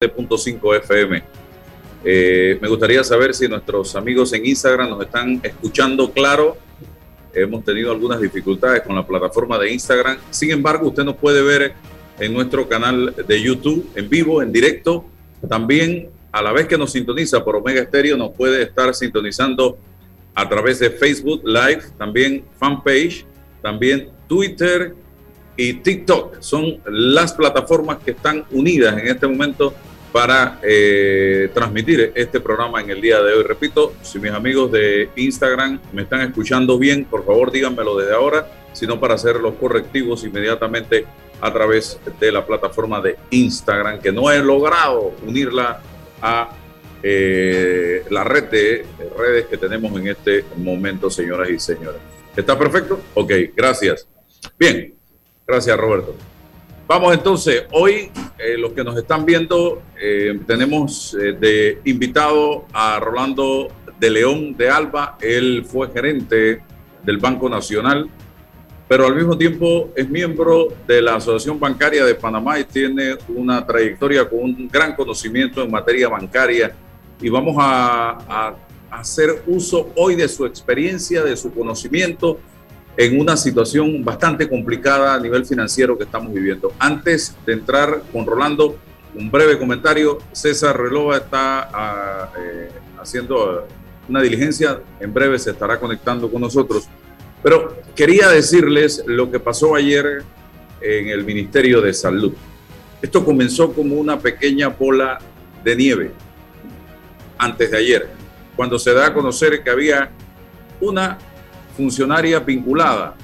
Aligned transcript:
97.5 0.00 0.76
FM. 0.78 1.22
Eh, 2.02 2.58
me 2.58 2.68
gustaría 2.68 3.04
saber 3.04 3.34
si 3.34 3.46
nuestros 3.46 3.94
amigos 3.94 4.32
en 4.32 4.46
Instagram 4.46 4.88
nos 4.88 5.02
están 5.02 5.38
escuchando 5.42 6.10
claro. 6.10 6.56
Hemos 7.34 7.62
tenido 7.66 7.92
algunas 7.92 8.18
dificultades 8.18 8.80
con 8.80 8.96
la 8.96 9.06
plataforma 9.06 9.58
de 9.58 9.70
Instagram. 9.70 10.16
Sin 10.30 10.52
embargo, 10.52 10.88
usted 10.88 11.04
nos 11.04 11.16
puede 11.16 11.42
ver 11.42 11.74
en 12.18 12.32
nuestro 12.32 12.66
canal 12.66 13.14
de 13.14 13.42
YouTube 13.42 13.90
en 13.94 14.08
vivo, 14.08 14.40
en 14.40 14.50
directo. 14.50 15.04
También, 15.46 16.08
a 16.32 16.40
la 16.40 16.52
vez 16.52 16.66
que 16.66 16.78
nos 16.78 16.92
sintoniza 16.92 17.44
por 17.44 17.56
Omega 17.56 17.84
Stereo, 17.84 18.16
nos 18.16 18.30
puede 18.30 18.62
estar 18.62 18.94
sintonizando 18.94 19.76
a 20.34 20.48
través 20.48 20.78
de 20.78 20.92
Facebook 20.92 21.42
Live, 21.44 21.82
también 21.98 22.46
fanpage, 22.58 23.26
también 23.60 24.08
Twitter 24.26 24.94
y 25.58 25.74
TikTok. 25.74 26.40
Son 26.40 26.80
las 26.86 27.34
plataformas 27.34 27.98
que 27.98 28.12
están 28.12 28.46
unidas 28.50 28.96
en 28.96 29.06
este 29.06 29.26
momento 29.26 29.74
para 30.12 30.58
eh, 30.62 31.50
transmitir 31.54 32.12
este 32.14 32.40
programa 32.40 32.80
en 32.80 32.90
el 32.90 33.00
día 33.00 33.20
de 33.22 33.32
hoy. 33.34 33.44
Repito, 33.44 33.94
si 34.02 34.18
mis 34.18 34.32
amigos 34.32 34.72
de 34.72 35.10
Instagram 35.16 35.80
me 35.92 36.02
están 36.02 36.20
escuchando 36.22 36.78
bien, 36.78 37.04
por 37.04 37.24
favor 37.24 37.52
díganmelo 37.52 37.96
desde 37.96 38.14
ahora, 38.14 38.46
sino 38.72 38.98
para 38.98 39.14
hacer 39.14 39.36
los 39.36 39.54
correctivos 39.54 40.24
inmediatamente 40.24 41.06
a 41.40 41.52
través 41.52 41.98
de 42.18 42.32
la 42.32 42.44
plataforma 42.44 43.00
de 43.00 43.16
Instagram, 43.30 44.00
que 44.00 44.12
no 44.12 44.30
he 44.30 44.40
logrado 44.40 45.14
unirla 45.26 45.80
a 46.20 46.50
eh, 47.02 48.04
la 48.10 48.24
red 48.24 48.44
de 48.44 48.86
redes 49.16 49.46
que 49.46 49.56
tenemos 49.56 49.98
en 49.98 50.08
este 50.08 50.44
momento, 50.56 51.10
señoras 51.10 51.48
y 51.48 51.58
señores. 51.58 52.00
¿Está 52.36 52.58
perfecto? 52.58 53.00
Ok, 53.14 53.32
gracias. 53.56 54.06
Bien, 54.58 54.94
gracias 55.46 55.76
Roberto. 55.78 56.14
Vamos 56.90 57.14
entonces, 57.14 57.66
hoy 57.70 58.10
eh, 58.36 58.58
los 58.58 58.72
que 58.72 58.82
nos 58.82 58.96
están 58.96 59.24
viendo, 59.24 59.80
eh, 59.96 60.40
tenemos 60.44 61.14
eh, 61.14 61.36
de 61.38 61.80
invitado 61.84 62.64
a 62.72 62.98
Rolando 62.98 63.68
de 64.00 64.10
León 64.10 64.56
de 64.56 64.70
Alba, 64.70 65.16
él 65.20 65.64
fue 65.64 65.88
gerente 65.92 66.64
del 67.04 67.18
Banco 67.18 67.48
Nacional, 67.48 68.10
pero 68.88 69.06
al 69.06 69.14
mismo 69.14 69.38
tiempo 69.38 69.90
es 69.94 70.10
miembro 70.10 70.66
de 70.88 71.00
la 71.00 71.14
Asociación 71.14 71.60
Bancaria 71.60 72.04
de 72.04 72.16
Panamá 72.16 72.58
y 72.58 72.64
tiene 72.64 73.14
una 73.28 73.64
trayectoria 73.64 74.28
con 74.28 74.40
un 74.40 74.68
gran 74.68 74.96
conocimiento 74.96 75.62
en 75.62 75.70
materia 75.70 76.08
bancaria. 76.08 76.74
Y 77.22 77.28
vamos 77.28 77.54
a, 77.56 78.18
a 78.28 78.56
hacer 78.90 79.44
uso 79.46 79.92
hoy 79.94 80.16
de 80.16 80.26
su 80.26 80.44
experiencia, 80.44 81.22
de 81.22 81.36
su 81.36 81.54
conocimiento 81.54 82.40
en 82.96 83.20
una 83.20 83.36
situación 83.36 84.04
bastante 84.04 84.48
complicada 84.48 85.14
a 85.14 85.20
nivel 85.20 85.46
financiero 85.46 85.96
que 85.96 86.04
estamos 86.04 86.32
viviendo. 86.32 86.72
Antes 86.78 87.36
de 87.46 87.52
entrar 87.54 88.02
con 88.12 88.26
Rolando, 88.26 88.76
un 89.14 89.30
breve 89.30 89.58
comentario. 89.58 90.18
César 90.32 90.78
Relova 90.78 91.16
está 91.16 91.68
ah, 91.72 92.32
eh, 92.38 92.70
haciendo 93.00 93.66
una 94.08 94.20
diligencia, 94.20 94.80
en 94.98 95.12
breve 95.12 95.38
se 95.38 95.50
estará 95.50 95.78
conectando 95.78 96.30
con 96.30 96.40
nosotros. 96.40 96.88
Pero 97.42 97.76
quería 97.94 98.28
decirles 98.28 99.02
lo 99.06 99.30
que 99.30 99.40
pasó 99.40 99.74
ayer 99.74 100.22
en 100.80 101.08
el 101.08 101.24
Ministerio 101.24 101.80
de 101.80 101.94
Salud. 101.94 102.32
Esto 103.00 103.24
comenzó 103.24 103.72
como 103.72 103.96
una 103.96 104.18
pequeña 104.18 104.68
bola 104.68 105.18
de 105.64 105.76
nieve 105.76 106.10
antes 107.38 107.70
de 107.70 107.78
ayer, 107.78 108.08
cuando 108.54 108.78
se 108.78 108.92
da 108.92 109.06
a 109.06 109.14
conocer 109.14 109.62
que 109.62 109.70
había 109.70 110.10
una 110.80 111.16
funcionaria 111.76 112.40
vinculada 112.40 113.14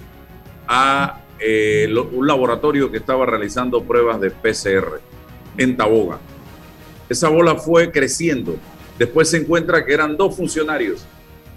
a 0.67 1.21
eh, 1.39 1.93
un 2.13 2.27
laboratorio 2.27 2.91
que 2.91 2.99
estaba 2.99 3.27
realizando 3.27 3.83
pruebas 3.83 4.21
de 4.21 4.31
PCR 4.31 5.01
en 5.59 5.77
Taboga. 5.77 6.19
Esa 7.09 7.29
bola 7.29 7.57
fue 7.57 7.91
creciendo. 7.91 8.57
Después 8.99 9.31
se 9.31 9.39
encuentra 9.39 9.85
que 9.85 9.93
eran 9.93 10.17
dos 10.17 10.37
funcionarios. 10.37 11.05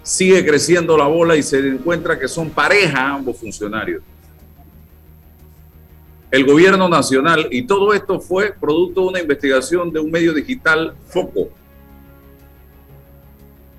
Sigue 0.03 0.45
creciendo 0.45 0.97
la 0.97 1.07
bola 1.07 1.35
y 1.35 1.43
se 1.43 1.59
encuentra 1.59 2.19
que 2.19 2.27
son 2.27 2.49
pareja 2.49 3.13
ambos 3.13 3.37
funcionarios. 3.37 4.01
El 6.31 6.45
gobierno 6.45 6.87
nacional, 6.87 7.47
y 7.49 7.63
todo 7.63 7.93
esto 7.93 8.19
fue 8.19 8.53
producto 8.53 9.01
de 9.01 9.07
una 9.07 9.19
investigación 9.19 9.91
de 9.91 9.99
un 9.99 10.11
medio 10.11 10.31
digital 10.31 10.93
Foco. 11.07 11.49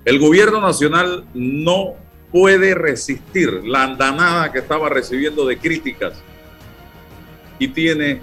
El 0.03 0.19
gobierno 0.19 0.59
nacional 0.59 1.25
no 1.33 1.95
puede 2.31 2.73
resistir 2.73 3.61
la 3.65 3.83
andanada 3.83 4.51
que 4.51 4.59
estaba 4.59 4.89
recibiendo 4.89 5.45
de 5.45 5.57
críticas. 5.57 6.13
Y 7.59 7.67
tiene 7.67 8.21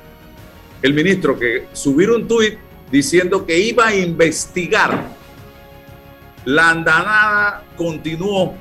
el 0.83 0.95
ministro 0.95 1.39
que 1.39 1.67
subir 1.73 2.11
un 2.11 2.27
tuit 2.27 2.59
diciendo 2.91 3.45
que 3.45 3.59
iba 3.59 3.89
a 3.89 3.95
investigar. 3.95 5.05
La 6.45 6.71
andanada 6.71 7.65
continuó. 7.77 8.55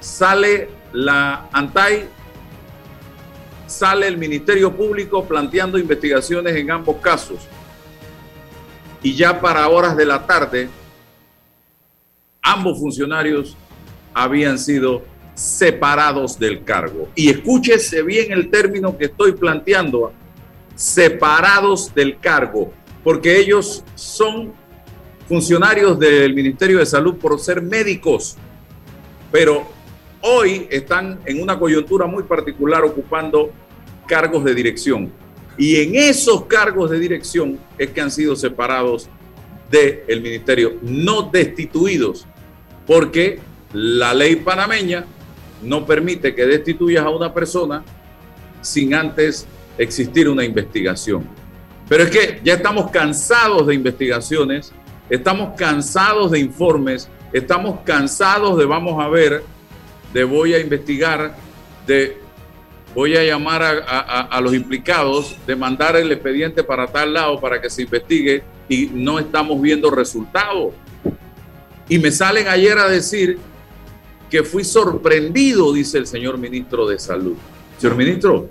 Sale 0.00 0.68
la 0.92 1.48
ANTAI, 1.52 2.08
sale 3.66 4.08
el 4.08 4.16
Ministerio 4.16 4.72
Público 4.72 5.24
planteando 5.24 5.78
investigaciones 5.78 6.56
en 6.56 6.70
ambos 6.70 6.96
casos. 6.96 7.38
Y 9.02 9.14
ya 9.14 9.40
para 9.40 9.68
horas 9.68 9.96
de 9.96 10.06
la 10.06 10.26
tarde, 10.26 10.68
ambos 12.42 12.78
funcionarios 12.78 13.56
habían 14.14 14.58
sido 14.58 15.02
separados 15.34 16.38
del 16.38 16.64
cargo. 16.64 17.08
Y 17.14 17.30
escúchese 17.30 18.02
bien 18.02 18.32
el 18.32 18.50
término 18.50 18.96
que 18.96 19.06
estoy 19.06 19.32
planteando, 19.32 20.12
separados 20.74 21.94
del 21.94 22.18
cargo, 22.18 22.72
porque 23.02 23.38
ellos 23.38 23.84
son 23.94 24.52
funcionarios 25.28 25.98
del 25.98 26.34
Ministerio 26.34 26.78
de 26.78 26.86
Salud 26.86 27.16
por 27.16 27.38
ser 27.40 27.62
médicos, 27.62 28.36
pero 29.30 29.66
hoy 30.20 30.66
están 30.70 31.18
en 31.24 31.42
una 31.42 31.58
coyuntura 31.58 32.06
muy 32.06 32.22
particular 32.22 32.84
ocupando 32.84 33.50
cargos 34.06 34.44
de 34.44 34.54
dirección. 34.54 35.12
Y 35.56 35.76
en 35.76 35.94
esos 35.94 36.44
cargos 36.46 36.90
de 36.90 36.98
dirección 36.98 37.58
es 37.78 37.90
que 37.90 38.00
han 38.00 38.10
sido 38.10 38.36
separados 38.36 39.08
del 39.70 40.20
ministerio, 40.20 40.76
no 40.82 41.22
destituidos, 41.22 42.26
porque 42.86 43.40
la 43.72 44.12
ley 44.12 44.36
panameña 44.36 45.04
no 45.62 45.86
permite 45.86 46.34
que 46.34 46.46
destituyas 46.46 47.04
a 47.04 47.10
una 47.10 47.32
persona 47.32 47.82
sin 48.60 48.94
antes 48.94 49.46
existir 49.78 50.28
una 50.28 50.44
investigación. 50.44 51.26
Pero 51.88 52.04
es 52.04 52.10
que 52.10 52.40
ya 52.44 52.54
estamos 52.54 52.90
cansados 52.90 53.66
de 53.66 53.74
investigaciones, 53.74 54.72
estamos 55.10 55.54
cansados 55.56 56.30
de 56.30 56.38
informes, 56.38 57.08
estamos 57.32 57.80
cansados 57.84 58.58
de 58.58 58.64
vamos 58.64 59.02
a 59.02 59.08
ver, 59.08 59.42
de 60.12 60.24
voy 60.24 60.54
a 60.54 60.58
investigar, 60.58 61.36
de 61.86 62.18
voy 62.94 63.16
a 63.16 63.24
llamar 63.24 63.62
a, 63.62 64.40
los 64.40 64.54
implicados, 64.54 65.36
de 65.46 65.56
mandar 65.56 65.96
el 65.96 66.12
expediente 66.12 66.62
para 66.62 66.86
tal 66.86 67.14
lado 67.14 67.40
para 67.40 67.60
que 67.60 67.70
se 67.70 67.82
investigue 67.82 68.42
y 68.68 68.90
no 68.92 69.18
estamos 69.18 69.60
viendo 69.60 69.90
resultados. 69.90 70.74
Y 71.88 71.98
me 71.98 72.10
salen 72.10 72.48
ayer 72.48 72.78
a 72.78 72.88
decir 72.88 73.38
que 74.32 74.42
fui 74.42 74.64
sorprendido, 74.64 75.74
dice 75.74 75.98
el 75.98 76.06
señor 76.06 76.38
ministro 76.38 76.88
de 76.88 76.98
Salud. 76.98 77.34
Señor 77.76 77.96
ministro, 77.98 78.48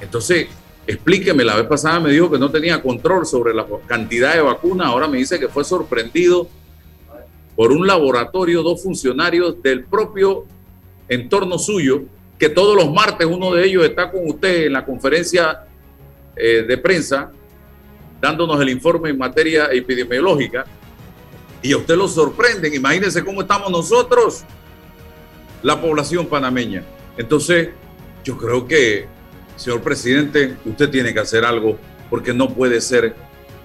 entonces 0.00 0.46
explíqueme, 0.86 1.42
la 1.42 1.56
vez 1.56 1.66
pasada 1.66 1.98
me 1.98 2.12
dijo 2.12 2.30
que 2.30 2.38
no 2.38 2.48
tenía 2.48 2.80
control 2.80 3.26
sobre 3.26 3.52
la 3.52 3.66
cantidad 3.88 4.34
de 4.34 4.42
vacunas, 4.42 4.86
ahora 4.86 5.08
me 5.08 5.18
dice 5.18 5.40
que 5.40 5.48
fue 5.48 5.64
sorprendido 5.64 6.46
por 7.56 7.72
un 7.72 7.84
laboratorio, 7.84 8.62
dos 8.62 8.84
funcionarios 8.84 9.60
del 9.60 9.82
propio 9.82 10.44
entorno 11.08 11.58
suyo, 11.58 12.04
que 12.38 12.48
todos 12.48 12.76
los 12.76 12.92
martes 12.92 13.26
uno 13.26 13.52
de 13.52 13.66
ellos 13.66 13.84
está 13.84 14.12
con 14.12 14.20
usted 14.28 14.66
en 14.66 14.74
la 14.74 14.84
conferencia 14.84 15.64
eh, 16.36 16.64
de 16.68 16.78
prensa, 16.78 17.32
dándonos 18.20 18.60
el 18.60 18.68
informe 18.68 19.10
en 19.10 19.18
materia 19.18 19.72
epidemiológica, 19.72 20.64
y 21.62 21.72
a 21.72 21.78
usted 21.78 21.96
lo 21.96 22.06
sorprenden. 22.06 22.72
Imagínense 22.72 23.24
cómo 23.24 23.40
estamos 23.40 23.72
nosotros 23.72 24.44
la 25.64 25.80
población 25.80 26.26
panameña. 26.26 26.84
Entonces, 27.16 27.70
yo 28.22 28.36
creo 28.36 28.68
que, 28.68 29.06
señor 29.56 29.80
presidente, 29.80 30.56
usted 30.64 30.90
tiene 30.90 31.12
que 31.12 31.20
hacer 31.20 31.44
algo 31.44 31.78
porque 32.10 32.34
no 32.34 32.54
puede 32.54 32.80
ser 32.80 33.16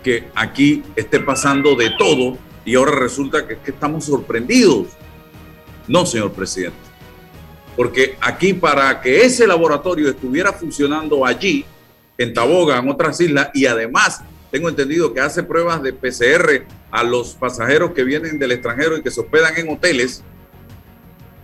que 0.02 0.30
aquí 0.34 0.82
esté 0.96 1.20
pasando 1.20 1.76
de 1.76 1.92
todo 2.00 2.38
y 2.64 2.76
ahora 2.76 2.94
resulta 2.94 3.46
que, 3.46 3.58
estamos 3.70 4.06
sorprendidos. 4.06 4.88
No, 5.88 6.06
señor 6.06 6.32
presidente. 6.32 6.78
Porque 7.76 8.18
aquí 8.22 8.54
para 8.54 9.02
que 9.02 9.24
ese 9.26 9.46
laboratorio 9.46 10.10
estuviera 10.10 10.54
funcionando 10.54 11.26
allí, 11.26 11.66
en 12.18 12.34
Taboga, 12.34 12.80
en 12.80 12.90
otras 12.90 13.20
islas, 13.20 13.50
y 13.54 13.66
además 13.66 14.22
tengo 14.52 14.70
entendido 14.70 15.14
que 15.14 15.20
hace 15.20 15.44
pruebas 15.44 15.84
de 15.84 15.94
PCR 15.94 16.66
a 16.92 17.04
los 17.04 17.34
pasajeros 17.34 17.92
que 17.92 18.04
vienen 18.04 18.40
del 18.40 18.54
extranjero 18.54 18.98
y 18.98 19.02
que 19.02 19.12
se 19.12 19.20
hospedan 19.20 19.58
en 19.58 19.70
hoteles, 19.70 20.24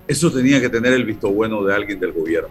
eso 0.08 0.32
tenía 0.32 0.62
que 0.62 0.70
tener 0.70 0.94
el 0.94 1.04
visto 1.04 1.30
bueno 1.30 1.64
de 1.64 1.74
alguien 1.74 2.00
del 2.00 2.12
gobierno. 2.12 2.50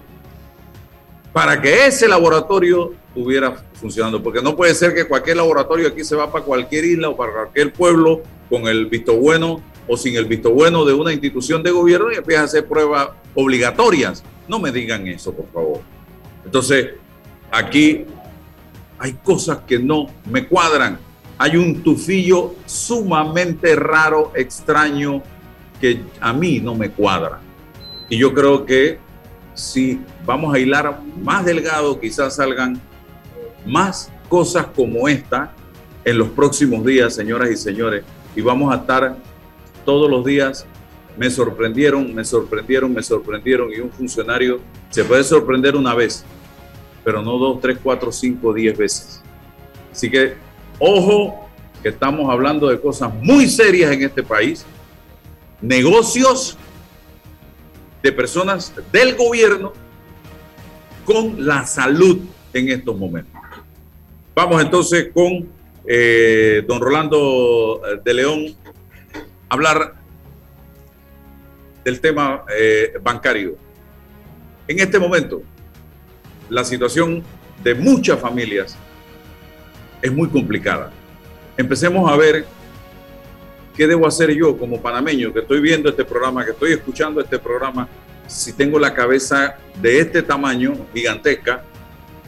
para 1.32 1.60
que 1.60 1.86
ese 1.86 2.06
laboratorio 2.06 2.94
estuviera 3.08 3.56
funcionando, 3.74 4.22
porque 4.22 4.40
no 4.40 4.54
puede 4.54 4.72
ser 4.72 4.94
que 4.94 5.04
cualquier 5.04 5.38
laboratorio 5.38 5.88
aquí 5.88 6.04
se 6.04 6.14
va 6.14 6.30
para 6.30 6.44
cualquier 6.44 6.84
isla 6.84 7.08
o 7.08 7.16
para 7.16 7.32
cualquier 7.32 7.72
pueblo 7.72 8.22
con 8.48 8.68
el 8.68 8.86
visto 8.86 9.16
bueno 9.16 9.60
o 9.88 9.96
sin 9.96 10.14
el 10.16 10.26
visto 10.26 10.50
bueno 10.52 10.84
de 10.84 10.92
una 10.92 11.12
institución 11.12 11.62
de 11.64 11.72
gobierno 11.72 12.12
y 12.12 12.16
empieza 12.16 12.42
a 12.42 12.44
hacer 12.44 12.66
pruebas 12.66 13.08
obligatorias. 13.34 14.22
No 14.46 14.60
me 14.60 14.70
digan 14.70 15.08
eso, 15.08 15.32
por 15.32 15.50
favor. 15.52 15.80
Entonces, 16.44 16.90
aquí 17.50 18.04
hay 18.98 19.12
cosas 19.14 19.58
que 19.66 19.78
no 19.78 20.06
me 20.30 20.46
cuadran. 20.46 20.98
Hay 21.36 21.56
un 21.56 21.82
tufillo 21.82 22.54
sumamente 22.64 23.74
raro, 23.74 24.32
extraño, 24.36 25.22
que 25.80 26.00
a 26.20 26.32
mí 26.32 26.60
no 26.60 26.74
me 26.74 26.90
cuadra. 26.90 27.40
Y 28.08 28.18
yo 28.18 28.34
creo 28.34 28.64
que 28.64 28.98
si 29.54 30.00
vamos 30.26 30.54
a 30.54 30.58
hilar 30.58 31.00
más 31.22 31.44
delgado, 31.44 31.98
quizás 31.98 32.36
salgan 32.36 32.80
más 33.64 34.12
cosas 34.28 34.66
como 34.66 35.08
esta 35.08 35.52
en 36.04 36.18
los 36.18 36.28
próximos 36.28 36.84
días, 36.84 37.14
señoras 37.14 37.50
y 37.50 37.56
señores. 37.56 38.04
Y 38.36 38.42
vamos 38.42 38.72
a 38.74 38.78
estar 38.78 39.16
todos 39.84 40.10
los 40.10 40.24
días. 40.24 40.66
Me 41.16 41.30
sorprendieron, 41.30 42.12
me 42.14 42.24
sorprendieron, 42.24 42.92
me 42.92 43.02
sorprendieron. 43.02 43.72
Y 43.72 43.78
un 43.78 43.90
funcionario 43.90 44.60
se 44.90 45.04
puede 45.04 45.24
sorprender 45.24 45.76
una 45.76 45.94
vez, 45.94 46.24
pero 47.04 47.22
no 47.22 47.38
dos, 47.38 47.60
tres, 47.60 47.78
cuatro, 47.82 48.10
cinco, 48.10 48.52
diez 48.52 48.76
veces. 48.76 49.22
Así 49.92 50.10
que, 50.10 50.34
ojo, 50.78 51.48
que 51.82 51.90
estamos 51.90 52.30
hablando 52.30 52.68
de 52.68 52.80
cosas 52.80 53.14
muy 53.14 53.48
serias 53.48 53.92
en 53.92 54.02
este 54.02 54.22
país. 54.22 54.66
Negocios 55.60 56.58
de 58.04 58.12
personas 58.12 58.70
del 58.92 59.16
gobierno 59.16 59.72
con 61.06 61.46
la 61.46 61.64
salud 61.64 62.20
en 62.52 62.68
estos 62.68 62.98
momentos. 62.98 63.32
Vamos 64.34 64.62
entonces 64.62 65.08
con 65.14 65.48
eh, 65.86 66.62
don 66.68 66.82
Rolando 66.82 67.80
eh, 67.86 68.00
de 68.04 68.14
León 68.14 68.54
a 69.48 69.54
hablar 69.54 69.94
del 71.82 71.98
tema 71.98 72.44
eh, 72.54 72.92
bancario. 73.02 73.56
En 74.68 74.80
este 74.80 74.98
momento, 74.98 75.42
la 76.50 76.62
situación 76.62 77.22
de 77.62 77.74
muchas 77.74 78.20
familias 78.20 78.76
es 80.02 80.12
muy 80.12 80.28
complicada. 80.28 80.92
Empecemos 81.56 82.10
a 82.12 82.16
ver 82.18 82.44
qué 83.76 83.86
debo 83.86 84.06
hacer 84.06 84.30
yo 84.32 84.56
como 84.56 84.80
panameño 84.80 85.32
que 85.32 85.40
estoy 85.40 85.60
viendo 85.60 85.88
este 85.88 86.04
programa, 86.04 86.44
que 86.44 86.52
estoy 86.52 86.72
escuchando 86.72 87.20
este 87.20 87.38
programa, 87.38 87.88
si 88.26 88.52
tengo 88.52 88.78
la 88.78 88.94
cabeza 88.94 89.56
de 89.80 90.00
este 90.00 90.22
tamaño, 90.22 90.74
gigantesca, 90.94 91.62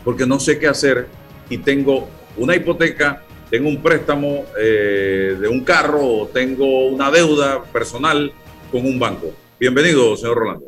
porque 0.05 0.27
no 0.27 0.39
sé 0.39 0.59
qué 0.59 0.69
hacer 0.69 1.07
y 1.49 1.59
tengo 1.59 2.09
una 2.37 2.55
hipoteca, 2.55 3.23
tengo 3.51 3.69
un 3.69 3.83
préstamo 3.83 4.45
eh, 4.59 5.37
de 5.41 5.49
un 5.49 5.65
carro 5.65 6.29
tengo 6.33 6.89
una 6.89 7.11
deuda 7.11 7.63
personal 7.65 8.33
con 8.73 8.85
un 8.85 8.99
banco. 8.99 9.31
Bienvenido, 9.59 10.17
señor 10.17 10.37
Rolando. 10.37 10.67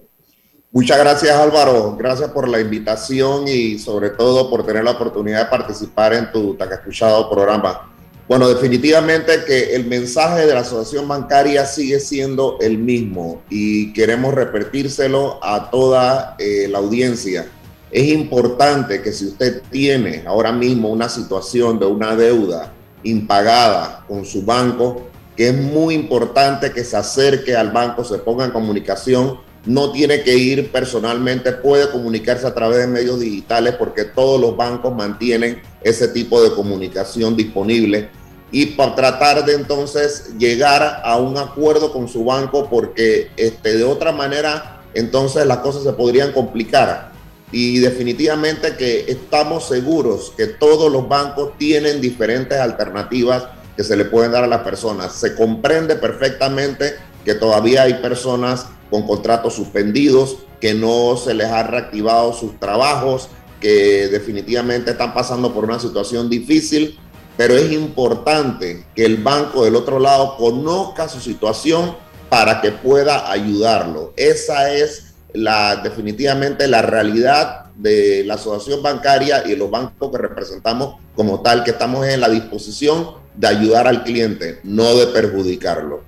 Muchas 0.71 0.99
gracias 0.99 1.35
Álvaro, 1.35 1.97
gracias 1.97 2.31
por 2.31 2.47
la 2.47 2.61
invitación 2.61 3.49
y 3.49 3.79
sobre 3.79 4.11
todo 4.11 4.51
por 4.51 4.65
tener 4.65 4.85
la 4.85 4.93
oportunidad 4.93 5.45
de 5.45 5.51
participar 5.51 6.13
en 6.13 6.31
tu 6.31 6.55
tan 6.55 6.71
escuchado 6.71 7.29
programa. 7.31 7.98
Bueno, 8.29 8.47
definitivamente 8.47 9.45
que 9.47 9.75
el 9.75 9.87
mensaje 9.87 10.45
de 10.45 10.53
la 10.53 10.61
asociación 10.61 11.09
bancaria 11.09 11.65
sigue 11.65 11.99
siendo 11.99 12.59
el 12.61 12.77
mismo 12.77 13.41
y 13.49 13.95
queremos 13.95 14.35
repetírselo 14.35 15.43
a 15.43 15.71
toda 15.71 16.37
eh, 16.39 16.69
la 16.69 16.77
audiencia. 16.77 17.49
Es 17.91 18.07
importante 18.09 19.01
que 19.01 19.13
si 19.13 19.29
usted 19.29 19.63
tiene 19.71 20.25
ahora 20.27 20.53
mismo 20.53 20.91
una 20.91 21.09
situación 21.09 21.79
de 21.79 21.87
una 21.87 22.15
deuda 22.17 22.75
impagada 23.03 24.05
con 24.07 24.27
su 24.27 24.43
banco, 24.43 25.09
que 25.35 25.49
es 25.49 25.55
muy 25.55 25.95
importante 25.95 26.71
que 26.71 26.85
se 26.85 26.99
acerque 26.99 27.57
al 27.57 27.71
banco, 27.71 28.05
se 28.05 28.19
ponga 28.19 28.45
en 28.45 28.51
comunicación, 28.51 29.39
no 29.65 29.91
tiene 29.91 30.23
que 30.23 30.37
ir 30.37 30.71
personalmente, 30.71 31.53
puede 31.53 31.91
comunicarse 31.91 32.47
a 32.47 32.55
través 32.55 32.79
de 32.81 32.87
medios 32.89 33.21
digitales 33.21 33.75
porque 33.77 34.05
todos 34.05 34.39
los 34.39 34.55
bancos 34.55 34.95
mantienen 34.95 35.63
ese 35.81 36.09
tipo 36.09 36.43
de 36.43 36.53
comunicación 36.53 37.35
disponible 37.35 38.11
y 38.51 38.67
para 38.67 38.95
tratar 38.95 39.45
de 39.45 39.55
entonces 39.55 40.31
llegar 40.39 41.03
a 41.05 41.17
un 41.19 41.37
acuerdo 41.37 41.93
con 41.93 42.09
su 42.09 42.25
banco 42.25 42.69
porque 42.71 43.31
este, 43.37 43.77
de 43.77 43.85
otra 43.85 44.13
manera 44.13 44.83
entonces 44.95 45.47
las 45.47 45.59
cosas 45.59 45.83
se 45.83 45.93
podrían 45.93 46.33
complicar 46.33 47.13
y 47.53 47.79
definitivamente 47.79 48.77
que 48.77 49.05
estamos 49.09 49.69
seguros 49.69 50.33
que 50.37 50.47
todos 50.47 50.91
los 50.91 51.09
bancos 51.09 51.57
tienen 51.59 52.01
diferentes 52.01 52.59
alternativas 52.59 53.49
que 53.79 53.85
se 53.85 53.97
le 53.97 54.07
pueden 54.07 54.33
dar 54.33 54.43
a 54.43 54.49
las 54.49 54.63
personas. 54.63 55.13
Se 55.13 55.37
comprende 55.37 55.95
perfectamente 55.95 56.97
que 57.25 57.35
todavía 57.35 57.83
hay 57.83 57.95
personas 57.95 58.67
con 58.91 59.07
contratos 59.07 59.55
suspendidos, 59.55 60.39
que 60.61 60.75
no 60.75 61.17
se 61.17 61.33
les 61.33 61.47
ha 61.47 61.63
reactivado 61.63 62.33
sus 62.33 62.59
trabajos, 62.59 63.29
que 63.61 64.09
definitivamente 64.09 64.91
están 64.91 65.15
pasando 65.15 65.55
por 65.55 65.65
una 65.65 65.79
situación 65.79 66.29
difícil, 66.29 66.99
pero 67.39 67.55
es 67.55 67.71
importante 67.71 68.85
que 68.97 69.05
el 69.05 69.19
banco 69.19 69.65
del 69.65 69.77
otro 69.77 70.01
lado 70.01 70.37
conozca 70.37 71.09
su 71.09 71.21
situación 71.21 71.97
para 72.29 72.61
que 72.61 72.73
pueda 72.73 73.31
ayudarlo. 73.31 74.13
Esa 74.17 74.75
es 74.75 75.15
la, 75.33 75.77
definitivamente 75.77 76.67
la 76.67 76.83
realidad 76.83 77.67
de 77.77 78.25
la 78.27 78.35
asociación 78.35 78.83
bancaria 78.83 79.47
y 79.47 79.55
los 79.55 79.71
bancos 79.71 80.11
que 80.11 80.19
representamos 80.19 80.97
como 81.15 81.41
tal, 81.41 81.63
que 81.63 81.71
estamos 81.71 82.05
en 82.09 82.21
la 82.21 82.29
disposición 82.29 83.13
de 83.37 83.47
ayudar 83.47 83.87
al 83.87 84.03
cliente, 84.03 84.59
no 84.65 84.97
de 84.97 85.07
perjudicarlo. 85.07 86.03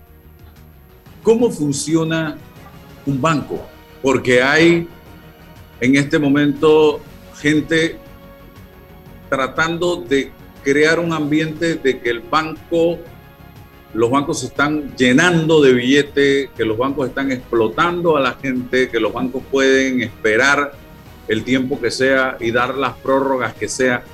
¿Cómo 1.23 1.49
funciona 1.53 2.39
un 3.07 3.23
banco? 3.23 3.61
Porque 4.03 4.43
hay 4.43 4.89
en 5.81 5.95
este 5.95 6.19
momento 6.19 6.99
gente 7.41 8.01
tratando 9.29 9.95
de 9.95 10.40
crear 10.63 10.99
un 10.99 11.13
ambiente 11.13 11.75
de 11.77 12.01
que 12.01 12.11
el 12.11 12.21
banco 12.21 12.99
los 13.93 14.11
bancos 14.11 14.41
se 14.41 14.47
están 14.47 14.95
llenando 14.97 15.61
de 15.61 15.73
billetes, 15.73 16.51
que 16.57 16.65
los 16.65 16.79
bancos 16.79 17.09
están 17.09 17.33
explotando 17.33 18.17
a 18.17 18.21
la 18.21 18.35
gente, 18.35 18.89
que 18.89 19.01
los 19.01 19.13
bancos 19.13 19.43
pueden 19.51 20.01
esperar 20.01 20.73
el 21.27 21.43
tiempo 21.43 21.81
que 21.81 21.91
sea 21.91 22.37
y 22.41 22.53
dar 22.53 22.77
las 22.77 22.95
prórrogas 22.97 23.55
que 23.55 23.69
sea. 23.69 24.05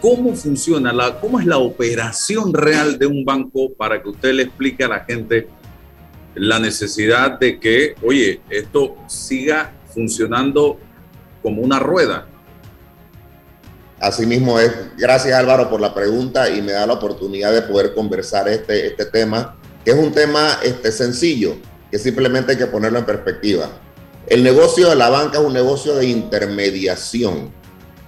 ¿Cómo 0.00 0.34
funciona? 0.34 0.92
La, 0.92 1.20
¿Cómo 1.20 1.38
es 1.38 1.46
la 1.46 1.58
operación 1.58 2.54
real 2.54 2.98
de 2.98 3.06
un 3.06 3.24
banco 3.24 3.72
para 3.74 4.02
que 4.02 4.08
usted 4.08 4.32
le 4.32 4.44
explique 4.44 4.82
a 4.82 4.88
la 4.88 5.00
gente 5.00 5.48
la 6.34 6.58
necesidad 6.58 7.38
de 7.38 7.60
que, 7.60 7.94
oye, 8.02 8.40
esto 8.48 8.96
siga 9.06 9.74
funcionando 9.94 10.78
como 11.42 11.60
una 11.60 11.78
rueda? 11.78 12.26
Asimismo 14.02 14.58
es, 14.58 14.72
gracias 14.98 15.38
Álvaro 15.38 15.70
por 15.70 15.80
la 15.80 15.94
pregunta 15.94 16.50
y 16.50 16.60
me 16.60 16.72
da 16.72 16.84
la 16.88 16.94
oportunidad 16.94 17.52
de 17.52 17.62
poder 17.62 17.94
conversar 17.94 18.48
este, 18.48 18.88
este 18.88 19.04
tema, 19.04 19.56
que 19.84 19.92
es 19.92 19.96
un 19.96 20.10
tema 20.10 20.58
este, 20.64 20.90
sencillo, 20.90 21.54
que 21.88 22.00
simplemente 22.00 22.50
hay 22.50 22.58
que 22.58 22.66
ponerlo 22.66 22.98
en 22.98 23.06
perspectiva. 23.06 23.70
El 24.26 24.42
negocio 24.42 24.88
de 24.90 24.96
la 24.96 25.08
banca 25.08 25.38
es 25.38 25.44
un 25.44 25.52
negocio 25.52 25.94
de 25.94 26.06
intermediación, 26.06 27.52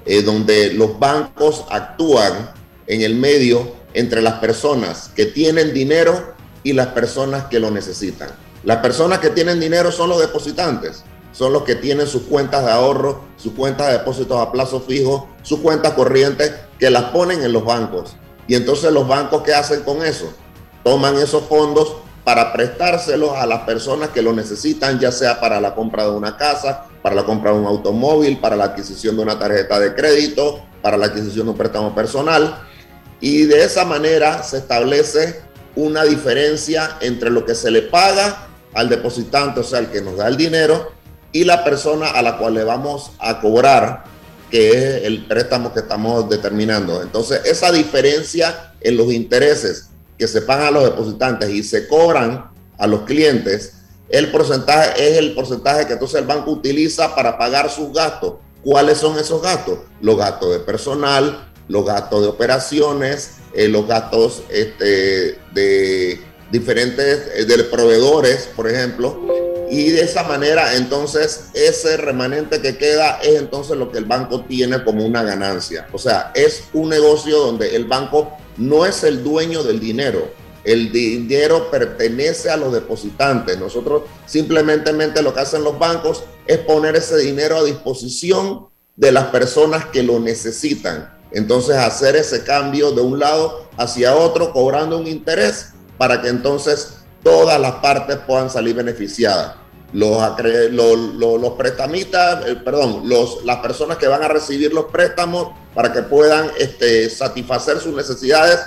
eh, 0.04 0.22
donde 0.22 0.72
los 0.72 0.98
bancos 0.98 1.64
actúan 1.70 2.50
en 2.88 3.02
el 3.02 3.14
medio 3.14 3.76
entre 3.92 4.20
las 4.20 4.40
personas 4.40 5.12
que 5.14 5.26
tienen 5.26 5.72
dinero 5.72 6.34
y 6.64 6.72
las 6.72 6.88
personas 6.88 7.44
que 7.44 7.60
lo 7.60 7.70
necesitan. 7.70 8.30
Las 8.64 8.78
personas 8.78 9.20
que 9.20 9.30
tienen 9.30 9.60
dinero 9.60 9.92
son 9.92 10.08
los 10.08 10.20
depositantes 10.20 11.04
son 11.34 11.52
los 11.52 11.64
que 11.64 11.74
tienen 11.74 12.06
sus 12.06 12.22
cuentas 12.22 12.64
de 12.64 12.70
ahorro, 12.70 13.24
sus 13.36 13.52
cuentas 13.54 13.88
de 13.88 13.94
depósitos 13.94 14.40
a 14.40 14.52
plazo 14.52 14.80
fijo, 14.80 15.28
sus 15.42 15.58
cuentas 15.58 15.92
corrientes 15.94 16.54
que 16.78 16.90
las 16.90 17.04
ponen 17.06 17.42
en 17.42 17.52
los 17.52 17.64
bancos. 17.64 18.16
Y 18.46 18.54
entonces 18.54 18.92
los 18.92 19.08
bancos, 19.08 19.42
¿qué 19.42 19.52
hacen 19.52 19.82
con 19.82 20.04
eso? 20.04 20.32
Toman 20.84 21.16
esos 21.16 21.42
fondos 21.44 21.96
para 22.22 22.52
prestárselos 22.52 23.32
a 23.36 23.46
las 23.46 23.62
personas 23.62 24.10
que 24.10 24.22
lo 24.22 24.32
necesitan, 24.32 25.00
ya 25.00 25.10
sea 25.10 25.40
para 25.40 25.60
la 25.60 25.74
compra 25.74 26.04
de 26.04 26.10
una 26.10 26.36
casa, 26.36 26.86
para 27.02 27.16
la 27.16 27.24
compra 27.24 27.52
de 27.52 27.58
un 27.58 27.66
automóvil, 27.66 28.38
para 28.38 28.54
la 28.54 28.66
adquisición 28.66 29.16
de 29.16 29.22
una 29.22 29.36
tarjeta 29.36 29.80
de 29.80 29.92
crédito, 29.92 30.62
para 30.82 30.96
la 30.96 31.06
adquisición 31.06 31.46
de 31.46 31.50
un 31.50 31.58
préstamo 31.58 31.94
personal. 31.96 32.60
Y 33.20 33.42
de 33.42 33.64
esa 33.64 33.84
manera 33.84 34.44
se 34.44 34.58
establece 34.58 35.42
una 35.74 36.04
diferencia 36.04 36.96
entre 37.00 37.30
lo 37.30 37.44
que 37.44 37.56
se 37.56 37.72
le 37.72 37.82
paga 37.82 38.46
al 38.72 38.88
depositante, 38.88 39.60
o 39.60 39.64
sea, 39.64 39.80
el 39.80 39.88
que 39.88 40.00
nos 40.00 40.16
da 40.16 40.28
el 40.28 40.36
dinero, 40.36 40.92
y 41.34 41.44
la 41.44 41.64
persona 41.64 42.06
a 42.06 42.22
la 42.22 42.38
cual 42.38 42.54
le 42.54 42.64
vamos 42.64 43.10
a 43.18 43.40
cobrar, 43.40 44.04
que 44.50 44.68
es 44.68 45.04
el 45.04 45.26
préstamo 45.26 45.74
que 45.74 45.80
estamos 45.80 46.30
determinando. 46.30 47.02
Entonces, 47.02 47.42
esa 47.44 47.72
diferencia 47.72 48.72
en 48.80 48.96
los 48.96 49.12
intereses 49.12 49.90
que 50.16 50.28
se 50.28 50.42
pagan 50.42 50.68
a 50.68 50.70
los 50.70 50.84
depositantes 50.84 51.50
y 51.50 51.64
se 51.64 51.88
cobran 51.88 52.50
a 52.78 52.86
los 52.86 53.00
clientes, 53.00 53.74
el 54.08 54.30
porcentaje 54.30 55.10
es 55.10 55.18
el 55.18 55.34
porcentaje 55.34 55.86
que 55.88 55.94
entonces 55.94 56.20
el 56.20 56.26
banco 56.26 56.52
utiliza 56.52 57.12
para 57.16 57.36
pagar 57.36 57.68
sus 57.68 57.92
gastos, 57.92 58.34
¿Cuáles 58.64 58.96
son 58.96 59.18
esos 59.18 59.42
gastos? 59.42 59.80
Los 60.00 60.16
gastos 60.16 60.52
de 60.52 60.60
personal, 60.60 61.52
los 61.68 61.84
gastos 61.84 62.22
de 62.22 62.28
operaciones, 62.28 63.32
eh, 63.52 63.68
los 63.68 63.86
gastos 63.86 64.42
este, 64.48 65.38
de 65.52 66.18
diferentes, 66.50 67.28
eh, 67.34 67.64
proveedores, 67.70 68.48
por 68.56 68.70
ejemplo. 68.70 69.43
Y 69.70 69.90
de 69.90 70.02
esa 70.02 70.22
manera, 70.24 70.74
entonces, 70.74 71.46
ese 71.54 71.96
remanente 71.96 72.60
que 72.60 72.76
queda 72.76 73.18
es 73.22 73.36
entonces 73.36 73.76
lo 73.76 73.90
que 73.90 73.98
el 73.98 74.04
banco 74.04 74.42
tiene 74.42 74.82
como 74.84 75.04
una 75.04 75.22
ganancia. 75.22 75.86
O 75.92 75.98
sea, 75.98 76.32
es 76.34 76.64
un 76.72 76.88
negocio 76.88 77.38
donde 77.38 77.74
el 77.74 77.84
banco 77.84 78.36
no 78.56 78.86
es 78.86 79.02
el 79.04 79.22
dueño 79.22 79.62
del 79.62 79.80
dinero. 79.80 80.30
El 80.64 80.92
dinero 80.92 81.70
pertenece 81.70 82.50
a 82.50 82.56
los 82.56 82.72
depositantes. 82.72 83.58
Nosotros 83.58 84.02
simplemente 84.26 85.22
lo 85.22 85.34
que 85.34 85.40
hacen 85.40 85.62
los 85.62 85.78
bancos 85.78 86.24
es 86.46 86.58
poner 86.58 86.96
ese 86.96 87.18
dinero 87.18 87.58
a 87.58 87.64
disposición 87.64 88.68
de 88.96 89.12
las 89.12 89.26
personas 89.26 89.86
que 89.86 90.02
lo 90.02 90.20
necesitan. 90.20 91.12
Entonces 91.32 91.76
hacer 91.76 92.16
ese 92.16 92.44
cambio 92.44 92.92
de 92.92 93.02
un 93.02 93.18
lado 93.18 93.68
hacia 93.76 94.14
otro 94.14 94.52
cobrando 94.52 94.98
un 94.98 95.06
interés 95.06 95.72
para 95.98 96.22
que 96.22 96.28
entonces 96.28 96.94
todas 97.24 97.60
las 97.60 97.72
partes 97.76 98.18
puedan 98.26 98.48
salir 98.48 98.76
beneficiadas. 98.76 99.56
Los, 99.92 100.20
los, 100.70 101.52
prestamistas, 101.52 102.46
eh, 102.46 102.56
perdón, 102.56 103.08
los, 103.08 103.44
las 103.44 103.58
personas 103.58 103.96
que 103.96 104.08
van 104.08 104.22
a 104.22 104.28
recibir 104.28 104.72
los 104.72 104.86
préstamos 104.86 105.52
para 105.74 105.92
que 105.92 106.02
puedan 106.02 106.50
este, 106.58 107.08
satisfacer 107.10 107.78
sus 107.78 107.94
necesidades 107.94 108.60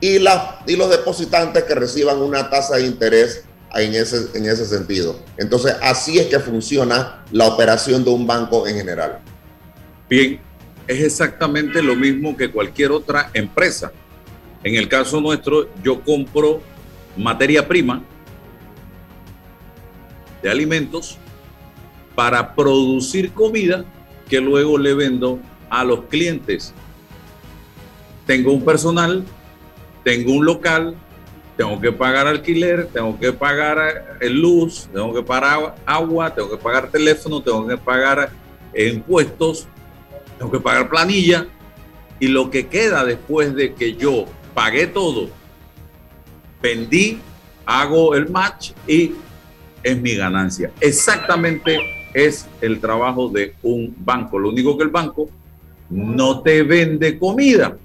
y, 0.00 0.16
y 0.16 0.76
los 0.76 0.90
depositantes 0.90 1.64
que 1.64 1.74
reciban 1.74 2.18
una 2.18 2.50
tasa 2.50 2.76
de 2.76 2.86
interés 2.86 3.44
en 3.74 3.94
ese, 3.94 4.26
en 4.34 4.46
ese 4.46 4.66
sentido. 4.66 5.18
Entonces, 5.36 5.76
así 5.80 6.18
es 6.18 6.26
que 6.26 6.40
funciona 6.40 7.24
la 7.30 7.46
operación 7.46 8.04
de 8.04 8.10
un 8.10 8.26
banco 8.26 8.66
en 8.66 8.76
general. 8.76 9.20
Bien, 10.10 10.40
es 10.86 11.00
exactamente 11.02 11.80
lo 11.80 11.94
mismo 11.94 12.36
que 12.36 12.50
cualquier 12.50 12.90
otra 12.90 13.30
empresa. 13.34 13.92
En 14.64 14.74
el 14.74 14.88
caso 14.88 15.20
nuestro, 15.20 15.68
yo 15.82 16.02
compro 16.02 16.60
materia 17.16 17.66
prima 17.66 18.02
de 20.42 20.50
alimentos 20.50 21.18
para 22.14 22.54
producir 22.54 23.32
comida 23.32 23.84
que 24.28 24.40
luego 24.40 24.78
le 24.78 24.94
vendo 24.94 25.38
a 25.70 25.84
los 25.84 26.04
clientes. 26.04 26.72
Tengo 28.26 28.52
un 28.52 28.64
personal, 28.64 29.24
tengo 30.04 30.32
un 30.32 30.44
local, 30.44 30.94
tengo 31.56 31.80
que 31.80 31.92
pagar 31.92 32.26
alquiler, 32.26 32.88
tengo 32.88 33.18
que 33.18 33.32
pagar 33.32 34.18
eh, 34.20 34.30
luz, 34.30 34.88
tengo 34.92 35.12
que 35.12 35.22
pagar 35.22 35.74
agua, 35.84 36.34
tengo 36.34 36.50
que 36.50 36.56
pagar 36.56 36.90
teléfono, 36.90 37.42
tengo 37.42 37.66
que 37.66 37.76
pagar 37.76 38.32
impuestos, 38.74 39.66
tengo 40.38 40.50
que 40.50 40.60
pagar 40.60 40.88
planilla. 40.88 41.46
Y 42.18 42.28
lo 42.28 42.50
que 42.50 42.68
queda 42.68 43.04
después 43.04 43.54
de 43.54 43.74
que 43.74 43.94
yo 43.94 44.26
pagué 44.54 44.86
todo, 44.86 45.28
vendí, 46.62 47.18
hago 47.66 48.14
el 48.14 48.30
match 48.30 48.72
y 48.86 49.12
es 49.82 50.00
mi 50.00 50.14
ganancia. 50.14 50.70
Exactamente 50.80 51.78
es 52.14 52.46
el 52.60 52.80
trabajo 52.80 53.28
de 53.28 53.54
un 53.62 53.94
banco. 53.98 54.38
Lo 54.38 54.50
único 54.50 54.76
que 54.76 54.84
el 54.84 54.90
banco 54.90 55.28
no 55.90 56.40
te 56.40 56.62
vende 56.62 57.18
comida. 57.18 57.76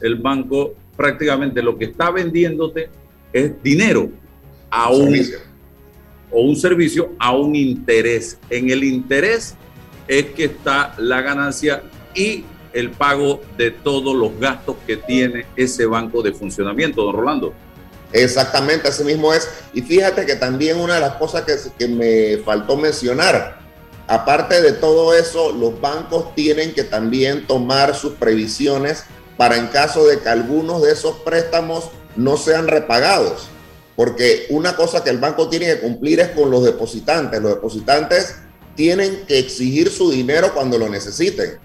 El 0.00 0.16
banco 0.16 0.74
prácticamente 0.96 1.62
lo 1.62 1.78
que 1.78 1.86
está 1.86 2.10
vendiéndote 2.10 2.90
es 3.32 3.62
dinero 3.62 4.10
a 4.70 4.90
un 4.90 5.16
o 6.30 6.42
un 6.42 6.56
servicio 6.56 7.12
a 7.18 7.32
un 7.32 7.56
interés. 7.56 8.38
En 8.50 8.70
el 8.70 8.84
interés 8.84 9.56
es 10.06 10.26
que 10.26 10.44
está 10.44 10.94
la 10.98 11.20
ganancia 11.22 11.82
y 12.14 12.44
el 12.72 12.90
pago 12.90 13.40
de 13.56 13.70
todos 13.70 14.14
los 14.14 14.38
gastos 14.38 14.76
que 14.86 14.96
tiene 14.96 15.46
ese 15.56 15.86
banco 15.86 16.22
de 16.22 16.32
funcionamiento, 16.32 17.02
don 17.04 17.14
Rolando. 17.14 17.54
Exactamente, 18.12 18.88
así 18.88 19.04
mismo 19.04 19.32
es. 19.34 19.48
Y 19.74 19.82
fíjate 19.82 20.24
que 20.24 20.36
también 20.36 20.80
una 20.80 20.94
de 20.94 21.00
las 21.00 21.14
cosas 21.14 21.42
que, 21.42 21.56
que 21.78 21.88
me 21.88 22.42
faltó 22.44 22.76
mencionar, 22.76 23.58
aparte 24.06 24.62
de 24.62 24.72
todo 24.72 25.14
eso, 25.14 25.52
los 25.52 25.80
bancos 25.80 26.34
tienen 26.34 26.72
que 26.72 26.84
también 26.84 27.46
tomar 27.46 27.94
sus 27.94 28.14
previsiones 28.14 29.04
para 29.36 29.56
en 29.56 29.68
caso 29.68 30.06
de 30.06 30.18
que 30.18 30.28
algunos 30.28 30.82
de 30.82 30.92
esos 30.92 31.16
préstamos 31.18 31.90
no 32.16 32.36
sean 32.36 32.66
repagados. 32.66 33.48
Porque 33.94 34.46
una 34.50 34.76
cosa 34.76 35.02
que 35.02 35.10
el 35.10 35.18
banco 35.18 35.48
tiene 35.48 35.66
que 35.66 35.80
cumplir 35.80 36.20
es 36.20 36.28
con 36.28 36.50
los 36.50 36.64
depositantes. 36.64 37.42
Los 37.42 37.56
depositantes 37.56 38.36
tienen 38.76 39.24
que 39.26 39.40
exigir 39.40 39.90
su 39.90 40.10
dinero 40.10 40.54
cuando 40.54 40.78
lo 40.78 40.88
necesiten. 40.88 41.58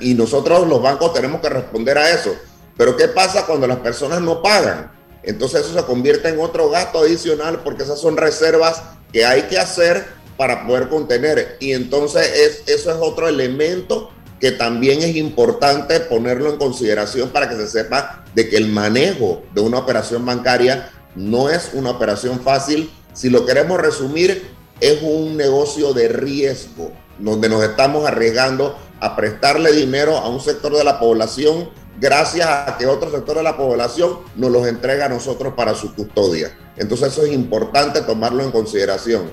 Y 0.00 0.14
nosotros 0.14 0.66
los 0.66 0.82
bancos 0.82 1.14
tenemos 1.14 1.40
que 1.40 1.48
responder 1.48 1.98
a 1.98 2.10
eso. 2.10 2.34
Pero 2.76 2.96
¿qué 2.96 3.08
pasa 3.08 3.46
cuando 3.46 3.66
las 3.66 3.78
personas 3.78 4.20
no 4.20 4.42
pagan? 4.42 4.90
Entonces 5.26 5.62
eso 5.62 5.78
se 5.78 5.84
convierte 5.84 6.28
en 6.28 6.40
otro 6.40 6.70
gasto 6.70 7.00
adicional 7.00 7.60
porque 7.62 7.82
esas 7.82 8.00
son 8.00 8.16
reservas 8.16 8.82
que 9.12 9.26
hay 9.26 9.42
que 9.42 9.58
hacer 9.58 10.06
para 10.36 10.66
poder 10.66 10.88
contener. 10.88 11.56
Y 11.60 11.72
entonces 11.72 12.62
es, 12.66 12.74
eso 12.74 12.90
es 12.90 12.96
otro 13.00 13.28
elemento 13.28 14.10
que 14.40 14.52
también 14.52 15.02
es 15.02 15.16
importante 15.16 15.98
ponerlo 16.00 16.50
en 16.50 16.58
consideración 16.58 17.30
para 17.30 17.48
que 17.48 17.56
se 17.56 17.68
sepa 17.68 18.24
de 18.34 18.48
que 18.48 18.56
el 18.56 18.68
manejo 18.68 19.42
de 19.54 19.62
una 19.62 19.78
operación 19.78 20.24
bancaria 20.24 20.90
no 21.14 21.48
es 21.48 21.70
una 21.72 21.90
operación 21.90 22.40
fácil. 22.40 22.90
Si 23.14 23.30
lo 23.30 23.46
queremos 23.46 23.80
resumir, 23.80 24.46
es 24.80 24.98
un 25.02 25.36
negocio 25.36 25.94
de 25.94 26.08
riesgo, 26.08 26.92
donde 27.18 27.48
nos 27.48 27.64
estamos 27.64 28.06
arriesgando 28.06 28.78
a 29.00 29.16
prestarle 29.16 29.72
dinero 29.72 30.16
a 30.18 30.28
un 30.28 30.40
sector 30.40 30.76
de 30.76 30.84
la 30.84 31.00
población 31.00 31.70
gracias 31.98 32.46
a 32.46 32.76
que 32.78 32.86
otro 32.86 33.10
sector 33.10 33.36
de 33.36 33.42
la 33.42 33.56
población 33.56 34.18
nos 34.34 34.50
los 34.50 34.66
entrega 34.66 35.06
a 35.06 35.08
nosotros 35.08 35.54
para 35.54 35.74
su 35.74 35.94
custodia. 35.94 36.56
Entonces 36.76 37.08
eso 37.08 37.24
es 37.24 37.32
importante 37.32 38.02
tomarlo 38.02 38.42
en 38.42 38.50
consideración 38.50 39.30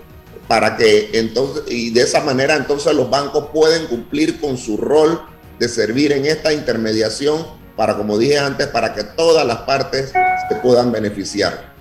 para 0.48 0.76
que 0.76 1.10
entonces, 1.14 1.64
y 1.68 1.92
de 1.92 2.02
esa 2.02 2.22
manera 2.22 2.56
entonces 2.56 2.94
los 2.94 3.10
bancos 3.10 3.48
pueden 3.54 3.88
cumplir 3.88 4.40
con 4.40 4.58
su 4.58 4.78
rol 4.78 5.22
de 5.60 5.68
servir 5.70 6.12
en 6.12 6.26
esta 6.26 6.54
intermediación 6.54 7.46
para, 7.76 7.98
como 7.98 8.18
dije 8.18 8.38
antes, 8.38 8.68
para 8.68 8.94
que 8.94 9.04
todas 9.04 9.46
las 9.46 9.60
partes 9.60 10.12
se 10.12 10.56
puedan 10.62 10.92
beneficiar. 10.92 11.74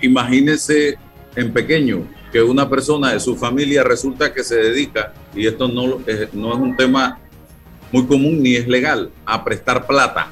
Imagínese 0.00 0.96
en 1.36 1.52
pequeño 1.52 2.08
que 2.32 2.40
una 2.40 2.68
persona 2.68 3.12
de 3.12 3.20
su 3.20 3.36
familia 3.36 3.82
resulta 3.82 4.32
que 4.32 4.42
se 4.42 4.56
dedica, 4.56 5.12
y 5.34 5.46
esto 5.46 5.68
no, 5.68 6.00
no 6.32 6.52
es 6.54 6.58
un 6.58 6.76
tema 6.76 7.20
muy 7.92 8.06
común 8.06 8.42
ni 8.42 8.56
es 8.56 8.66
legal, 8.66 9.10
a 9.24 9.44
prestar 9.44 9.86
plata. 9.86 10.28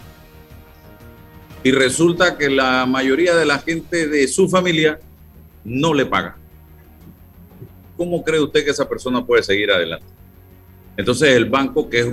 Y 1.63 1.73
resulta 1.73 2.39
que 2.39 2.49
la 2.49 2.87
mayoría 2.87 3.37
de 3.37 3.45
la 3.45 3.59
gente 3.59 4.09
de 4.09 4.27
su 4.27 4.49
familia 4.49 4.99
no 5.63 5.93
le 5.93 6.07
paga. 6.07 6.37
¿Cómo 7.97 8.25
cree 8.25 8.41
usted 8.41 8.65
que 8.65 8.71
esa 8.71 8.89
persona 8.89 9.25
puede 9.25 9.43
seguir 9.43 9.71
adelante? 9.71 10.07
Entonces 10.97 11.37
el 11.37 11.45
banco 11.45 11.89
que 11.91 12.01
es 12.01 12.09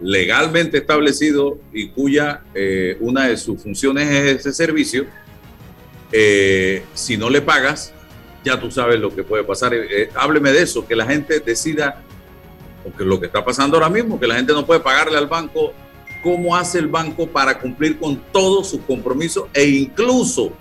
legalmente 0.00 0.78
establecido 0.78 1.58
y 1.72 1.88
cuya 1.88 2.42
eh, 2.54 2.96
una 3.00 3.26
de 3.26 3.36
sus 3.36 3.60
funciones 3.60 4.08
es 4.08 4.40
ese 4.40 4.52
servicio, 4.52 5.06
eh, 6.12 6.84
si 6.94 7.16
no 7.16 7.28
le 7.28 7.42
pagas, 7.42 7.92
ya 8.44 8.58
tú 8.58 8.70
sabes 8.70 8.98
lo 8.98 9.14
que 9.14 9.22
puede 9.22 9.44
pasar. 9.44 9.74
Eh, 9.74 10.10
hábleme 10.14 10.52
de 10.52 10.62
eso, 10.62 10.86
que 10.86 10.96
la 10.96 11.06
gente 11.06 11.40
decida 11.40 12.02
porque 12.82 13.04
lo 13.04 13.20
que 13.20 13.26
está 13.26 13.44
pasando 13.44 13.76
ahora 13.76 13.88
mismo, 13.88 14.18
que 14.18 14.26
la 14.26 14.36
gente 14.36 14.52
no 14.52 14.66
puede 14.66 14.80
pagarle 14.80 15.18
al 15.18 15.26
banco, 15.26 15.72
¿cómo 16.22 16.56
hace 16.56 16.78
el 16.78 16.88
banco 16.88 17.26
para 17.26 17.58
cumplir 17.58 17.98
con 17.98 18.16
todos 18.32 18.68
sus 18.68 18.80
compromisos 18.82 19.44
e 19.54 19.64
incluso 19.64 20.52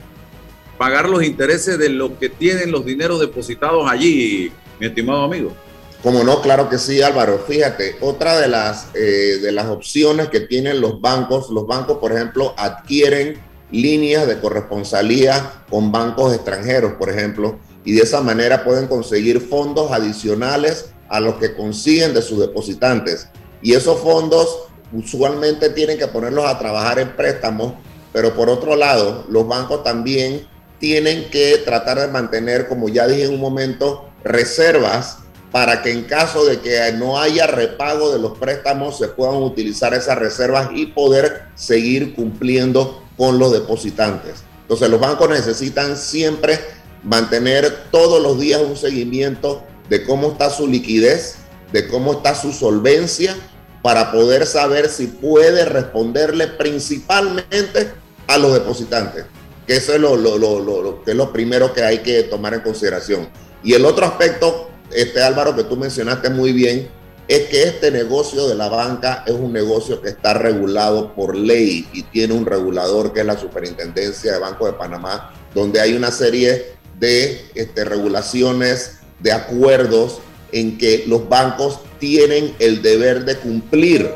pagar 0.77 1.09
los 1.09 1.23
intereses 1.23 1.77
de 1.77 1.89
lo 1.89 2.17
que 2.17 2.29
tienen 2.29 2.71
los 2.71 2.85
dineros 2.85 3.19
depositados 3.19 3.89
allí, 3.89 4.51
mi 4.79 4.87
estimado 4.87 5.23
amigo? 5.23 5.53
Como 6.01 6.23
no, 6.23 6.41
claro 6.41 6.69
que 6.69 6.77
sí, 6.77 7.01
Álvaro. 7.01 7.43
Fíjate, 7.45 7.97
otra 7.99 8.39
de 8.39 8.47
las, 8.47 8.87
eh, 8.93 9.39
de 9.41 9.51
las 9.51 9.67
opciones 9.67 10.29
que 10.29 10.39
tienen 10.39 10.79
los 10.79 11.01
bancos, 11.01 11.49
los 11.49 11.67
bancos, 11.67 11.97
por 11.97 12.13
ejemplo, 12.13 12.53
adquieren 12.57 13.37
líneas 13.71 14.25
de 14.25 14.39
corresponsalía 14.39 15.63
con 15.69 15.91
bancos 15.91 16.33
extranjeros, 16.33 16.93
por 16.93 17.09
ejemplo, 17.09 17.59
y 17.83 17.91
de 17.91 18.03
esa 18.03 18.21
manera 18.21 18.63
pueden 18.63 18.87
conseguir 18.87 19.41
fondos 19.41 19.91
adicionales 19.91 20.93
a 21.09 21.19
los 21.19 21.35
que 21.35 21.55
consiguen 21.55 22.13
de 22.13 22.21
sus 22.21 22.39
depositantes. 22.39 23.27
Y 23.61 23.73
esos 23.73 23.99
fondos 23.99 24.69
usualmente 24.93 25.69
tienen 25.69 25.97
que 25.97 26.07
ponerlos 26.07 26.45
a 26.45 26.57
trabajar 26.57 26.99
en 26.99 27.15
préstamos, 27.15 27.73
pero 28.13 28.33
por 28.35 28.49
otro 28.49 28.75
lado, 28.75 29.25
los 29.29 29.47
bancos 29.47 29.83
también 29.83 30.47
tienen 30.79 31.29
que 31.29 31.57
tratar 31.65 31.99
de 31.99 32.07
mantener, 32.07 32.67
como 32.67 32.89
ya 32.89 33.07
dije 33.07 33.25
en 33.25 33.33
un 33.33 33.41
momento, 33.41 34.09
reservas 34.23 35.17
para 35.51 35.81
que 35.81 35.91
en 35.91 36.03
caso 36.03 36.45
de 36.45 36.59
que 36.59 36.91
no 36.93 37.19
haya 37.19 37.47
repago 37.47 38.11
de 38.11 38.19
los 38.19 38.37
préstamos 38.37 38.97
se 38.97 39.07
puedan 39.07 39.37
utilizar 39.37 39.93
esas 39.93 40.17
reservas 40.17 40.69
y 40.73 40.87
poder 40.87 41.43
seguir 41.55 42.13
cumpliendo 42.13 43.03
con 43.17 43.39
los 43.39 43.51
depositantes. 43.51 44.43
Entonces 44.61 44.89
los 44.89 44.99
bancos 44.99 45.29
necesitan 45.29 45.97
siempre 45.97 46.59
mantener 47.03 47.85
todos 47.91 48.21
los 48.21 48.39
días 48.39 48.61
un 48.61 48.77
seguimiento 48.77 49.63
de 49.89 50.03
cómo 50.03 50.31
está 50.31 50.49
su 50.49 50.67
liquidez 50.67 51.39
de 51.71 51.87
cómo 51.87 52.13
está 52.13 52.35
su 52.35 52.51
solvencia 52.51 53.35
para 53.81 54.11
poder 54.11 54.45
saber 54.45 54.89
si 54.89 55.07
puede 55.07 55.65
responderle 55.65 56.47
principalmente 56.47 57.91
a 58.27 58.37
los 58.37 58.53
depositantes, 58.53 59.25
que 59.65 59.77
eso 59.77 59.93
es 59.93 59.99
lo, 59.99 61.03
que 61.03 61.11
es 61.11 61.17
lo 61.17 61.31
primero 61.31 61.73
que 61.73 61.83
hay 61.83 61.99
que 61.99 62.23
tomar 62.23 62.53
en 62.53 62.61
consideración. 62.61 63.29
Y 63.63 63.73
el 63.73 63.85
otro 63.85 64.05
aspecto, 64.05 64.69
este 64.91 65.21
Álvaro, 65.21 65.55
que 65.55 65.63
tú 65.63 65.77
mencionaste 65.77 66.29
muy 66.29 66.51
bien, 66.51 66.89
es 67.27 67.47
que 67.47 67.63
este 67.63 67.91
negocio 67.91 68.47
de 68.47 68.55
la 68.55 68.69
banca 68.69 69.23
es 69.25 69.33
un 69.33 69.53
negocio 69.53 70.01
que 70.01 70.09
está 70.09 70.33
regulado 70.33 71.13
por 71.13 71.35
ley 71.35 71.87
y 71.93 72.03
tiene 72.03 72.33
un 72.33 72.45
regulador 72.45 73.13
que 73.13 73.19
es 73.19 73.25
la 73.25 73.37
Superintendencia 73.37 74.33
de 74.33 74.39
Banco 74.39 74.65
de 74.65 74.73
Panamá, 74.73 75.31
donde 75.53 75.79
hay 75.79 75.93
una 75.93 76.11
serie 76.11 76.73
de 76.99 77.45
este, 77.53 77.85
regulaciones, 77.85 78.98
de 79.19 79.31
acuerdos 79.31 80.19
en 80.51 80.77
que 80.77 81.03
los 81.07 81.27
bancos 81.29 81.79
tienen 81.99 82.55
el 82.59 82.81
deber 82.81 83.25
de 83.25 83.37
cumplir 83.37 84.09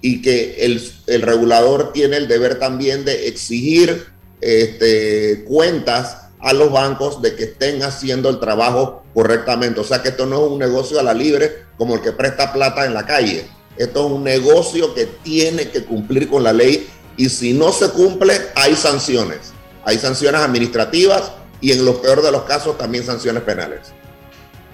y 0.00 0.22
que 0.22 0.64
el, 0.64 1.22
regulador 1.22 1.92
tiene 1.92 2.16
el 2.16 2.28
deber 2.28 2.58
también 2.58 3.04
de 3.04 3.28
exigir 3.28 4.06
este, 4.40 5.44
cuentas 5.44 6.28
a 6.40 6.52
los 6.52 6.70
bancos 6.70 7.20
de 7.20 7.34
que 7.34 7.44
estén 7.44 7.82
haciendo 7.82 8.28
el 8.28 8.38
trabajo 8.38 9.02
correctamente. 9.12 9.80
O 9.80 9.84
sea 9.84 10.02
que 10.02 10.10
esto 10.10 10.26
no 10.26 10.46
es 10.46 10.52
un 10.52 10.58
negocio 10.58 11.00
a 11.00 11.02
la 11.02 11.14
libre 11.14 11.64
como 11.76 11.96
el 11.96 12.00
que 12.00 12.12
presta 12.12 12.52
plata 12.52 12.86
en 12.86 12.94
la 12.94 13.04
calle. 13.04 13.46
Esto 13.76 14.06
es 14.06 14.12
un 14.12 14.24
negocio 14.24 14.94
que 14.94 15.06
tiene 15.06 15.68
que 15.68 15.84
cumplir 15.84 16.28
con 16.28 16.44
la 16.44 16.52
ley 16.52 16.88
y 17.16 17.28
si 17.28 17.52
no 17.52 17.72
se 17.72 17.90
cumple 17.90 18.34
hay 18.54 18.76
sanciones. 18.76 19.52
Hay 19.84 19.98
sanciones 19.98 20.40
administrativas 20.40 21.32
y 21.60 21.72
en 21.72 21.84
lo 21.84 22.00
peor 22.00 22.22
de 22.22 22.30
los 22.30 22.42
casos 22.42 22.78
también 22.78 23.04
sanciones 23.04 23.42
penales 23.42 23.97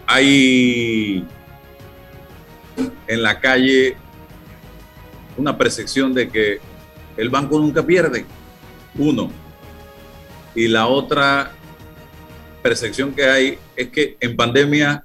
hay 0.07 1.27
en 3.07 3.23
la 3.23 3.41
calle 3.41 3.97
una 5.37 5.57
percepción 5.57 6.15
de 6.15 6.29
que 6.29 6.61
el 7.17 7.29
banco 7.29 7.59
nunca 7.59 7.85
pierde, 7.85 8.25
uno. 8.97 9.31
Y 10.55 10.69
la 10.69 10.87
otra 10.87 11.53
percepción 12.63 13.13
que 13.13 13.25
hay 13.25 13.59
es 13.77 13.89
que 13.89 14.17
en 14.21 14.37
pandemia 14.37 15.05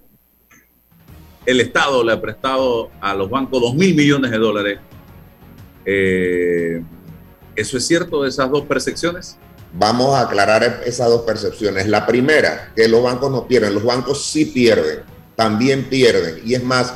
el 1.46 1.62
Estado 1.62 2.04
le 2.04 2.12
ha 2.12 2.22
prestado 2.22 2.92
a 3.02 3.14
los 3.14 3.30
bancos 3.30 3.62
dos 3.62 3.76
mil 3.76 3.96
millones 3.96 4.32
de 4.32 4.38
dólares. 4.38 4.80
Eh, 5.86 6.82
¿Eso 7.56 7.78
es 7.78 7.88
cierto, 7.88 8.26
esas 8.26 8.50
dos 8.52 8.66
percepciones? 8.66 9.38
Vamos 9.74 10.16
a 10.16 10.22
aclarar 10.22 10.82
esas 10.86 11.10
dos 11.10 11.22
percepciones. 11.22 11.88
La 11.88 12.08
primera, 12.08 12.72
que 12.76 12.88
los 12.88 13.04
bancos 13.04 13.32
no 13.32 13.48
pierden, 13.48 13.76
los 13.76 13.84
bancos 13.84 14.26
sí 14.26 14.46
pierden, 14.46 15.02
también 15.36 15.90
pierden. 15.90 16.42
Y 16.44 16.56
es 16.56 16.64
más, 16.64 16.92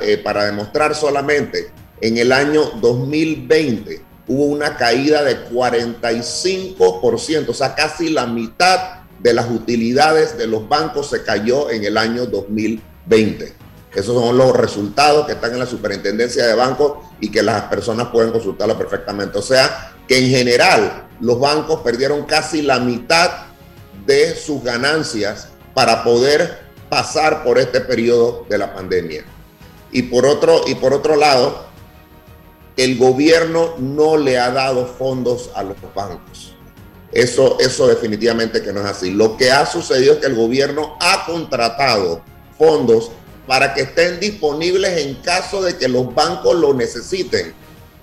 eh, 0.00 0.20
para 0.22 0.44
demostrar 0.44 0.94
solamente, 0.94 1.70
en 2.00 2.18
el 2.18 2.32
año 2.32 2.64
2020 2.80 4.08
hubo 4.28 4.44
una 4.44 4.76
caída 4.76 5.24
de 5.24 5.48
45%, 5.48 7.48
o 7.48 7.54
sea, 7.54 7.74
casi 7.74 8.10
la 8.10 8.26
mitad 8.26 8.98
de 9.18 9.32
las 9.32 9.50
utilidades 9.50 10.36
de 10.36 10.46
los 10.46 10.68
bancos 10.68 11.08
se 11.10 11.24
cayó 11.24 11.70
en 11.70 11.84
el 11.84 11.96
año 11.96 12.26
2020. 12.26 13.54
Esos 13.94 14.14
son 14.14 14.36
los 14.36 14.54
resultados 14.54 15.26
que 15.26 15.32
están 15.32 15.52
en 15.52 15.60
la 15.60 15.66
superintendencia 15.66 16.46
de 16.46 16.54
bancos 16.54 16.98
y 17.20 17.30
que 17.30 17.42
las 17.42 17.62
personas 17.62 18.08
pueden 18.08 18.30
consultarlo 18.30 18.76
perfectamente. 18.76 19.38
O 19.38 19.42
sea, 19.42 19.94
que 20.08 20.18
en 20.18 20.30
general 20.30 21.06
los 21.20 21.38
bancos 21.38 21.80
perdieron 21.82 22.24
casi 22.24 22.62
la 22.62 22.80
mitad 22.80 23.30
de 24.06 24.34
sus 24.34 24.64
ganancias 24.64 25.48
para 25.74 26.02
poder 26.02 26.66
pasar 26.88 27.44
por 27.44 27.58
este 27.58 27.80
periodo 27.80 28.46
de 28.48 28.58
la 28.58 28.74
pandemia. 28.74 29.24
Y 29.92 30.02
por 30.02 30.26
otro, 30.26 30.62
y 30.66 30.74
por 30.74 30.94
otro 30.94 31.14
lado, 31.14 31.66
el 32.76 32.96
gobierno 32.96 33.74
no 33.78 34.16
le 34.16 34.38
ha 34.38 34.50
dado 34.50 34.86
fondos 34.86 35.50
a 35.54 35.62
los 35.62 35.76
bancos. 35.94 36.54
Eso, 37.12 37.58
eso 37.58 37.86
definitivamente 37.86 38.62
que 38.62 38.72
no 38.72 38.80
es 38.80 38.86
así. 38.86 39.10
Lo 39.10 39.36
que 39.36 39.50
ha 39.50 39.66
sucedido 39.66 40.14
es 40.14 40.20
que 40.20 40.26
el 40.26 40.34
gobierno 40.34 40.96
ha 41.00 41.24
contratado 41.26 42.22
fondos 42.56 43.10
para 43.46 43.72
que 43.74 43.82
estén 43.82 44.20
disponibles 44.20 44.98
en 44.98 45.14
caso 45.16 45.62
de 45.62 45.76
que 45.76 45.88
los 45.88 46.14
bancos 46.14 46.54
lo 46.54 46.74
necesiten. 46.74 47.54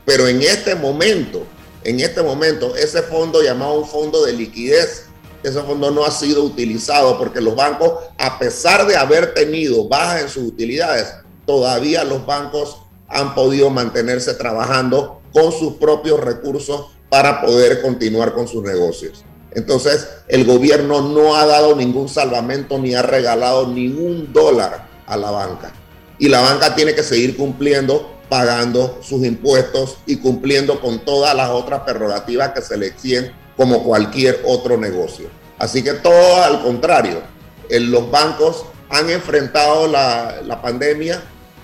Pero 0.06 0.28
en 0.28 0.42
este 0.42 0.76
momento, 0.76 1.46
en 1.86 2.00
este 2.00 2.22
momento 2.24 2.76
ese 2.76 3.04
fondo 3.04 3.42
llamado 3.44 3.80
un 3.80 3.88
fondo 3.88 4.26
de 4.26 4.34
liquidez, 4.34 5.06
ese 5.44 5.62
fondo 5.62 5.92
no 5.92 6.04
ha 6.04 6.10
sido 6.10 6.44
utilizado 6.44 7.18
porque 7.20 7.40
los 7.40 7.56
bancos, 7.56 7.94
a 8.18 8.40
pesar 8.40 8.88
de 8.88 8.98
haber 8.98 9.36
tenido 9.36 9.88
bajas 9.88 10.24
en 10.24 10.30
sus 10.30 10.44
utilidades, 10.44 11.14
todavía 11.46 12.04
los 12.04 12.26
bancos 12.26 12.78
han 13.08 13.36
podido 13.36 13.70
mantenerse 13.70 14.34
trabajando 14.34 15.22
con 15.32 15.52
sus 15.52 15.74
propios 15.74 16.20
recursos 16.20 16.88
para 17.10 17.42
poder 17.42 17.84
continuar 17.84 18.34
con 18.34 18.48
sus 18.48 18.64
negocios. 18.64 19.24
Entonces, 19.52 20.08
el 20.28 20.44
gobierno 20.44 21.02
no 21.02 21.36
ha 21.36 21.46
dado 21.46 21.76
ningún 21.76 22.10
salvamento 22.10 22.80
ni 22.80 22.96
ha 22.96 23.04
regalado 23.04 23.68
ningún 23.68 24.34
dólar 24.34 24.88
a 25.06 25.16
la 25.16 25.30
banca. 25.30 25.72
Y 26.18 26.30
la 26.30 26.42
banca 26.42 26.74
tiene 26.74 26.96
que 26.96 27.04
seguir 27.04 27.38
cumpliendo 27.38 28.15
pagando 28.30 29.00
sus 29.02 29.26
impuestos 29.26 29.98
y 30.06 30.18
cumpliendo 30.18 30.80
con 30.80 31.00
todas 31.00 31.36
las 31.36 31.50
otras 31.50 31.82
prerrogativas 31.82 32.52
que 32.52 32.62
se 32.62 32.78
le 32.78 32.88
exigen 32.88 33.32
como 33.56 33.84
cualquier 33.84 34.42
otro 34.46 34.78
negocio. 34.78 35.30
Así 35.58 35.84
que 35.84 35.94
todo 35.94 36.44
al 36.44 36.62
contrario, 36.62 37.22
en 37.70 37.92
los 37.92 38.10
bancos 38.12 38.66
han 38.90 39.10
enfrentado 39.10 39.88
la, 39.88 40.42
la 40.46 40.62
pandemia, 40.62 41.22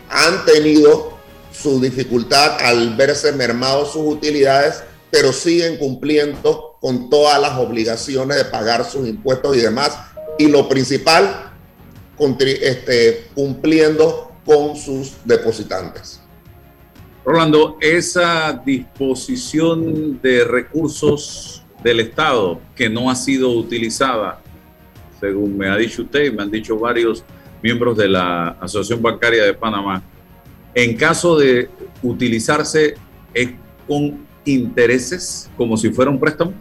han 0.09 0.45
tenido 0.45 1.17
su 1.51 1.79
dificultad 1.81 2.57
al 2.61 2.95
verse 2.95 3.31
mermados 3.33 3.93
sus 3.93 4.13
utilidades, 4.13 4.83
pero 5.09 5.33
siguen 5.33 5.77
cumpliendo 5.77 6.77
con 6.79 7.09
todas 7.09 7.39
las 7.39 7.57
obligaciones 7.57 8.37
de 8.37 8.45
pagar 8.45 8.89
sus 8.89 9.07
impuestos 9.07 9.55
y 9.57 9.59
demás. 9.59 9.91
Y 10.37 10.47
lo 10.47 10.67
principal, 10.69 11.51
este, 12.17 13.27
cumpliendo 13.35 14.31
con 14.45 14.75
sus 14.75 15.13
depositantes. 15.25 16.20
Rolando, 17.23 17.77
esa 17.79 18.51
disposición 18.65 20.19
de 20.21 20.43
recursos 20.43 21.63
del 21.83 21.99
Estado 21.99 22.59
que 22.75 22.89
no 22.89 23.11
ha 23.11 23.15
sido 23.15 23.51
utilizada, 23.51 24.41
según 25.19 25.55
me 25.55 25.69
ha 25.69 25.77
dicho 25.77 26.01
usted 26.01 26.25
y 26.25 26.31
me 26.31 26.41
han 26.41 26.49
dicho 26.49 26.77
varios 26.77 27.23
miembros 27.61 27.95
de 27.95 28.09
la 28.09 28.57
Asociación 28.59 29.03
Bancaria 29.03 29.43
de 29.43 29.53
Panamá, 29.53 30.01
en 30.73 30.97
caso 30.97 31.37
de 31.37 31.69
utilizarse 32.01 32.95
es 33.33 33.51
con 33.87 34.25
intereses 34.45 35.49
como 35.55 35.77
si 35.77 35.91
fuera 35.91 36.09
un 36.09 36.19
préstamo. 36.19 36.53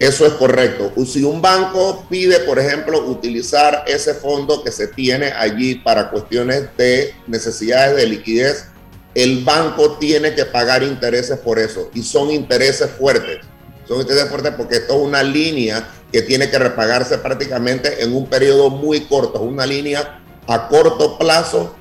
Eso 0.00 0.26
es 0.26 0.32
correcto. 0.34 0.92
Si 1.04 1.24
un 1.24 1.42
banco 1.42 2.06
pide, 2.08 2.40
por 2.40 2.58
ejemplo, 2.58 3.04
utilizar 3.06 3.84
ese 3.86 4.14
fondo 4.14 4.62
que 4.62 4.70
se 4.70 4.88
tiene 4.88 5.26
allí 5.26 5.76
para 5.76 6.10
cuestiones 6.10 6.68
de 6.76 7.14
necesidades 7.26 7.96
de 7.96 8.06
liquidez, 8.06 8.68
el 9.14 9.44
banco 9.44 9.96
tiene 9.98 10.34
que 10.34 10.44
pagar 10.44 10.82
intereses 10.82 11.38
por 11.38 11.58
eso 11.58 11.90
y 11.94 12.02
son 12.02 12.30
intereses 12.30 12.90
fuertes. 12.90 13.38
Son 13.86 14.00
intereses 14.00 14.28
fuertes 14.28 14.52
porque 14.56 14.76
esto 14.76 14.94
es 14.94 15.06
una 15.06 15.22
línea 15.22 15.88
que 16.12 16.22
tiene 16.22 16.50
que 16.50 16.58
repagarse 16.58 17.18
prácticamente 17.18 18.02
en 18.02 18.14
un 18.14 18.26
periodo 18.26 18.70
muy 18.70 19.02
corto, 19.02 19.40
una 19.40 19.66
línea 19.66 20.20
a 20.46 20.68
corto 20.68 21.18
plazo 21.18 21.74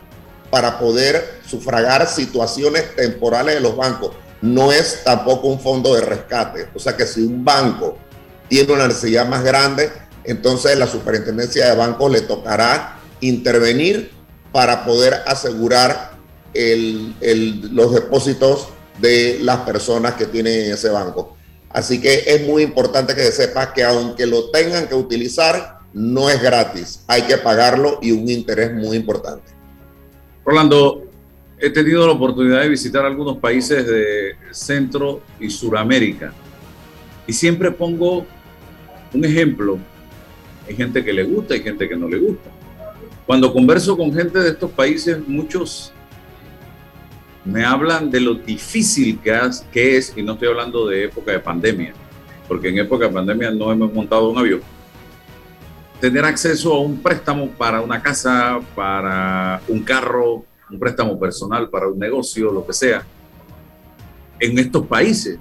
para 0.49 0.79
poder 0.79 1.39
sufragar 1.45 2.07
situaciones 2.07 2.95
temporales 2.95 3.55
de 3.55 3.61
los 3.61 3.75
bancos. 3.75 4.11
No 4.41 4.71
es 4.71 5.03
tampoco 5.03 5.47
un 5.47 5.59
fondo 5.59 5.95
de 5.95 6.01
rescate. 6.01 6.69
O 6.73 6.79
sea 6.79 6.95
que 6.95 7.05
si 7.05 7.21
un 7.21 7.43
banco 7.43 7.97
tiene 8.47 8.73
una 8.73 8.87
necesidad 8.87 9.27
más 9.27 9.43
grande, 9.43 9.91
entonces 10.23 10.77
la 10.77 10.87
superintendencia 10.87 11.69
de 11.69 11.75
bancos 11.75 12.11
le 12.11 12.21
tocará 12.21 12.99
intervenir 13.19 14.11
para 14.51 14.85
poder 14.85 15.23
asegurar 15.25 16.16
los 17.71 17.93
depósitos 17.93 18.69
de 18.99 19.39
las 19.41 19.59
personas 19.59 20.13
que 20.13 20.25
tienen 20.25 20.71
ese 20.71 20.89
banco. 20.89 21.37
Así 21.69 22.01
que 22.01 22.23
es 22.25 22.47
muy 22.47 22.63
importante 22.63 23.13
que 23.13 23.21
se 23.21 23.31
sepa 23.31 23.73
que 23.73 23.83
aunque 23.83 24.25
lo 24.25 24.49
tengan 24.49 24.87
que 24.87 24.95
utilizar, 24.95 25.79
no 25.93 26.29
es 26.29 26.41
gratis. 26.41 27.03
Hay 27.07 27.23
que 27.23 27.37
pagarlo 27.37 27.99
y 28.01 28.11
un 28.11 28.29
interés 28.29 28.73
muy 28.73 28.97
importante. 28.97 29.51
Rolando, 30.45 31.03
he 31.59 31.69
tenido 31.69 32.05
la 32.05 32.13
oportunidad 32.13 32.61
de 32.61 32.69
visitar 32.69 33.05
algunos 33.05 33.37
países 33.37 33.85
de 33.85 34.35
Centro 34.51 35.21
y 35.39 35.49
Suramérica 35.49 36.33
y 37.27 37.33
siempre 37.33 37.71
pongo 37.71 38.25
un 39.13 39.25
ejemplo. 39.25 39.77
Hay 40.67 40.75
gente 40.75 41.03
que 41.03 41.13
le 41.13 41.23
gusta 41.23 41.55
y 41.55 41.61
gente 41.61 41.87
que 41.87 41.95
no 41.95 42.07
le 42.07 42.17
gusta. 42.17 42.49
Cuando 43.25 43.51
converso 43.51 43.97
con 43.97 44.13
gente 44.13 44.39
de 44.39 44.49
estos 44.49 44.71
países, 44.71 45.19
muchos 45.27 45.91
me 47.47 47.63
hablan 47.63 48.11
de 48.11 48.19
lo 48.19 48.33
difícil 48.33 49.19
que, 49.19 49.33
que 49.71 49.97
es, 49.97 50.13
y 50.15 50.21
no 50.21 50.33
estoy 50.33 50.49
hablando 50.49 50.87
de 50.87 51.05
época 51.05 51.31
de 51.31 51.39
pandemia, 51.39 51.93
porque 52.47 52.69
en 52.69 52.79
época 52.79 53.07
de 53.07 53.13
pandemia 53.13 53.51
no 53.51 53.71
hemos 53.71 53.93
montado 53.93 54.29
un 54.29 54.37
avión, 54.37 54.61
tener 56.01 56.25
acceso 56.25 56.73
a 56.73 56.81
un 56.81 57.01
préstamo 57.01 57.49
para 57.51 57.81
una 57.81 58.01
casa, 58.01 58.59
para 58.75 59.61
un 59.69 59.81
carro, 59.81 60.45
un 60.69 60.77
préstamo 60.77 61.17
personal 61.17 61.69
para 61.69 61.87
un 61.87 61.97
negocio, 61.97 62.51
lo 62.51 62.65
que 62.65 62.73
sea, 62.73 63.05
en 64.39 64.59
estos 64.59 64.85
países, 64.85 65.39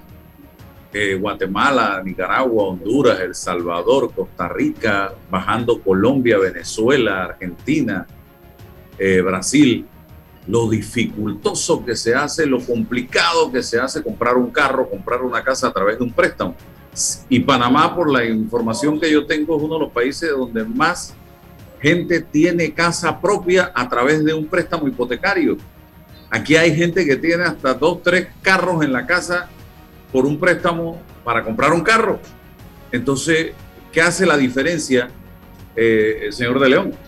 eh, 0.93 1.15
Guatemala, 1.15 2.01
Nicaragua, 2.03 2.69
Honduras, 2.69 3.19
El 3.19 3.35
Salvador, 3.35 4.13
Costa 4.15 4.47
Rica, 4.47 5.13
bajando 5.29 5.81
Colombia, 5.81 6.37
Venezuela, 6.39 7.25
Argentina, 7.25 8.07
eh, 8.97 9.21
Brasil, 9.21 9.85
lo 10.47 10.69
dificultoso 10.69 11.83
que 11.85 11.95
se 11.95 12.15
hace, 12.15 12.45
lo 12.45 12.59
complicado 12.59 13.51
que 13.51 13.61
se 13.61 13.79
hace 13.79 14.01
comprar 14.01 14.37
un 14.37 14.49
carro, 14.49 14.89
comprar 14.89 15.21
una 15.21 15.43
casa 15.43 15.67
a 15.67 15.73
través 15.73 15.97
de 15.97 16.05
un 16.05 16.11
préstamo. 16.11 16.55
Y 17.29 17.41
Panamá, 17.41 17.93
por 17.95 18.09
la 18.11 18.25
información 18.25 18.99
que 18.99 19.11
yo 19.11 19.25
tengo, 19.25 19.57
es 19.57 19.63
uno 19.63 19.75
de 19.75 19.81
los 19.81 19.91
países 19.91 20.29
donde 20.31 20.63
más 20.63 21.13
gente 21.81 22.21
tiene 22.21 22.73
casa 22.73 23.19
propia 23.19 23.71
a 23.75 23.87
través 23.87 24.23
de 24.23 24.33
un 24.33 24.47
préstamo 24.47 24.87
hipotecario. 24.87 25.57
Aquí 26.29 26.55
hay 26.55 26.75
gente 26.75 27.05
que 27.05 27.17
tiene 27.17 27.43
hasta 27.43 27.73
dos, 27.73 28.01
tres 28.01 28.27
carros 28.41 28.83
en 28.83 28.91
la 28.91 29.05
casa 29.05 29.49
por 30.11 30.25
un 30.25 30.39
préstamo 30.39 31.01
para 31.23 31.43
comprar 31.43 31.73
un 31.73 31.81
carro. 31.81 32.19
Entonces, 32.91 33.51
¿qué 33.91 34.01
hace 34.01 34.25
la 34.25 34.37
diferencia, 34.37 35.09
eh, 35.75 36.27
señor 36.31 36.59
de 36.59 36.69
León? 36.69 37.06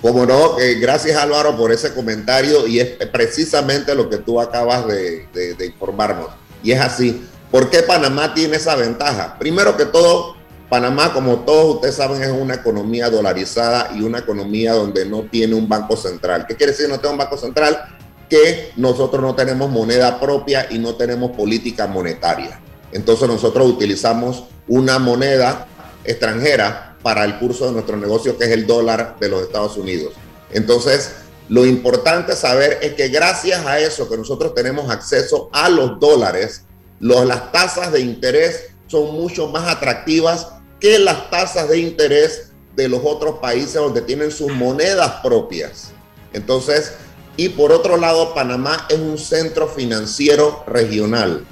Como 0.00 0.24
no, 0.26 0.58
eh, 0.60 0.74
gracias 0.74 1.16
Álvaro 1.16 1.56
por 1.56 1.72
ese 1.72 1.92
comentario 1.92 2.66
y 2.66 2.78
es 2.78 2.90
precisamente 3.10 3.94
lo 3.94 4.08
que 4.08 4.18
tú 4.18 4.40
acabas 4.40 4.86
de, 4.86 5.26
de 5.32 5.66
informarnos. 5.66 6.28
Y 6.62 6.72
es 6.72 6.80
así. 6.80 7.26
¿Por 7.50 7.70
qué 7.70 7.82
Panamá 7.82 8.34
tiene 8.34 8.56
esa 8.56 8.76
ventaja? 8.76 9.36
Primero 9.38 9.76
que 9.76 9.86
todo, 9.86 10.36
Panamá, 10.68 11.12
como 11.14 11.40
todos 11.40 11.76
ustedes 11.76 11.94
saben, 11.94 12.22
es 12.22 12.30
una 12.30 12.54
economía 12.54 13.08
dolarizada 13.08 13.90
y 13.96 14.02
una 14.02 14.18
economía 14.18 14.74
donde 14.74 15.06
no 15.06 15.22
tiene 15.22 15.54
un 15.54 15.68
banco 15.68 15.96
central. 15.96 16.46
¿Qué 16.46 16.56
quiere 16.56 16.72
decir 16.72 16.88
no 16.88 16.98
tiene 16.98 17.12
un 17.12 17.18
banco 17.18 17.38
central? 17.38 17.96
Que 18.28 18.72
nosotros 18.76 19.22
no 19.22 19.34
tenemos 19.34 19.70
moneda 19.70 20.20
propia 20.20 20.66
y 20.70 20.78
no 20.78 20.94
tenemos 20.94 21.30
política 21.30 21.86
monetaria. 21.86 22.60
Entonces 22.92 23.26
nosotros 23.26 23.66
utilizamos 23.66 24.44
una 24.66 24.98
moneda 24.98 25.66
extranjera 26.04 26.87
para 27.08 27.24
el 27.24 27.38
curso 27.38 27.64
de 27.64 27.72
nuestro 27.72 27.96
negocio, 27.96 28.36
que 28.36 28.44
es 28.44 28.50
el 28.50 28.66
dólar 28.66 29.16
de 29.18 29.30
los 29.30 29.40
Estados 29.40 29.78
Unidos. 29.78 30.12
Entonces, 30.52 31.12
lo 31.48 31.64
importante 31.64 32.36
saber 32.36 32.80
es 32.82 32.92
que 32.92 33.08
gracias 33.08 33.64
a 33.64 33.80
eso 33.80 34.10
que 34.10 34.18
nosotros 34.18 34.54
tenemos 34.54 34.90
acceso 34.90 35.48
a 35.54 35.70
los 35.70 35.98
dólares, 35.98 36.64
las 37.00 37.50
tasas 37.50 37.92
de 37.92 38.00
interés 38.00 38.66
son 38.88 39.14
mucho 39.14 39.48
más 39.48 39.74
atractivas 39.74 40.48
que 40.80 40.98
las 40.98 41.30
tasas 41.30 41.70
de 41.70 41.78
interés 41.78 42.50
de 42.76 42.88
los 42.88 43.00
otros 43.02 43.38
países 43.38 43.76
donde 43.76 44.02
tienen 44.02 44.30
sus 44.30 44.52
monedas 44.52 45.10
propias. 45.22 45.92
Entonces, 46.34 46.92
y 47.38 47.48
por 47.48 47.72
otro 47.72 47.96
lado, 47.96 48.34
Panamá 48.34 48.86
es 48.90 48.98
un 48.98 49.16
centro 49.16 49.66
financiero 49.66 50.62
regional. 50.66 51.46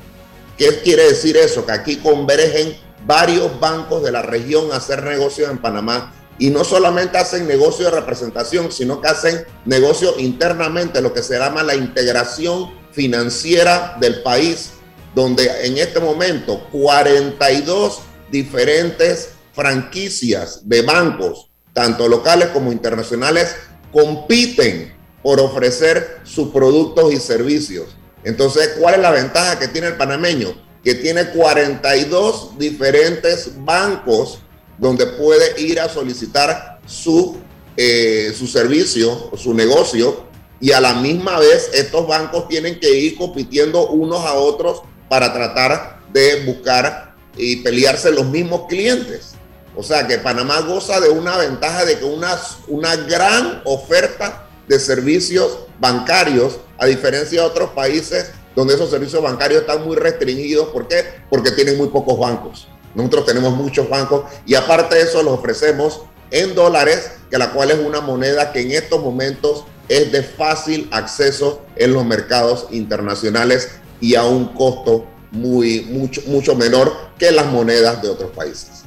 ¿Qué 0.59 0.83
quiere 0.83 1.05
decir 1.05 1.39
eso? 1.39 1.65
Que 1.65 1.73
aquí 1.73 1.97
convergen 1.97 2.77
varios 3.05 3.59
bancos 3.61 4.03
de 4.03 4.13
la 4.13 4.23
región 4.23 4.73
a 4.73 4.77
hacer 4.77 5.03
negocios 5.03 5.51
en 5.51 5.59
Panamá. 5.59 6.15
Y 6.39 6.51
no 6.51 6.65
solamente 6.65 7.19
hacen 7.19 7.47
negocio 7.47 7.87
de 7.87 7.93
representación, 7.93 8.71
sino 8.71 9.01
que 9.01 9.09
hacen 9.09 9.45
negocio 9.65 10.15
internamente, 10.19 11.01
lo 11.01 11.15
que 11.15 11.23
se 11.23 11.39
llama 11.39 11.63
la 11.63 11.75
integración 11.75 12.71
financiera 12.93 13.97
del 14.01 14.23
país 14.23 14.73
donde 15.17 15.51
en 15.67 15.79
este 15.79 15.99
momento 15.99 16.69
42 16.71 18.01
diferentes 18.31 19.31
franquicias 19.55 20.69
de 20.69 20.83
bancos, 20.83 21.51
tanto 21.73 22.07
locales 22.07 22.49
como 22.49 22.71
internacionales, 22.71 23.57
compiten 23.91 24.95
por 25.23 25.41
ofrecer 25.41 26.21
sus 26.25 26.51
productos 26.51 27.15
y 27.15 27.17
servicios. 27.17 27.97
Entonces, 28.25 28.75
¿cuál 28.79 28.97
es 28.97 29.01
la 29.01 29.11
ventaja 29.11 29.59
que 29.59 29.69
tiene 29.69 29.87
el 29.87 29.97
panameño? 29.97 30.55
Que 30.87 30.95
tiene 30.95 31.31
42 31.31 32.57
diferentes 32.61 33.51
bancos 33.65 34.39
donde 34.79 35.05
puede 35.05 35.61
ir 35.61 35.81
a 35.81 35.89
solicitar 35.89 36.79
su, 36.87 37.39
eh, 37.77 38.33
su 38.39 38.47
servicio 38.47 39.33
su 39.37 39.53
negocio 39.53 40.27
y 40.61 40.71
a 40.71 40.81
la 40.81 40.95
misma 40.95 41.41
vez 41.41 41.71
estos 41.75 42.07
bancos 42.07 42.47
tienen 42.47 42.79
que 42.79 42.89
ir 43.01 43.17
compitiendo 43.17 43.89
unos 43.89 44.25
a 44.25 44.35
otros 44.35 44.83
para 45.09 45.33
tratar 45.33 45.99
de 46.13 46.45
buscar 46.45 47.17
y 47.37 47.57
pelearse 47.57 48.13
los 48.13 48.27
mismos 48.27 48.69
clientes. 48.69 49.33
O 49.75 49.83
sea 49.83 50.07
que 50.07 50.19
Panamá 50.19 50.61
goza 50.61 51.01
de 51.01 51.09
una 51.09 51.37
ventaja 51.37 51.85
de 51.85 51.99
que 51.99 52.05
una, 52.05 52.41
una 52.69 52.95
gran 52.95 53.61
oferta 53.65 54.47
de 54.69 54.79
servicios 54.79 55.59
bancarios, 55.81 56.61
a 56.79 56.87
diferencia 56.87 57.41
de 57.41 57.47
otros 57.47 57.71
países 57.71 58.31
donde 58.57 58.75
esos 58.75 58.91
servicios 58.91 59.23
bancarios 59.23 59.61
están 59.61 59.85
muy 59.85 59.95
restringidos. 59.95 60.69
¿Por 60.69 60.89
qué? 60.89 61.05
Porque 61.31 61.53
tienen 61.53 61.77
muy 61.77 61.89
pocos 61.89 62.19
bancos. 62.19 62.67
Nosotros 62.95 63.27
tenemos 63.27 63.55
muchos 63.55 63.89
bancos 63.89 64.25
y 64.47 64.55
aparte 64.55 64.97
de 64.97 65.03
eso 65.03 65.23
los 65.23 65.35
ofrecemos 65.35 66.01
en 66.31 66.55
dólares, 66.55 67.13
que 67.31 67.39
la 67.39 67.53
cual 67.53 67.71
es 67.71 67.79
una 67.79 68.01
moneda 68.01 68.53
que 68.53 68.63
en 68.63 68.73
estos 68.73 69.01
momentos 69.03 69.65
es 69.89 70.11
de 70.11 70.23
fácil 70.23 70.89
acceso 70.91 71.63
en 71.77 71.93
los 71.93 72.05
mercados 72.05 72.67
internacionales 72.71 73.79
y 74.01 74.15
a 74.15 74.25
un 74.25 74.47
costo 74.47 75.07
muy, 75.31 75.83
mucho, 75.83 76.23
mucho 76.27 76.57
menor 76.57 76.93
que 77.19 77.31
las 77.31 77.47
monedas 77.47 78.01
de 78.01 78.09
otros 78.09 78.31
países. 78.31 78.85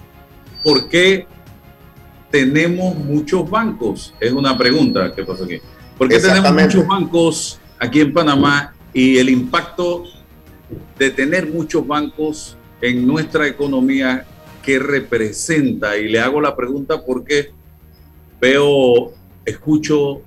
¿Por 0.63 0.89
qué 0.89 1.27
tenemos 2.31 2.95
muchos 2.95 3.47
bancos? 3.47 4.13
Es 4.19 4.33
una 4.33 4.57
pregunta 4.57 5.13
que 5.13 5.23
pasa 5.23 5.43
aquí. 5.45 5.61
¿Por 5.97 6.09
qué 6.09 6.19
tenemos 6.19 6.51
muchos 6.51 6.87
bancos 6.87 7.59
aquí 7.77 8.01
en 8.01 8.11
Panamá 8.11 8.73
y 8.93 9.17
el 9.17 9.29
impacto 9.29 10.03
de 10.97 11.09
tener 11.11 11.47
muchos 11.47 11.85
bancos 11.85 12.57
en 12.81 13.05
nuestra 13.05 13.47
economía 13.47 14.25
que 14.63 14.79
representa? 14.79 15.97
Y 15.97 16.09
le 16.09 16.19
hago 16.19 16.41
la 16.41 16.55
pregunta 16.55 17.03
porque 17.05 17.51
veo, 18.39 19.13
escucho, 19.45 20.21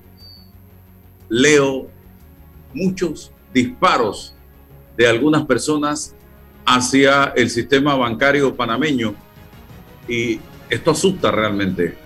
leo 1.29 1.89
muchos 2.75 3.33
disparos 3.53 4.35
de 4.97 5.07
algunas 5.07 5.45
personas 5.47 6.15
hacia 6.65 7.33
el 7.37 7.51
sistema 7.51 7.95
bancario 7.97 8.55
panameño. 8.55 9.15
Y 10.09 10.41
esto 10.69 10.91
asusta 10.91 11.31
realmente, 11.31 11.97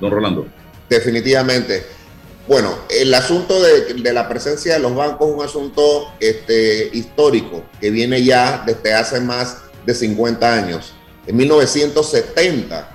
don 0.00 0.10
Rolando. 0.10 0.46
Definitivamente. 0.88 1.95
Bueno, 2.48 2.78
el 2.88 3.12
asunto 3.12 3.60
de, 3.60 4.12
la 4.12 4.28
presencia 4.28 4.74
de 4.74 4.78
los 4.78 4.94
bancos 4.94 5.28
es 5.28 5.34
un 5.34 5.44
asunto 5.44 6.12
este, 6.20 6.90
histórico 6.92 7.64
que 7.80 7.90
viene 7.90 8.22
ya 8.22 8.62
desde 8.64 8.94
hace 8.94 9.20
más 9.20 9.58
de 9.84 9.94
50 9.94 10.52
años. 10.52 10.92
En 11.26 11.36
1970, 11.36 12.88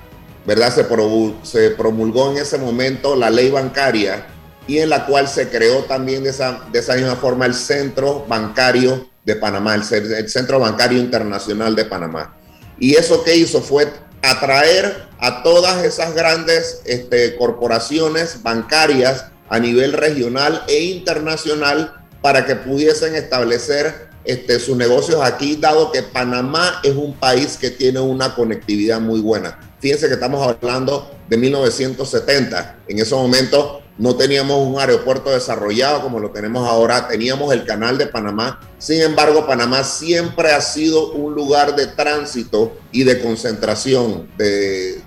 ¿verdad? 0.45 0.73
Se, 0.73 1.69
promulgó 1.71 2.31
en 2.31 2.37
ese 2.37 2.57
momento 2.57 3.15
la 3.17 3.29
ley 3.29 3.49
bancaria 3.49 4.25
y 4.67 4.77
en 4.77 4.89
la 4.89 5.05
cual 5.05 5.27
se 5.27 5.49
creó 5.49 5.79
también 5.83 6.23
de 6.23 6.29
esa, 6.29 6.61
de 6.71 6.79
esa 6.79 6.95
misma 6.95 7.17
forma 7.17 7.45
el 7.45 7.53
Centro 7.53 8.25
Bancario 8.29 9.09
de 9.25 9.35
Panamá, 9.35 9.75
el, 9.75 10.29
Centro 10.29 10.59
Bancario 10.59 10.97
Internacional 10.97 11.75
de 11.75 11.83
Panamá. 11.83 12.37
Y 12.79 12.95
eso 12.95 13.21
que 13.21 13.35
hizo 13.35 13.61
fue 13.61 13.91
atraer 14.21 15.09
a 15.19 15.43
todas 15.43 15.83
esas 15.83 16.15
grandes 16.15 16.81
este, 16.85 17.35
corporaciones 17.35 18.41
bancarias 18.41 19.25
a 19.51 19.59
nivel 19.59 19.93
regional 19.93 20.63
e 20.67 20.85
internacional 20.85 21.93
para 22.21 22.45
que 22.45 22.55
pudiesen 22.55 23.15
establecer 23.15 24.09
este, 24.23 24.59
sus 24.59 24.77
negocios 24.77 25.21
aquí, 25.21 25.57
dado 25.57 25.91
que 25.91 26.03
Panamá 26.03 26.79
es 26.83 26.95
un 26.95 27.13
país 27.13 27.57
que 27.57 27.69
tiene 27.69 27.99
una 27.99 28.33
conectividad 28.33 29.01
muy 29.01 29.19
buena. 29.19 29.59
Fíjense 29.79 30.07
que 30.07 30.13
estamos 30.13 30.47
hablando 30.47 31.11
de 31.27 31.37
1970. 31.37 32.79
En 32.87 32.99
ese 32.99 33.13
momento 33.13 33.81
no 33.97 34.15
teníamos 34.15 34.65
un 34.65 34.79
aeropuerto 34.79 35.31
desarrollado 35.31 36.01
como 36.01 36.19
lo 36.19 36.31
tenemos 36.31 36.67
ahora, 36.67 37.07
teníamos 37.07 37.53
el 37.53 37.65
canal 37.65 37.97
de 37.97 38.07
Panamá. 38.07 38.59
Sin 38.77 39.01
embargo, 39.01 39.45
Panamá 39.45 39.83
siempre 39.83 40.51
ha 40.51 40.61
sido 40.61 41.11
un 41.11 41.35
lugar 41.35 41.75
de 41.75 41.87
tránsito 41.87 42.77
y 42.91 43.03
de 43.03 43.19
concentración 43.19 44.29
de, 44.37 45.03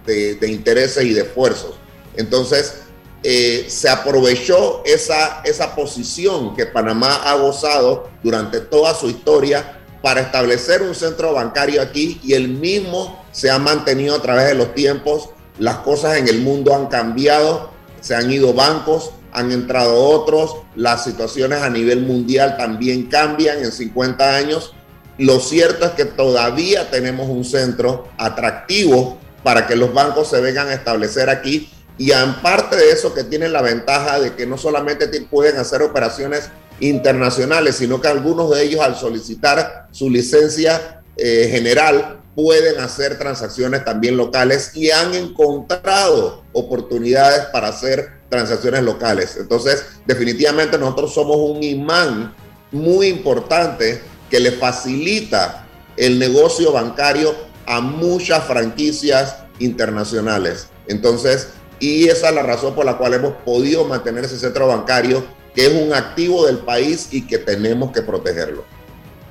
intereses 0.46 1.04
y 1.04 1.14
de 1.14 1.22
esfuerzos. 1.22 1.76
Entonces, 2.16 2.83
eh, 3.24 3.66
se 3.68 3.88
aprovechó 3.88 4.82
esa, 4.84 5.40
esa 5.44 5.74
posición 5.74 6.54
que 6.54 6.66
Panamá 6.66 7.16
ha 7.24 7.34
gozado 7.34 8.10
durante 8.22 8.60
toda 8.60 8.94
su 8.94 9.08
historia 9.08 9.80
para 10.02 10.20
establecer 10.20 10.82
un 10.82 10.94
centro 10.94 11.32
bancario 11.32 11.82
aquí 11.82 12.20
y 12.22 12.34
el 12.34 12.48
mismo 12.48 13.24
se 13.32 13.50
ha 13.50 13.58
mantenido 13.58 14.14
a 14.14 14.22
través 14.22 14.46
de 14.48 14.54
los 14.54 14.74
tiempos. 14.74 15.30
Las 15.58 15.78
cosas 15.78 16.18
en 16.18 16.28
el 16.28 16.40
mundo 16.40 16.74
han 16.74 16.86
cambiado 16.86 17.74
se 18.04 18.14
han 18.14 18.30
ido 18.30 18.52
bancos, 18.52 19.12
han 19.32 19.50
entrado 19.50 19.94
otros, 19.94 20.56
las 20.76 21.04
situaciones 21.04 21.62
a 21.62 21.70
nivel 21.70 22.02
mundial 22.02 22.58
también 22.58 23.06
cambian 23.06 23.64
en 23.64 23.72
50 23.72 24.36
años. 24.36 24.74
Lo 25.16 25.40
cierto 25.40 25.86
es 25.86 25.92
que 25.92 26.04
todavía 26.04 26.90
tenemos 26.90 27.30
un 27.30 27.46
centro 27.46 28.08
atractivo 28.18 29.16
para 29.42 29.66
que 29.66 29.74
los 29.74 29.94
bancos 29.94 30.28
se 30.28 30.42
vengan 30.42 30.68
a 30.68 30.74
establecer 30.74 31.30
aquí 31.30 31.70
Y 31.96 32.12
aparte 32.12 32.76
de 32.76 32.90
eso, 32.90 33.14
que 33.14 33.24
tienen 33.24 33.52
la 33.52 33.62
ventaja 33.62 34.18
de 34.18 34.34
que 34.34 34.46
no 34.46 34.58
solamente 34.58 35.06
pueden 35.22 35.56
hacer 35.58 35.82
operaciones 35.82 36.50
internacionales, 36.80 37.76
sino 37.76 38.00
que 38.00 38.08
algunos 38.08 38.50
de 38.50 38.64
ellos 38.64 38.80
al 38.80 38.96
solicitar 38.96 39.86
su 39.92 40.10
licencia 40.10 41.02
eh, 41.16 41.48
general 41.50 42.20
pueden 42.34 42.80
hacer 42.80 43.16
transacciones 43.16 43.84
también 43.84 44.16
locales 44.16 44.72
y 44.74 44.90
han 44.90 45.14
encontrado 45.14 46.42
oportunidades 46.52 47.46
para 47.52 47.68
hacer 47.68 48.10
transacciones 48.28 48.82
locales. 48.82 49.36
Entonces, 49.38 49.84
definitivamente 50.06 50.76
nosotros 50.76 51.14
somos 51.14 51.36
un 51.36 51.62
imán 51.62 52.34
muy 52.72 53.06
importante 53.06 54.02
que 54.28 54.40
le 54.40 54.50
facilita 54.50 55.64
el 55.96 56.18
negocio 56.18 56.72
bancario 56.72 57.32
a 57.66 57.80
muchas 57.80 58.42
franquicias 58.44 59.36
internacionales. 59.60 60.66
Entonces, 60.88 61.48
y 61.80 62.08
esa 62.08 62.28
es 62.28 62.34
la 62.34 62.42
razón 62.42 62.74
por 62.74 62.84
la 62.84 62.96
cual 62.96 63.14
hemos 63.14 63.34
podido 63.44 63.84
mantener 63.84 64.24
ese 64.24 64.38
centro 64.38 64.66
bancario, 64.68 65.24
que 65.54 65.66
es 65.66 65.72
un 65.72 65.92
activo 65.92 66.46
del 66.46 66.58
país 66.58 67.08
y 67.10 67.26
que 67.26 67.38
tenemos 67.38 67.92
que 67.92 68.02
protegerlo. 68.02 68.64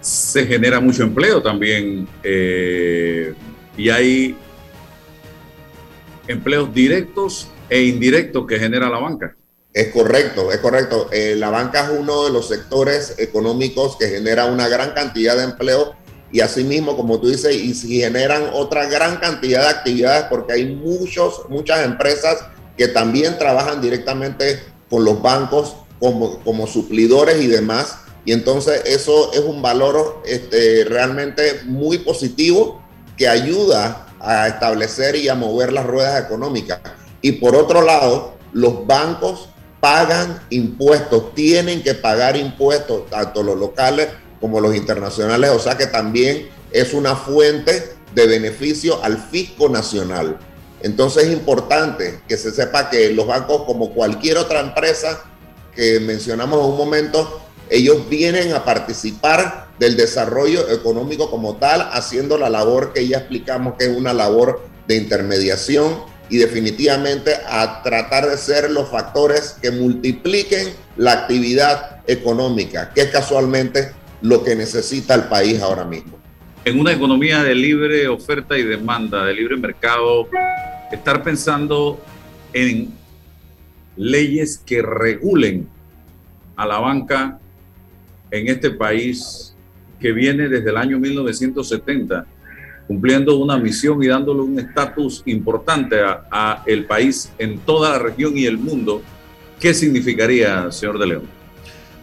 Se 0.01 0.45
genera 0.45 0.79
mucho 0.79 1.03
empleo 1.03 1.41
también 1.41 2.07
eh, 2.23 3.33
y 3.77 3.89
hay 3.89 4.35
empleos 6.27 6.73
directos 6.73 7.47
e 7.69 7.83
indirectos 7.83 8.45
que 8.47 8.59
genera 8.59 8.89
la 8.89 8.99
banca. 8.99 9.35
Es 9.73 9.87
correcto, 9.87 10.51
es 10.51 10.59
correcto. 10.59 11.09
Eh, 11.11 11.35
la 11.35 11.49
banca 11.49 11.85
es 11.85 11.99
uno 11.99 12.25
de 12.25 12.31
los 12.31 12.47
sectores 12.47 13.15
económicos 13.17 13.97
que 13.97 14.07
genera 14.07 14.45
una 14.45 14.67
gran 14.67 14.91
cantidad 14.91 15.35
de 15.35 15.45
empleo 15.45 15.95
y 16.33 16.41
asimismo, 16.41 16.97
como 16.97 17.19
tú 17.19 17.29
dices, 17.29 17.55
y 17.55 17.75
si 17.75 17.99
generan 17.99 18.49
otra 18.53 18.87
gran 18.87 19.17
cantidad 19.17 19.61
de 19.61 19.69
actividades 19.69 20.25
porque 20.31 20.53
hay 20.53 20.65
muchos, 20.65 21.43
muchas 21.47 21.85
empresas 21.85 22.43
que 22.75 22.87
también 22.87 23.37
trabajan 23.37 23.79
directamente 23.79 24.63
con 24.89 25.05
los 25.05 25.21
bancos 25.21 25.75
como, 25.99 26.39
como 26.39 26.65
suplidores 26.65 27.39
y 27.39 27.45
demás. 27.45 27.97
Y 28.25 28.31
entonces 28.31 28.81
eso 28.85 29.31
es 29.31 29.41
un 29.41 29.61
valor 29.61 30.23
este, 30.25 30.85
realmente 30.85 31.61
muy 31.65 31.99
positivo 31.99 32.81
que 33.15 33.27
ayuda 33.27 34.07
a 34.19 34.47
establecer 34.47 35.15
y 35.15 35.29
a 35.29 35.35
mover 35.35 35.71
las 35.71 35.85
ruedas 35.85 36.19
económicas. 36.19 36.79
Y 37.21 37.33
por 37.33 37.55
otro 37.55 37.83
lado, 37.83 38.33
los 38.53 38.87
bancos 38.87 39.49
pagan 39.79 40.41
impuestos, 40.49 41.35
tienen 41.35 41.83
que 41.83 41.93
pagar 41.93 42.37
impuestos, 42.37 43.07
tanto 43.11 43.43
los 43.43 43.55
locales 43.55 44.07
como 44.43 44.59
los 44.59 44.75
internacionales, 44.75 45.51
o 45.51 45.59
sea 45.59 45.77
que 45.77 45.87
también 45.87 46.49
es 46.69 46.93
una 46.93 47.15
fuente 47.15 47.93
de 48.13 48.27
beneficio 48.27 49.01
al 49.01 49.17
fisco 49.17 49.69
nacional. 49.69 50.37
Entonces 50.81 51.27
es 51.27 51.31
importante 51.31 52.19
que 52.27 52.35
se 52.35 52.51
sepa 52.51 52.89
que 52.89 53.11
los 53.11 53.25
bancos, 53.25 53.63
como 53.63 53.93
cualquier 53.93 54.37
otra 54.37 54.59
empresa 54.59 55.23
que 55.73 56.01
mencionamos 56.01 56.59
en 56.59 56.71
un 56.71 56.77
momento, 56.77 57.41
ellos 57.69 58.09
vienen 58.09 58.51
a 58.51 58.65
participar 58.65 59.69
del 59.79 59.95
desarrollo 59.95 60.69
económico 60.69 61.31
como 61.31 61.55
tal, 61.55 61.87
haciendo 61.93 62.37
la 62.37 62.49
labor 62.49 62.91
que 62.91 63.07
ya 63.07 63.19
explicamos 63.19 63.75
que 63.79 63.85
es 63.85 63.97
una 63.97 64.11
labor 64.11 64.61
de 64.89 64.97
intermediación 64.97 66.03
y 66.27 66.35
definitivamente 66.35 67.33
a 67.47 67.81
tratar 67.81 68.29
de 68.29 68.37
ser 68.37 68.71
los 68.71 68.89
factores 68.89 69.55
que 69.61 69.71
multipliquen 69.71 70.75
la 70.97 71.13
actividad 71.13 72.01
económica, 72.07 72.91
que 72.93 73.03
es 73.03 73.09
casualmente 73.09 74.02
lo 74.23 74.41
que 74.41 74.55
necesita 74.55 75.13
el 75.15 75.25
país 75.25 75.61
ahora 75.61 75.83
mismo. 75.83 76.17
En 76.65 76.79
una 76.79 76.93
economía 76.93 77.43
de 77.43 77.53
libre 77.53 78.07
oferta 78.07 78.57
y 78.57 78.63
demanda, 78.63 79.25
de 79.25 79.33
libre 79.33 79.57
mercado, 79.57 80.29
estar 80.91 81.21
pensando 81.23 82.01
en 82.53 82.93
leyes 83.97 84.57
que 84.65 84.81
regulen 84.81 85.67
a 86.55 86.65
la 86.65 86.79
banca 86.79 87.37
en 88.31 88.47
este 88.47 88.71
país 88.71 89.53
que 89.99 90.13
viene 90.13 90.47
desde 90.47 90.69
el 90.69 90.77
año 90.77 90.99
1970 90.99 92.25
cumpliendo 92.87 93.37
una 93.37 93.57
misión 93.57 94.01
y 94.03 94.07
dándole 94.07 94.41
un 94.41 94.57
estatus 94.57 95.21
importante 95.25 96.01
a, 96.01 96.25
a, 96.31 96.63
el 96.65 96.85
país 96.85 97.31
en 97.37 97.59
toda 97.59 97.91
la 97.91 97.99
región 97.99 98.37
y 98.37 98.45
el 98.45 98.57
mundo, 98.57 99.01
¿qué 99.59 99.73
significaría, 99.73 100.69
señor 100.71 100.99
de 100.99 101.07
León? 101.07 101.42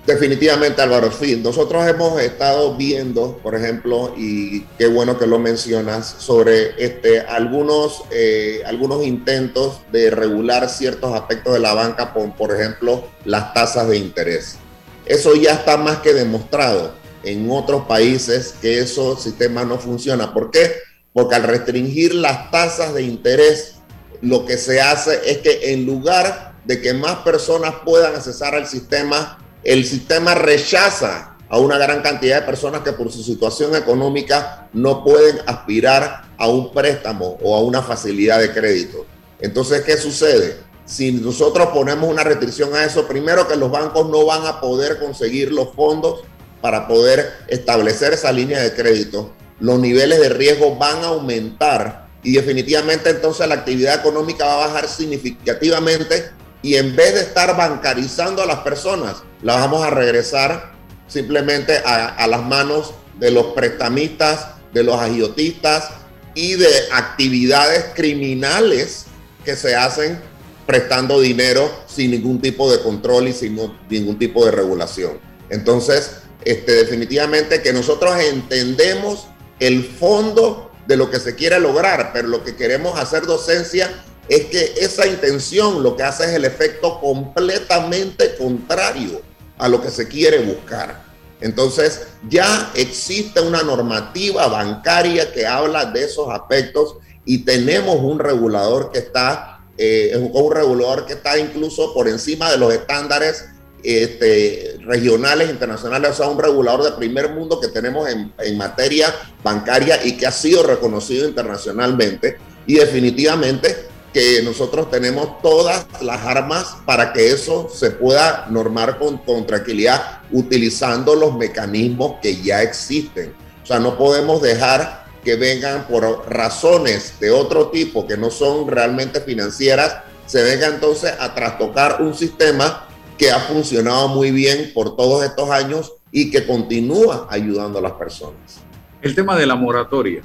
Definitivamente, 0.07 0.81
Álvaro, 0.81 1.13
sí. 1.13 1.37
Nosotros 1.37 1.87
hemos 1.87 2.21
estado 2.21 2.75
viendo, 2.77 3.37
por 3.39 3.55
ejemplo, 3.55 4.15
y 4.17 4.63
qué 4.79 4.87
bueno 4.87 5.19
que 5.19 5.27
lo 5.27 5.39
mencionas, 5.39 6.17
sobre 6.19 6.83
este, 6.83 7.21
algunos, 7.21 8.03
eh, 8.11 8.63
algunos 8.67 9.05
intentos 9.05 9.81
de 9.93 10.11
regular 10.11 10.69
ciertos 10.69 11.15
aspectos 11.15 11.55
de 11.55 11.61
la 11.61 11.75
banca, 11.75 12.15
por, 12.15 12.35
por 12.35 12.55
ejemplo, 12.55 13.05
las 13.25 13.53
tasas 13.53 13.89
de 13.89 13.99
interés. 13.99 14.57
Eso 15.05 15.35
ya 15.35 15.53
está 15.53 15.77
más 15.77 15.99
que 15.99 16.15
demostrado 16.15 16.95
en 17.23 17.51
otros 17.51 17.85
países 17.87 18.55
que 18.61 18.79
esos 18.79 19.23
sistemas 19.23 19.67
no 19.67 19.79
funcionan. 19.79 20.33
¿Por 20.33 20.51
qué? 20.51 20.73
Porque 21.13 21.35
al 21.35 21.43
restringir 21.43 22.15
las 22.15 22.51
tasas 22.51 22.95
de 22.95 23.03
interés, 23.03 23.75
lo 24.23 24.47
que 24.47 24.57
se 24.57 24.81
hace 24.81 25.21
es 25.31 25.39
que 25.39 25.73
en 25.73 25.85
lugar 25.85 26.55
de 26.65 26.81
que 26.81 26.95
más 26.95 27.17
personas 27.17 27.75
puedan 27.85 28.15
accesar 28.15 28.55
al 28.55 28.67
sistema, 28.67 29.40
el 29.65 29.85
sistema 29.85 30.35
rechaza 30.35 31.37
a 31.49 31.59
una 31.59 31.77
gran 31.79 32.01
cantidad 32.01 32.41
de 32.41 32.47
personas 32.47 32.83
que 32.83 32.93
por 32.93 33.11
su 33.11 33.23
situación 33.23 33.75
económica 33.75 34.69
no 34.73 35.03
pueden 35.05 35.41
aspirar 35.47 36.23
a 36.39 36.49
un 36.49 36.73
préstamo 36.73 37.39
o 37.43 37.57
a 37.57 37.61
una 37.61 37.83
facilidad 37.83 38.39
de 38.39 38.53
crédito. 38.53 39.05
Entonces, 39.41 39.83
¿qué 39.83 39.97
sucede? 39.97 40.59
Si 40.85 41.13
nosotros 41.13 41.69
ponemos 41.75 42.09
una 42.09 42.25
restricción 42.25 42.75
a 42.75 42.85
eso, 42.85 43.07
primero 43.07 43.47
que 43.49 43.57
los 43.57 43.71
bancos 43.71 44.09
no 44.09 44.25
van 44.25 44.47
a 44.47 44.61
poder 44.61 44.99
conseguir 44.99 45.53
los 45.53 45.75
fondos 45.75 46.21
para 46.61 46.87
poder 46.87 47.33
establecer 47.49 48.13
esa 48.13 48.33
línea 48.33 48.61
de 48.61 48.75
crédito, 48.75 49.33
los 49.59 49.79
niveles 49.79 50.21
de 50.21 50.29
riesgo 50.31 50.77
van 50.77 50.99
a 51.05 51.09
aumentar 51.09 52.09
y 52.23 52.33
definitivamente 52.33 53.11
entonces 53.11 53.47
la 53.49 53.57
actividad 53.57 53.99
económica 53.99 54.47
va 54.47 54.55
a 54.55 54.67
bajar 54.69 54.89
significativamente 54.89 56.31
y 56.63 56.77
en 56.77 56.95
vez 56.95 57.15
de 57.15 57.21
estar 57.21 57.57
bancarizando 57.57 58.43
a 58.43 58.47
las 58.47 58.59
personas, 58.61 59.23
la 59.43 59.57
vamos 59.57 59.83
a 59.83 59.91
regresar 59.91 60.73
simplemente 61.07 61.79
a, 61.85 62.27
las 62.27 62.43
manos 62.43 62.95
de 63.19 63.31
los 63.31 63.47
prestamistas, 63.47 64.49
de 64.73 64.85
los 64.85 65.01
agiotistas 65.01 65.91
y 66.35 66.55
de 66.55 66.69
actividades 66.93 67.87
criminales 67.95 69.07
que 69.45 69.57
se 69.57 69.75
hacen 69.75 70.21
prestando 70.67 71.21
dinero 71.21 71.69
sin 71.87 72.13
ningún 72.13 72.41
tipo 72.41 72.71
de 72.71 72.81
control 72.81 73.29
y 73.29 73.33
sin 73.33 73.59
ningún 73.89 74.19
tipo 74.19 74.45
de 74.45 74.53
regulación. 74.53 75.19
Entonces, 75.49 76.19
este, 76.45 76.73
definitivamente 76.73 77.61
que 77.61 77.73
nosotros 77.73 78.15
entendemos 78.21 79.27
el 79.59 79.85
fondo 79.85 80.71
de 80.87 80.97
lo 80.97 81.11
que 81.11 81.19
se 81.19 81.35
quiere 81.35 81.59
lograr, 81.59 82.13
pero 82.13 82.29
lo 82.29 82.45
que 82.45 82.55
queremos 82.55 82.99
hacer 82.99 83.27
docencia 83.27 83.91
es 84.31 84.47
que 84.47 84.75
esa 84.77 85.09
intención 85.09 85.83
lo 85.83 85.97
que 85.97 86.05
hace 86.05 86.23
es 86.25 86.31
el 86.31 86.45
efecto 86.45 87.01
completamente 87.01 88.37
contrario 88.37 89.21
a 89.59 89.69
lo 89.69 89.83
que 89.83 89.91
se 89.91 90.07
quiere 90.07 90.39
buscar. 90.39 91.03
Entonces 91.41 92.07
ya 92.29 92.71
existe 92.77 93.41
una 93.41 93.65
normativa 93.65 94.47
bancaria 94.47 95.33
que 95.33 95.49
habla 95.49 95.87
de 95.87 96.05
esos 96.05 96.29
aspectos 96.31 96.99
y 97.25 97.39
tenemos 97.39 97.97
un 97.97 98.21
regulador 98.21 98.93
que 98.93 99.01
está, 99.01 99.65
eh, 99.77 100.17
un 100.17 100.53
regulador 100.55 101.07
que 101.07 101.15
está 101.15 101.37
incluso 101.37 101.93
por 101.93 102.09
encima 102.09 102.53
de 102.53 102.59
los 102.59 102.73
estándares 102.73 103.47
este, 103.83 104.77
regionales, 104.83 105.51
internacionales, 105.51 106.13
o 106.13 106.15
sea, 106.15 106.29
un 106.29 106.39
regulador 106.39 106.85
de 106.85 106.93
primer 106.93 107.31
mundo 107.31 107.59
que 107.59 107.69
tenemos 107.69 108.09
en, 108.09 108.33
en 108.39 108.57
materia 108.57 109.13
bancaria 109.43 109.99
y 110.05 110.17
que 110.17 110.29
ha 110.29 110.33
sido 110.33 110.63
reconocido 110.63 111.27
internacionalmente. 111.27 112.37
Y 112.67 112.75
definitivamente 112.75 113.90
que 114.13 114.43
nosotros 114.43 114.91
tenemos 114.91 115.41
todas 115.41 115.87
las 116.03 116.27
armas 116.27 116.77
para 116.85 117.13
que 117.13 117.31
eso 117.31 117.69
se 117.73 117.93
pueda 117.93 118.47
normar 118.51 118.99
con, 118.99 119.19
con, 119.19 119.47
tranquilidad 119.47 120.21
utilizando 120.33 121.15
los 121.15 121.37
mecanismos 121.37 122.17
que 122.21 122.43
ya 122.43 122.63
existen. 122.63 123.35
O 123.63 123.67
sea, 123.67 123.79
no 123.79 123.97
podemos 123.97 124.43
dejar 124.43 125.05
que 125.25 125.37
vengan 125.37 125.87
por 125.87 126.29
razones 126.29 127.15
de 127.21 127.31
otro 127.31 127.69
tipo 127.69 128.07
que 128.07 128.17
no 128.17 128.31
son 128.31 128.67
realmente 128.69 129.21
financieras, 129.21 129.99
se 130.27 130.43
venga 130.43 130.67
entonces 130.67 131.13
a 131.19 131.35
trastocar 131.35 132.01
un 132.03 132.15
sistema 132.15 132.87
que 133.19 133.31
ha 133.31 133.41
funcionado 133.41 134.09
muy 134.09 134.31
bien 134.31 134.73
por 134.73 134.97
todos 134.97 135.23
estos 135.25 135.51
años 135.51 135.93
y 136.11 136.31
que 136.31 136.47
continúa 136.47 137.27
ayudando 137.31 137.79
a 137.79 137.83
las 137.83 137.93
personas. 137.93 138.63
El 139.03 139.15
tema 139.15 139.37
de 139.37 139.47
la 139.47 139.55
moratoria. 139.55 140.23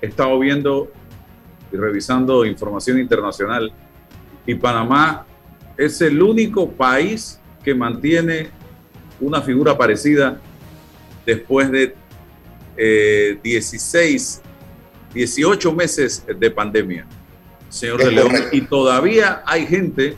He 0.00 0.06
estado 0.06 0.38
viendo 0.38 0.92
y 1.72 1.76
revisando 1.76 2.44
información 2.44 2.98
internacional. 2.98 3.72
Y 4.46 4.54
Panamá 4.54 5.26
es 5.76 6.00
el 6.00 6.22
único 6.22 6.70
país 6.70 7.40
que 7.62 7.74
mantiene 7.74 8.50
una 9.20 9.42
figura 9.42 9.76
parecida 9.76 10.40
después 11.26 11.70
de 11.70 11.94
16, 13.42 14.42
eh, 14.44 15.14
18 15.14 15.72
meses 15.72 16.24
de 16.26 16.50
pandemia. 16.50 17.06
señor 17.68 18.02
de 18.02 18.12
León, 18.12 18.32
y 18.52 18.62
todavía 18.62 19.42
hay 19.44 19.66
gente 19.66 20.16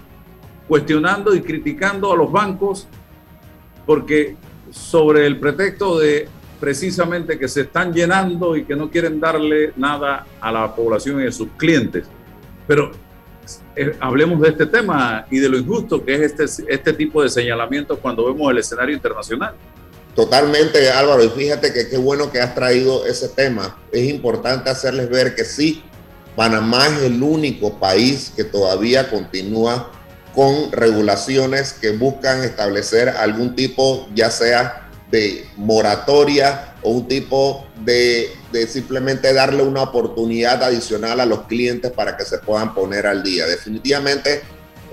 cuestionando 0.69 1.35
y 1.35 1.41
criticando 1.41 2.13
a 2.13 2.17
los 2.17 2.31
bancos 2.31 2.87
porque 3.87 4.37
sobre 4.71 5.27
el 5.27 5.41
pretexto 5.41 5.99
de 5.99 6.29
precisamente 6.61 7.39
que 7.39 7.49
se 7.49 7.63
están 7.63 7.93
llenando 7.93 8.55
y 8.55 8.65
que 8.65 8.77
no 8.77 8.91
quieren 8.91 9.19
darle 9.19 9.73
nada 9.77 10.27
a 10.41 10.53
la 10.53 10.75
población 10.75 11.23
y 11.23 11.27
a 11.27 11.33
sus 11.33 11.49
clientes. 11.57 12.07
Pero 12.69 12.93
eh, 13.75 13.97
hablemos 13.99 14.41
de 14.41 14.51
este 14.51 14.67
tema 14.67 15.27
y 15.31 15.39
de 15.39 15.49
lo 15.49 15.59
injusto 15.59 16.05
que 16.05 16.15
es 16.15 16.33
este, 16.39 16.65
este 16.73 16.93
tipo 16.93 17.23
de 17.23 17.31
señalamientos 17.31 17.99
cuando 17.99 18.27
vemos 18.27 18.51
el 18.53 18.59
escenario 18.59 18.95
internacional. 18.95 19.55
Totalmente, 20.15 20.91
Álvaro, 20.91 21.25
y 21.25 21.29
fíjate 21.29 21.73
que 21.73 21.89
qué 21.89 21.97
bueno 21.97 22.31
que 22.31 22.41
has 22.41 22.55
traído 22.55 23.07
ese 23.07 23.29
tema. 23.29 23.79
Es 23.91 24.09
importante 24.11 24.69
hacerles 24.69 25.09
ver 25.09 25.35
que 25.35 25.45
sí, 25.45 25.83
Panamá 26.37 26.87
es 26.89 27.05
el 27.05 27.23
único 27.23 27.79
país 27.79 28.33
que 28.37 28.45
todavía 28.45 29.09
continúa 29.09 29.91
con 30.35 30.71
regulaciones 30.73 31.73
que 31.73 31.91
buscan 31.91 32.45
establecer 32.45 33.09
algún 33.09 33.55
tipo, 33.55 34.09
ya 34.15 34.31
sea 34.31 34.90
de 35.11 35.47
moratoria 35.57 36.75
o 36.83 36.91
un 36.91 37.09
tipo 37.09 37.67
de, 37.85 38.31
de, 38.53 38.67
simplemente 38.67 39.33
darle 39.33 39.63
una 39.63 39.83
oportunidad 39.83 40.63
adicional 40.63 41.21
a 41.21 41.27
los 41.27 41.43
clientes 41.43 41.91
para 41.91 42.17
que 42.17 42.25
se 42.25 42.39
puedan 42.39 42.75
poner 42.75 43.07
al 43.07 43.23
día. 43.23 43.47
Definitivamente 43.47 44.43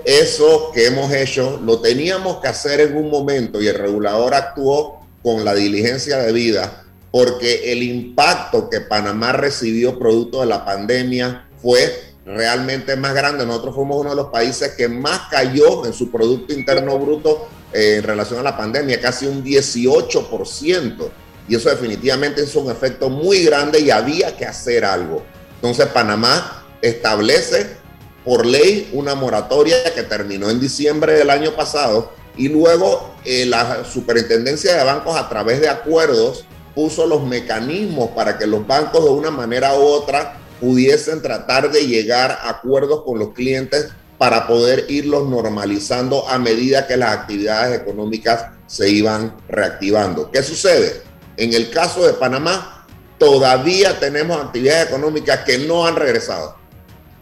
eso 0.04 0.70
que 0.74 0.86
hemos 0.86 1.12
hecho 1.12 1.60
lo 1.64 1.80
teníamos 1.80 2.38
que 2.38 2.48
hacer 2.48 2.80
en 2.80 2.96
un 2.96 3.10
momento 3.10 3.60
y 3.60 3.68
el 3.68 3.74
regulador 3.74 4.34
actuó 4.34 5.06
con 5.22 5.44
la 5.44 5.54
diligencia 5.54 6.18
debida 6.18 6.84
porque 7.10 7.72
el 7.72 7.82
impacto 7.82 8.68
que 8.68 8.80
Panamá 8.80 9.32
recibió 9.32 9.98
producto 9.98 10.40
de 10.40 10.46
la 10.46 10.64
pandemia 10.64 11.48
fue 11.60 12.08
realmente 12.24 12.96
más 12.96 13.14
grande. 13.14 13.46
Nosotros 13.46 13.74
fuimos 13.74 13.98
uno 14.00 14.10
de 14.10 14.16
los 14.16 14.28
países 14.28 14.74
que 14.76 14.88
más 14.88 15.22
cayó 15.30 15.86
en 15.86 15.92
su 15.92 16.10
Producto 16.10 16.52
Interno 16.52 16.98
Bruto 16.98 17.48
en 17.72 18.02
relación 18.02 18.40
a 18.40 18.42
la 18.42 18.56
pandemia, 18.56 19.00
casi 19.00 19.26
un 19.26 19.44
18%. 19.44 21.10
Y 21.48 21.54
eso 21.54 21.70
definitivamente 21.70 22.42
es 22.42 22.54
un 22.56 22.70
efecto 22.70 23.08
muy 23.08 23.44
grande 23.44 23.80
y 23.80 23.90
había 23.90 24.36
que 24.36 24.44
hacer 24.44 24.84
algo. 24.84 25.24
Entonces 25.56 25.86
Panamá 25.86 26.64
establece 26.82 27.76
por 28.24 28.44
ley 28.44 28.90
una 28.92 29.14
moratoria 29.14 29.76
que 29.94 30.02
terminó 30.02 30.50
en 30.50 30.60
diciembre 30.60 31.14
del 31.14 31.30
año 31.30 31.56
pasado 31.56 32.12
y 32.36 32.48
luego 32.48 33.14
eh, 33.24 33.46
la 33.46 33.84
superintendencia 33.84 34.76
de 34.76 34.84
bancos 34.84 35.16
a 35.16 35.28
través 35.28 35.60
de 35.60 35.68
acuerdos 35.68 36.44
puso 36.74 37.06
los 37.06 37.24
mecanismos 37.24 38.10
para 38.10 38.38
que 38.38 38.46
los 38.46 38.66
bancos 38.66 39.02
de 39.04 39.10
una 39.10 39.30
manera 39.30 39.74
u 39.74 39.82
otra 39.82 40.38
pudiesen 40.60 41.22
tratar 41.22 41.70
de 41.70 41.86
llegar 41.86 42.30
a 42.30 42.50
acuerdos 42.50 43.02
con 43.02 43.18
los 43.18 43.32
clientes 43.32 43.88
para 44.18 44.46
poder 44.46 44.86
irlos 44.88 45.28
normalizando 45.28 46.28
a 46.28 46.38
medida 46.38 46.86
que 46.86 46.96
las 46.96 47.16
actividades 47.16 47.80
económicas 47.80 48.46
se 48.66 48.90
iban 48.90 49.36
reactivando. 49.48 50.30
¿Qué 50.30 50.42
sucede? 50.42 51.02
En 51.36 51.54
el 51.54 51.70
caso 51.70 52.04
de 52.04 52.14
Panamá, 52.14 52.86
todavía 53.18 53.98
tenemos 54.00 54.44
actividades 54.44 54.88
económicas 54.88 55.40
que 55.44 55.58
no 55.58 55.86
han 55.86 55.96
regresado. 55.96 56.56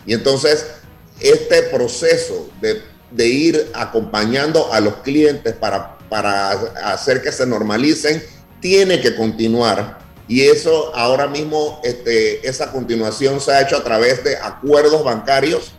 Y 0.06 0.14
entonces, 0.14 0.66
este 1.20 1.64
proceso 1.64 2.48
de, 2.60 2.82
de 3.10 3.26
ir 3.26 3.70
acompañando 3.74 4.72
a 4.72 4.80
los 4.80 4.96
clientes 4.96 5.54
para, 5.54 5.98
para 6.08 6.50
hacer 6.84 7.22
que 7.22 7.32
se 7.32 7.46
normalicen 7.46 8.22
tiene 8.60 9.00
que 9.00 9.14
continuar 9.14 10.06
y 10.28 10.42
eso 10.42 10.94
ahora 10.94 11.28
mismo, 11.28 11.80
este, 11.84 12.46
esa 12.46 12.72
continuación 12.72 13.40
se 13.40 13.52
ha 13.52 13.62
hecho 13.62 13.76
a 13.76 13.84
través 13.84 14.24
de 14.24 14.36
acuerdos 14.36 15.04
bancarios 15.04 15.72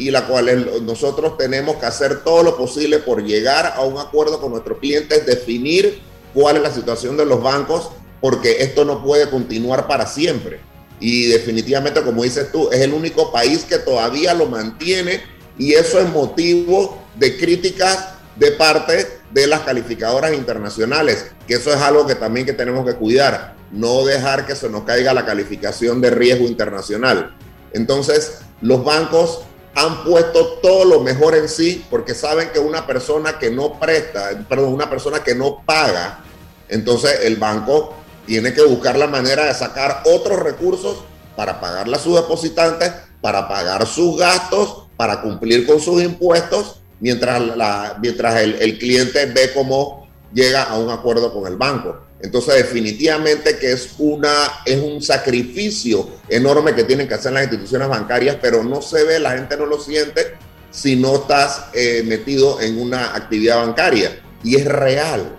y 0.00 0.10
la 0.10 0.26
cual 0.26 0.84
nosotros 0.86 1.36
tenemos 1.36 1.76
que 1.76 1.86
hacer 1.86 2.24
todo 2.24 2.42
lo 2.42 2.56
posible 2.56 3.00
por 3.00 3.22
llegar 3.22 3.74
a 3.76 3.82
un 3.82 3.98
acuerdo 3.98 4.40
con 4.40 4.52
nuestros 4.52 4.78
clientes, 4.78 5.26
definir 5.26 6.00
cuál 6.32 6.56
es 6.56 6.62
la 6.62 6.72
situación 6.72 7.18
de 7.18 7.26
los 7.26 7.42
bancos, 7.42 7.90
porque 8.20 8.62
esto 8.62 8.84
no 8.84 9.04
puede 9.04 9.28
continuar 9.28 9.86
para 9.86 10.06
siempre. 10.06 10.60
Y 11.00 11.26
definitivamente, 11.26 12.02
como 12.02 12.22
dices 12.22 12.50
tú, 12.50 12.70
es 12.70 12.80
el 12.80 12.94
único 12.94 13.30
país 13.30 13.64
que 13.64 13.78
todavía 13.78 14.32
lo 14.32 14.46
mantiene 14.46 15.20
y 15.58 15.74
eso 15.74 16.00
es 16.00 16.08
motivo 16.08 16.98
de 17.16 17.36
críticas 17.36 18.08
de 18.36 18.52
parte 18.52 19.06
de 19.30 19.46
las 19.46 19.60
calificadoras 19.60 20.32
internacionales, 20.32 21.26
que 21.46 21.54
eso 21.54 21.70
es 21.70 21.76
algo 21.76 22.06
que 22.06 22.14
también 22.14 22.46
que 22.46 22.54
tenemos 22.54 22.86
que 22.86 22.94
cuidar 22.94 23.54
no 23.70 24.04
dejar 24.04 24.46
que 24.46 24.56
se 24.56 24.68
nos 24.68 24.82
caiga 24.84 25.14
la 25.14 25.24
calificación 25.24 26.00
de 26.00 26.10
riesgo 26.10 26.46
internacional. 26.46 27.36
Entonces, 27.72 28.38
los 28.60 28.84
bancos 28.84 29.42
han 29.74 30.04
puesto 30.04 30.58
todo 30.62 30.84
lo 30.84 31.00
mejor 31.00 31.34
en 31.36 31.48
sí 31.48 31.84
porque 31.90 32.14
saben 32.14 32.50
que 32.50 32.58
una 32.58 32.86
persona 32.86 33.38
que 33.38 33.50
no 33.50 33.78
presta, 33.78 34.30
perdón, 34.48 34.74
una 34.74 34.90
persona 34.90 35.22
que 35.22 35.34
no 35.34 35.62
paga, 35.64 36.20
entonces 36.68 37.20
el 37.22 37.36
banco 37.36 37.94
tiene 38.26 38.52
que 38.52 38.62
buscar 38.62 38.98
la 38.98 39.06
manera 39.06 39.46
de 39.46 39.54
sacar 39.54 40.02
otros 40.06 40.40
recursos 40.40 41.04
para 41.36 41.60
pagarle 41.60 41.96
a 41.96 42.00
sus 42.00 42.16
depositantes, 42.16 42.92
para 43.20 43.48
pagar 43.48 43.86
sus 43.86 44.18
gastos, 44.18 44.84
para 44.96 45.20
cumplir 45.22 45.66
con 45.66 45.80
sus 45.80 46.02
impuestos, 46.02 46.80
mientras, 47.00 47.40
la, 47.56 47.96
mientras 48.00 48.40
el, 48.40 48.54
el 48.60 48.78
cliente 48.78 49.26
ve 49.26 49.52
cómo 49.54 49.99
llega 50.32 50.64
a 50.64 50.78
un 50.78 50.90
acuerdo 50.90 51.32
con 51.32 51.50
el 51.50 51.56
banco. 51.56 51.98
Entonces, 52.22 52.56
definitivamente 52.56 53.58
que 53.58 53.72
es, 53.72 53.94
una, 53.98 54.62
es 54.64 54.78
un 54.78 55.00
sacrificio 55.02 56.08
enorme 56.28 56.74
que 56.74 56.84
tienen 56.84 57.08
que 57.08 57.14
hacer 57.14 57.32
las 57.32 57.44
instituciones 57.44 57.88
bancarias, 57.88 58.36
pero 58.40 58.62
no 58.62 58.82
se 58.82 59.04
ve, 59.04 59.18
la 59.18 59.32
gente 59.32 59.56
no 59.56 59.66
lo 59.66 59.80
siente 59.80 60.34
si 60.70 60.96
no 60.96 61.16
estás 61.16 61.66
eh, 61.72 62.02
metido 62.04 62.60
en 62.60 62.78
una 62.78 63.16
actividad 63.16 63.58
bancaria. 63.58 64.20
Y 64.44 64.56
es 64.56 64.66
real, 64.66 65.36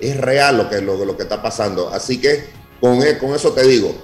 es 0.00 0.16
real 0.16 0.58
lo 0.58 0.68
que, 0.68 0.80
lo, 0.80 1.02
lo 1.04 1.16
que 1.16 1.22
está 1.22 1.40
pasando. 1.40 1.88
Así 1.90 2.20
que 2.20 2.44
con, 2.80 3.02
e, 3.02 3.16
con 3.18 3.34
eso 3.34 3.52
te 3.52 3.62
digo, 3.62 3.94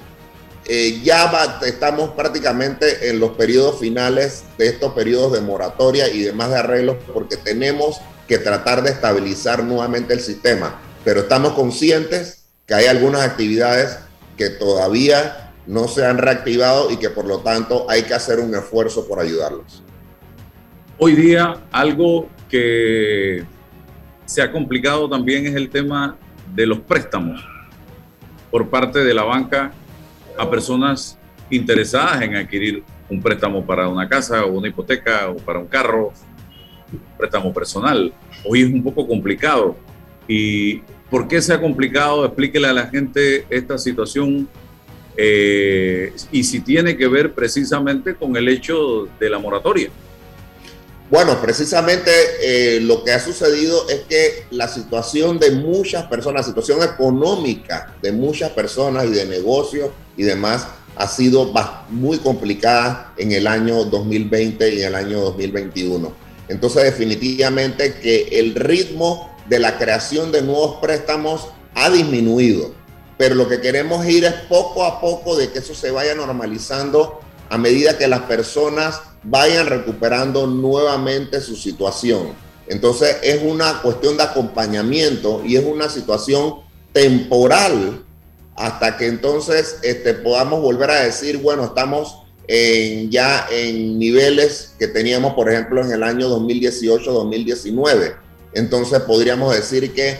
eh, 0.66 1.00
ya 1.02 1.58
estamos 1.66 2.10
prácticamente 2.10 3.08
en 3.08 3.18
los 3.18 3.32
periodos 3.32 3.80
finales 3.80 4.44
de 4.56 4.68
estos 4.68 4.92
periodos 4.92 5.32
de 5.32 5.40
moratoria 5.40 6.08
y 6.08 6.20
demás 6.20 6.50
de 6.50 6.58
arreglos 6.58 6.96
porque 7.12 7.36
tenemos 7.36 8.00
que 8.30 8.38
tratar 8.38 8.82
de 8.82 8.90
estabilizar 8.90 9.64
nuevamente 9.64 10.14
el 10.14 10.20
sistema 10.20 10.78
pero 11.04 11.20
estamos 11.20 11.52
conscientes 11.52 12.44
que 12.66 12.74
hay 12.74 12.86
algunas 12.86 13.22
actividades 13.22 13.98
que 14.36 14.50
todavía 14.50 15.52
no 15.66 15.88
se 15.88 16.04
han 16.06 16.18
reactivado 16.18 16.90
y 16.90 16.96
que 16.96 17.10
por 17.10 17.26
lo 17.26 17.38
tanto 17.40 17.86
hay 17.88 18.02
que 18.02 18.14
hacer 18.14 18.38
un 18.38 18.54
esfuerzo 18.54 19.06
por 19.06 19.18
ayudarlos. 19.18 19.82
Hoy 20.98 21.14
día 21.14 21.54
algo 21.72 22.28
que 22.48 23.44
se 24.26 24.42
ha 24.42 24.52
complicado 24.52 25.08
también 25.08 25.46
es 25.46 25.54
el 25.54 25.70
tema 25.70 26.16
de 26.54 26.66
los 26.66 26.80
préstamos 26.80 27.44
por 28.50 28.68
parte 28.68 29.00
de 29.00 29.14
la 29.14 29.24
banca 29.24 29.72
a 30.38 30.50
personas 30.50 31.18
interesadas 31.50 32.22
en 32.22 32.36
adquirir 32.36 32.84
un 33.08 33.22
préstamo 33.22 33.64
para 33.64 33.88
una 33.88 34.08
casa 34.08 34.44
o 34.44 34.52
una 34.52 34.68
hipoteca 34.68 35.28
o 35.30 35.36
para 35.36 35.58
un 35.58 35.66
carro, 35.66 36.12
préstamo 37.18 37.52
personal. 37.52 38.12
Hoy 38.44 38.62
es 38.62 38.72
un 38.72 38.82
poco 38.82 39.06
complicado 39.06 39.76
¿Y 40.30 40.76
por 41.10 41.26
qué 41.26 41.42
se 41.42 41.52
ha 41.52 41.60
complicado? 41.60 42.24
Explíquele 42.24 42.68
a 42.68 42.72
la 42.72 42.86
gente 42.86 43.44
esta 43.50 43.78
situación 43.78 44.48
eh, 45.16 46.12
y 46.30 46.44
si 46.44 46.60
tiene 46.60 46.96
que 46.96 47.08
ver 47.08 47.34
precisamente 47.34 48.14
con 48.14 48.36
el 48.36 48.46
hecho 48.48 49.08
de 49.18 49.28
la 49.28 49.40
moratoria. 49.40 49.90
Bueno, 51.10 51.40
precisamente 51.42 52.12
eh, 52.40 52.80
lo 52.80 53.02
que 53.02 53.10
ha 53.10 53.18
sucedido 53.18 53.88
es 53.88 54.02
que 54.02 54.44
la 54.52 54.68
situación 54.68 55.40
de 55.40 55.50
muchas 55.50 56.04
personas, 56.04 56.42
la 56.42 56.48
situación 56.48 56.78
económica 56.88 57.92
de 58.00 58.12
muchas 58.12 58.50
personas 58.50 59.06
y 59.06 59.10
de 59.10 59.26
negocios 59.26 59.90
y 60.16 60.22
demás 60.22 60.68
ha 60.94 61.08
sido 61.08 61.52
muy 61.88 62.18
complicada 62.18 63.12
en 63.16 63.32
el 63.32 63.48
año 63.48 63.84
2020 63.84 64.74
y 64.74 64.82
en 64.82 64.86
el 64.86 64.94
año 64.94 65.20
2021. 65.22 66.19
Entonces 66.50 66.82
definitivamente 66.82 67.94
que 67.94 68.40
el 68.40 68.56
ritmo 68.56 69.30
de 69.48 69.60
la 69.60 69.78
creación 69.78 70.32
de 70.32 70.42
nuevos 70.42 70.78
préstamos 70.80 71.46
ha 71.76 71.88
disminuido, 71.90 72.74
pero 73.16 73.36
lo 73.36 73.48
que 73.48 73.60
queremos 73.60 74.04
ir 74.06 74.24
es 74.24 74.32
poco 74.48 74.84
a 74.84 75.00
poco 75.00 75.36
de 75.36 75.50
que 75.50 75.60
eso 75.60 75.76
se 75.76 75.92
vaya 75.92 76.12
normalizando 76.16 77.20
a 77.48 77.56
medida 77.56 77.96
que 77.96 78.08
las 78.08 78.22
personas 78.22 79.00
vayan 79.22 79.68
recuperando 79.68 80.48
nuevamente 80.48 81.40
su 81.40 81.54
situación. 81.54 82.32
Entonces 82.66 83.18
es 83.22 83.40
una 83.44 83.80
cuestión 83.80 84.16
de 84.16 84.24
acompañamiento 84.24 85.42
y 85.46 85.54
es 85.54 85.64
una 85.64 85.88
situación 85.88 86.56
temporal 86.92 88.04
hasta 88.56 88.96
que 88.96 89.06
entonces 89.06 89.78
este, 89.84 90.14
podamos 90.14 90.60
volver 90.60 90.90
a 90.90 91.00
decir, 91.02 91.38
bueno, 91.38 91.64
estamos 91.64 92.19
en, 92.52 93.10
ya 93.10 93.46
en 93.50 93.98
niveles 93.98 94.74
que 94.78 94.88
teníamos, 94.88 95.34
por 95.34 95.50
ejemplo, 95.50 95.84
en 95.84 95.92
el 95.92 96.02
año 96.02 96.28
2018-2019 96.28 98.14
entonces 98.52 99.00
podríamos 99.00 99.54
decir 99.54 99.92
que 99.94 100.18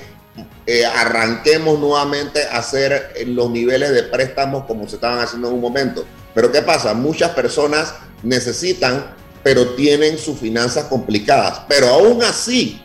eh, 0.66 0.86
arranquemos 0.86 1.78
nuevamente 1.78 2.44
a 2.44 2.58
hacer 2.58 3.14
los 3.26 3.50
niveles 3.50 3.90
de 3.90 4.04
préstamos 4.04 4.64
como 4.66 4.88
se 4.88 4.96
estaban 4.96 5.18
haciendo 5.18 5.48
en 5.48 5.54
un 5.54 5.60
momento. 5.60 6.04
Pero 6.34 6.52
¿qué 6.52 6.62
pasa? 6.62 6.94
Muchas 6.94 7.30
personas 7.30 7.94
necesitan, 8.22 9.14
pero 9.42 9.70
tienen 9.70 10.18
sus 10.18 10.38
finanzas 10.38 10.84
complicadas. 10.84 11.62
Pero 11.68 11.88
aún 11.88 12.22
así, 12.22 12.80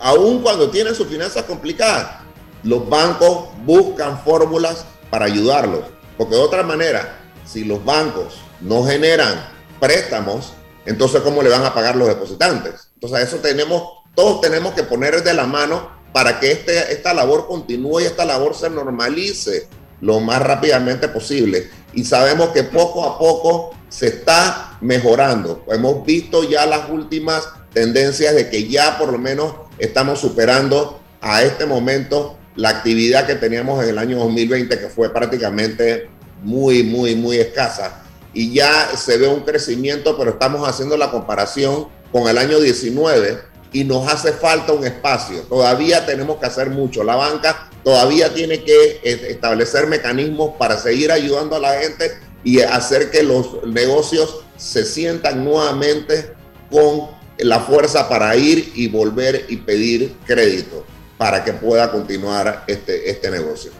aún 0.00 0.42
cuando 0.42 0.70
tienen 0.70 0.94
sus 0.94 1.06
finanzas 1.06 1.44
complicadas, 1.44 2.22
los 2.64 2.88
bancos 2.88 3.50
buscan 3.64 4.20
fórmulas 4.24 4.84
para 5.10 5.26
ayudarlos. 5.26 5.84
Porque 6.16 6.34
de 6.34 6.40
otra 6.40 6.64
manera, 6.64 7.17
si 7.50 7.64
los 7.64 7.84
bancos 7.84 8.40
no 8.60 8.84
generan 8.84 9.48
préstamos, 9.80 10.52
entonces 10.86 11.22
¿cómo 11.22 11.42
le 11.42 11.48
van 11.48 11.64
a 11.64 11.74
pagar 11.74 11.96
los 11.96 12.08
depositantes? 12.08 12.90
Entonces 12.94 13.28
eso 13.28 13.38
tenemos, 13.38 13.82
todos 14.14 14.40
tenemos 14.40 14.74
que 14.74 14.82
poner 14.82 15.22
de 15.22 15.34
la 15.34 15.46
mano 15.46 15.90
para 16.12 16.40
que 16.40 16.52
este, 16.52 16.92
esta 16.92 17.14
labor 17.14 17.46
continúe 17.46 18.00
y 18.00 18.04
esta 18.04 18.24
labor 18.24 18.54
se 18.54 18.70
normalice 18.70 19.68
lo 20.00 20.20
más 20.20 20.42
rápidamente 20.42 21.08
posible. 21.08 21.70
Y 21.92 22.04
sabemos 22.04 22.50
que 22.50 22.64
poco 22.64 23.04
a 23.04 23.18
poco 23.18 23.74
se 23.88 24.08
está 24.08 24.76
mejorando. 24.80 25.64
Hemos 25.68 26.04
visto 26.04 26.48
ya 26.48 26.66
las 26.66 26.90
últimas 26.90 27.48
tendencias 27.72 28.34
de 28.34 28.48
que 28.50 28.68
ya 28.68 28.98
por 28.98 29.12
lo 29.12 29.18
menos 29.18 29.54
estamos 29.78 30.20
superando 30.20 31.00
a 31.20 31.42
este 31.42 31.66
momento 31.66 32.36
la 32.56 32.70
actividad 32.70 33.26
que 33.26 33.36
teníamos 33.36 33.82
en 33.82 33.90
el 33.90 33.98
año 33.98 34.18
2020, 34.18 34.78
que 34.78 34.88
fue 34.88 35.12
prácticamente 35.12 36.10
muy, 36.42 36.82
muy, 36.82 37.14
muy 37.14 37.38
escasa. 37.38 38.02
Y 38.32 38.52
ya 38.52 38.96
se 38.96 39.16
ve 39.16 39.26
un 39.28 39.40
crecimiento, 39.40 40.16
pero 40.16 40.30
estamos 40.30 40.68
haciendo 40.68 40.96
la 40.96 41.10
comparación 41.10 41.88
con 42.12 42.28
el 42.28 42.38
año 42.38 42.60
19 42.60 43.38
y 43.72 43.84
nos 43.84 44.08
hace 44.08 44.32
falta 44.32 44.72
un 44.72 44.86
espacio. 44.86 45.40
Todavía 45.42 46.06
tenemos 46.06 46.38
que 46.38 46.46
hacer 46.46 46.70
mucho. 46.70 47.04
La 47.04 47.16
banca 47.16 47.68
todavía 47.84 48.32
tiene 48.32 48.62
que 48.62 49.00
establecer 49.02 49.86
mecanismos 49.86 50.52
para 50.58 50.78
seguir 50.78 51.12
ayudando 51.12 51.56
a 51.56 51.60
la 51.60 51.78
gente 51.80 52.12
y 52.44 52.60
hacer 52.60 53.10
que 53.10 53.22
los 53.22 53.64
negocios 53.66 54.40
se 54.56 54.84
sientan 54.84 55.44
nuevamente 55.44 56.32
con 56.70 57.08
la 57.38 57.60
fuerza 57.60 58.08
para 58.08 58.34
ir 58.36 58.72
y 58.74 58.88
volver 58.88 59.46
y 59.48 59.58
pedir 59.58 60.16
crédito 60.26 60.84
para 61.16 61.44
que 61.44 61.52
pueda 61.52 61.90
continuar 61.90 62.64
este, 62.66 63.10
este 63.10 63.30
negocio. 63.30 63.70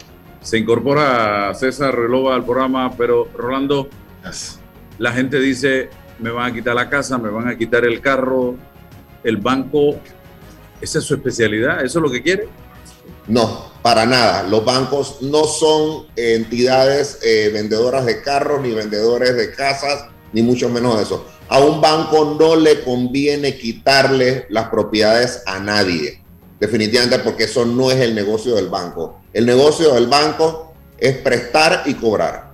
Se 0.43 0.59
incorpora 0.59 1.53
César 1.55 1.95
Relova 1.95 2.35
al 2.35 2.45
programa, 2.45 2.97
pero 2.97 3.29
Rolando, 3.37 3.89
la 4.99 5.13
gente 5.13 5.39
dice, 5.41 5.91
me 6.19 6.31
van 6.31 6.51
a 6.51 6.55
quitar 6.55 6.75
la 6.75 6.89
casa, 6.89 7.19
me 7.19 7.29
van 7.29 7.49
a 7.49 7.57
quitar 7.57 7.85
el 7.85 8.01
carro, 8.01 8.57
el 9.25 9.37
banco, 9.37 9.97
¿esa 10.81 10.99
es 10.99 11.05
su 11.05 11.15
especialidad? 11.15 11.85
¿Eso 11.85 11.99
es 11.99 12.03
lo 12.03 12.11
que 12.11 12.23
quiere? 12.23 12.49
No, 13.27 13.73
para 13.83 14.07
nada. 14.07 14.43
Los 14.45 14.65
bancos 14.65 15.23
no 15.23 15.45
son 15.45 16.07
entidades 16.17 17.19
eh, 17.23 17.51
vendedoras 17.53 18.07
de 18.07 18.23
carros, 18.23 18.63
ni 18.63 18.73
vendedores 18.73 19.37
de 19.37 19.53
casas, 19.53 20.07
ni 20.33 20.43
mucho 20.43 20.69
menos 20.69 21.01
eso. 21.01 21.27
A 21.49 21.61
un 21.61 21.81
banco 21.81 22.37
no 22.39 22.57
le 22.57 22.83
conviene 22.83 23.57
quitarle 23.57 24.47
las 24.51 24.69
propiedades 24.69 25.43
a 25.47 25.59
nadie, 25.59 26.23
definitivamente 26.61 27.19
porque 27.21 27.45
eso 27.45 27.65
no 27.65 27.91
es 27.91 28.01
el 28.01 28.15
negocio 28.15 28.55
del 28.55 28.69
banco. 28.69 29.21
El 29.33 29.47
negocio 29.47 29.95
del 29.95 30.07
banco 30.07 30.75
es 30.99 31.17
prestar 31.19 31.83
y 31.87 31.95
cobrar. 31.95 32.53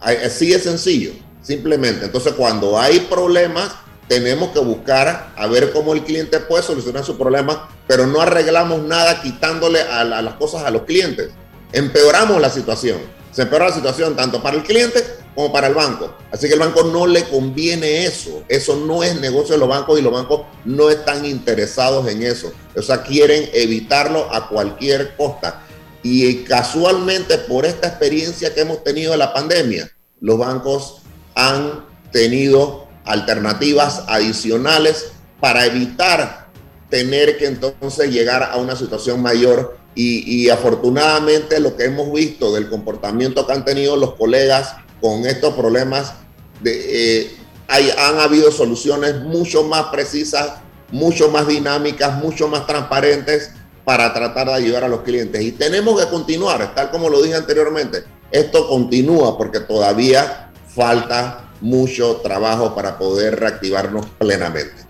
Así 0.00 0.52
es 0.52 0.62
sencillo, 0.64 1.12
simplemente. 1.42 2.06
Entonces, 2.06 2.34
cuando 2.34 2.78
hay 2.78 3.00
problemas, 3.00 3.74
tenemos 4.08 4.50
que 4.50 4.60
buscar 4.60 5.32
a 5.34 5.46
ver 5.46 5.72
cómo 5.72 5.92
el 5.92 6.04
cliente 6.04 6.38
puede 6.40 6.62
solucionar 6.62 7.04
su 7.04 7.18
problema, 7.18 7.68
pero 7.86 8.06
no 8.06 8.20
arreglamos 8.20 8.82
nada 8.82 9.20
quitándole 9.22 9.80
a, 9.80 10.04
las 10.04 10.34
cosas 10.34 10.62
a 10.62 10.70
los 10.70 10.82
clientes. 10.82 11.30
Empeoramos 11.72 12.40
la 12.40 12.50
situación. 12.50 12.98
Se 13.36 13.42
empeora 13.42 13.68
la 13.68 13.74
situación 13.74 14.16
tanto 14.16 14.42
para 14.42 14.56
el 14.56 14.62
cliente 14.62 15.04
como 15.34 15.52
para 15.52 15.66
el 15.66 15.74
banco. 15.74 16.16
Así 16.32 16.48
que 16.48 16.54
el 16.54 16.58
banco 16.58 16.84
no 16.84 17.06
le 17.06 17.24
conviene 17.24 18.06
eso. 18.06 18.42
Eso 18.48 18.76
no 18.76 19.02
es 19.02 19.20
negocio 19.20 19.52
de 19.52 19.58
los 19.58 19.68
bancos 19.68 19.98
y 19.98 20.02
los 20.02 20.10
bancos 20.10 20.46
no 20.64 20.88
están 20.88 21.26
interesados 21.26 22.08
en 22.08 22.22
eso. 22.22 22.50
O 22.74 22.80
sea, 22.80 23.02
quieren 23.02 23.50
evitarlo 23.52 24.32
a 24.34 24.48
cualquier 24.48 25.14
costa. 25.16 25.60
Y 26.02 26.44
casualmente 26.44 27.36
por 27.36 27.66
esta 27.66 27.88
experiencia 27.88 28.54
que 28.54 28.62
hemos 28.62 28.82
tenido 28.82 29.12
de 29.12 29.18
la 29.18 29.34
pandemia, 29.34 29.90
los 30.22 30.38
bancos 30.38 31.02
han 31.34 31.84
tenido 32.12 32.88
alternativas 33.04 34.04
adicionales 34.06 35.08
para 35.40 35.66
evitar 35.66 36.48
tener 36.88 37.36
que 37.36 37.44
entonces 37.44 38.10
llegar 38.10 38.44
a 38.44 38.56
una 38.56 38.76
situación 38.76 39.20
mayor 39.20 39.75
y, 39.96 40.50
afortunadamente 40.50 41.58
lo 41.58 41.74
que 41.74 41.84
hemos 41.84 42.12
visto 42.12 42.52
del 42.54 42.68
comportamiento 42.68 43.46
que 43.46 43.52
han 43.54 43.64
tenido 43.64 43.96
los 43.96 44.14
colegas 44.14 44.74
con 45.00 45.24
estos 45.24 45.54
problemas, 45.54 46.12
de, 46.60 47.22
eh, 47.22 47.36
hay, 47.66 47.90
han 47.98 48.20
habido 48.20 48.52
soluciones 48.52 49.22
mucho 49.22 49.64
más 49.64 49.86
precisas, 49.86 50.54
mucho 50.92 51.30
más 51.30 51.48
dinámicas, 51.48 52.18
mucho 52.22 52.46
más 52.46 52.66
transparentes 52.66 53.52
para 53.84 54.12
tratar 54.12 54.48
de 54.48 54.54
ayudar 54.54 54.84
a 54.84 54.88
los 54.88 55.00
clientes. 55.00 55.40
Y 55.42 55.52
tenemos 55.52 55.98
que 56.00 56.08
continuar, 56.10 56.74
tal 56.74 56.90
como 56.90 57.08
lo 57.08 57.22
dije 57.22 57.36
anteriormente, 57.36 58.04
esto 58.30 58.68
continúa 58.68 59.38
porque 59.38 59.60
todavía 59.60 60.50
falta 60.68 61.48
mucho 61.60 62.16
trabajo 62.16 62.74
para 62.74 62.98
poder 62.98 63.40
reactivarnos 63.40 64.06
plenamente. 64.18 64.85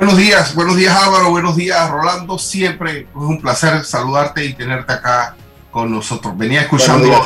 Buenos 0.00 0.16
días, 0.16 0.54
buenos 0.54 0.76
días 0.76 0.96
Álvaro, 0.96 1.28
buenos 1.28 1.56
días 1.56 1.90
Rolando. 1.90 2.38
Siempre 2.38 3.00
es 3.00 3.06
un 3.12 3.38
placer 3.38 3.84
saludarte 3.84 4.42
y 4.42 4.54
tenerte 4.54 4.94
acá 4.94 5.36
con 5.70 5.90
nosotros. 5.90 6.38
Venía 6.38 6.62
escuchando, 6.62 7.22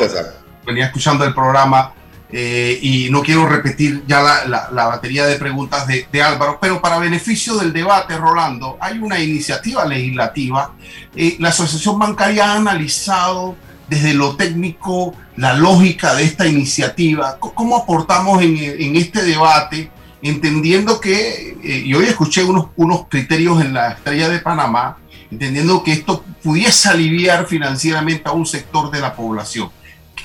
venía 0.66 0.86
escuchando 0.86 1.24
el 1.24 1.32
programa 1.32 1.94
eh, 2.32 2.76
y 2.82 3.10
no 3.10 3.22
quiero 3.22 3.46
repetir 3.46 4.02
ya 4.08 4.44
la, 4.48 4.86
batería 4.86 5.24
de 5.24 5.36
preguntas 5.36 5.86
de, 5.86 6.20
Álvaro, 6.20 6.58
pero 6.60 6.82
para 6.82 6.98
beneficio 6.98 7.54
del 7.54 7.72
debate, 7.72 8.16
Rolando, 8.16 8.76
hay 8.80 8.98
una 8.98 9.20
iniciativa 9.20 9.84
legislativa. 9.84 10.72
Eh, 11.14 11.36
la 11.38 11.50
Asociación 11.50 11.96
Bancaria 11.96 12.54
ha 12.54 12.56
analizado 12.56 13.54
desde 13.88 14.14
lo 14.14 14.34
técnico 14.34 15.14
la 15.36 15.54
lógica 15.54 16.14
de 16.14 16.24
esta 16.24 16.46
iniciativa? 16.46 17.38
¿Cómo 17.38 17.76
aportamos 17.76 18.42
en, 18.42 18.96
este 18.96 19.22
debate, 19.22 19.90
entendiendo 20.24 21.00
que, 21.00 21.56
eh, 21.62 21.82
y 21.84 21.94
hoy 21.94 22.06
escuché 22.06 22.42
unos, 22.42 22.68
unos 22.76 23.06
criterios 23.08 23.60
en 23.60 23.74
la 23.74 23.92
estrella 23.92 24.28
de 24.28 24.38
Panamá, 24.40 24.98
entendiendo 25.30 25.82
que 25.84 25.92
esto 25.92 26.24
pudiese 26.42 26.88
aliviar 26.88 27.46
financieramente 27.46 28.28
a 28.28 28.32
un 28.32 28.46
sector 28.46 28.90
de 28.90 29.00
la 29.00 29.14
población? 29.14 29.70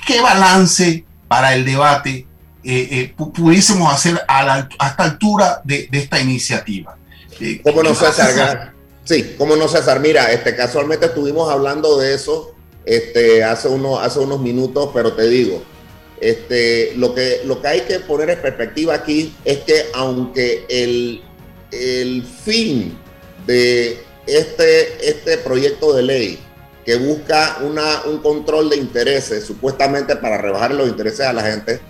¿Qué 0.06 0.20
balance 0.20 1.04
para 1.28 1.54
el 1.54 1.64
debate 1.64 2.26
eh, 2.62 2.88
eh, 2.90 3.14
pudiésemos 3.16 3.92
hacer 3.92 4.20
a, 4.28 4.58
esta 4.58 5.04
altura 5.04 5.60
de, 5.64 5.88
esta 5.92 6.20
iniciativa? 6.20 6.96
¿Cómo 7.62 7.82
no, 7.82 7.94
César? 7.94 8.72
Sí, 9.04 9.34
¿cómo 9.36 9.56
no, 9.56 9.68
César? 9.68 10.00
Mira, 10.00 10.30
este, 10.30 10.54
casualmente 10.54 11.06
estuvimos 11.06 11.50
hablando 11.50 11.98
de 11.98 12.14
eso 12.14 12.54
este, 12.84 13.44
hace, 13.44 13.68
uno, 13.68 13.98
hace 13.98 14.18
unos 14.18 14.40
minutos, 14.40 14.90
pero 14.94 15.12
te 15.12 15.28
digo, 15.28 15.62
este, 16.20 16.92
lo, 16.96 17.14
que, 17.14 17.40
lo 17.44 17.60
que 17.62 17.68
hay 17.68 17.80
que 17.82 18.00
poner 18.00 18.30
en 18.30 18.40
perspectiva 18.40 18.94
aquí 18.94 19.34
es 19.44 19.60
que 19.60 19.86
aunque 19.94 20.66
el, 20.68 21.22
el 21.72 22.22
fin 22.22 22.98
de 23.46 24.02
este, 24.26 25.08
este 25.08 25.38
proyecto 25.38 25.94
de 25.94 26.02
ley 26.02 26.38
que 26.84 26.96
busca 26.96 27.58
una, 27.62 28.02
un 28.04 28.18
control 28.18 28.70
de 28.70 28.76
intereses, 28.76 29.44
supuestamente 29.44 30.16
para 30.16 30.38
rebajar 30.38 30.72
los 30.74 30.88
intereses 30.88 31.20
a 31.20 31.32
la 31.32 31.42
gente, 31.42 31.80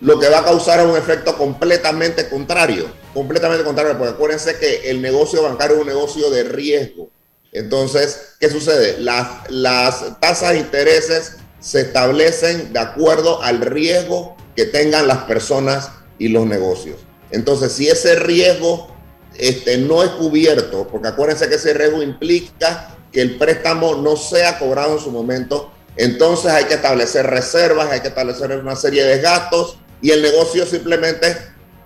lo 0.00 0.18
que 0.18 0.28
va 0.28 0.40
a 0.40 0.44
causar 0.44 0.80
es 0.80 0.86
un 0.86 0.96
efecto 0.96 1.36
completamente 1.36 2.28
contrario, 2.28 2.86
completamente 3.12 3.64
contrario, 3.64 3.96
porque 3.96 4.12
acuérdense 4.12 4.58
que 4.58 4.90
el 4.90 5.00
negocio 5.00 5.42
bancario 5.42 5.76
es 5.76 5.82
un 5.82 5.88
negocio 5.88 6.30
de 6.30 6.44
riesgo. 6.44 7.10
Entonces, 7.52 8.34
¿qué 8.40 8.50
sucede? 8.50 8.98
Las, 8.98 9.50
las 9.50 10.20
tasas 10.20 10.52
de 10.52 10.58
intereses 10.58 11.36
se 11.64 11.80
establecen 11.80 12.74
de 12.74 12.78
acuerdo 12.78 13.42
al 13.42 13.62
riesgo 13.62 14.36
que 14.54 14.66
tengan 14.66 15.08
las 15.08 15.24
personas 15.24 15.88
y 16.18 16.28
los 16.28 16.44
negocios. 16.44 16.96
Entonces, 17.30 17.72
si 17.72 17.88
ese 17.88 18.16
riesgo 18.16 18.94
este, 19.38 19.78
no 19.78 20.02
es 20.02 20.10
cubierto, 20.10 20.86
porque 20.86 21.08
acuérdense 21.08 21.48
que 21.48 21.54
ese 21.54 21.72
riesgo 21.72 22.02
implica 22.02 22.94
que 23.10 23.22
el 23.22 23.38
préstamo 23.38 23.94
no 23.94 24.14
sea 24.14 24.58
cobrado 24.58 24.98
en 24.98 25.02
su 25.02 25.10
momento, 25.10 25.72
entonces 25.96 26.52
hay 26.52 26.64
que 26.64 26.74
establecer 26.74 27.26
reservas, 27.26 27.90
hay 27.90 28.00
que 28.00 28.08
establecer 28.08 28.52
una 28.58 28.76
serie 28.76 29.02
de 29.02 29.22
gastos 29.22 29.78
y 30.02 30.10
el 30.10 30.20
negocio 30.20 30.66
simplemente 30.66 31.34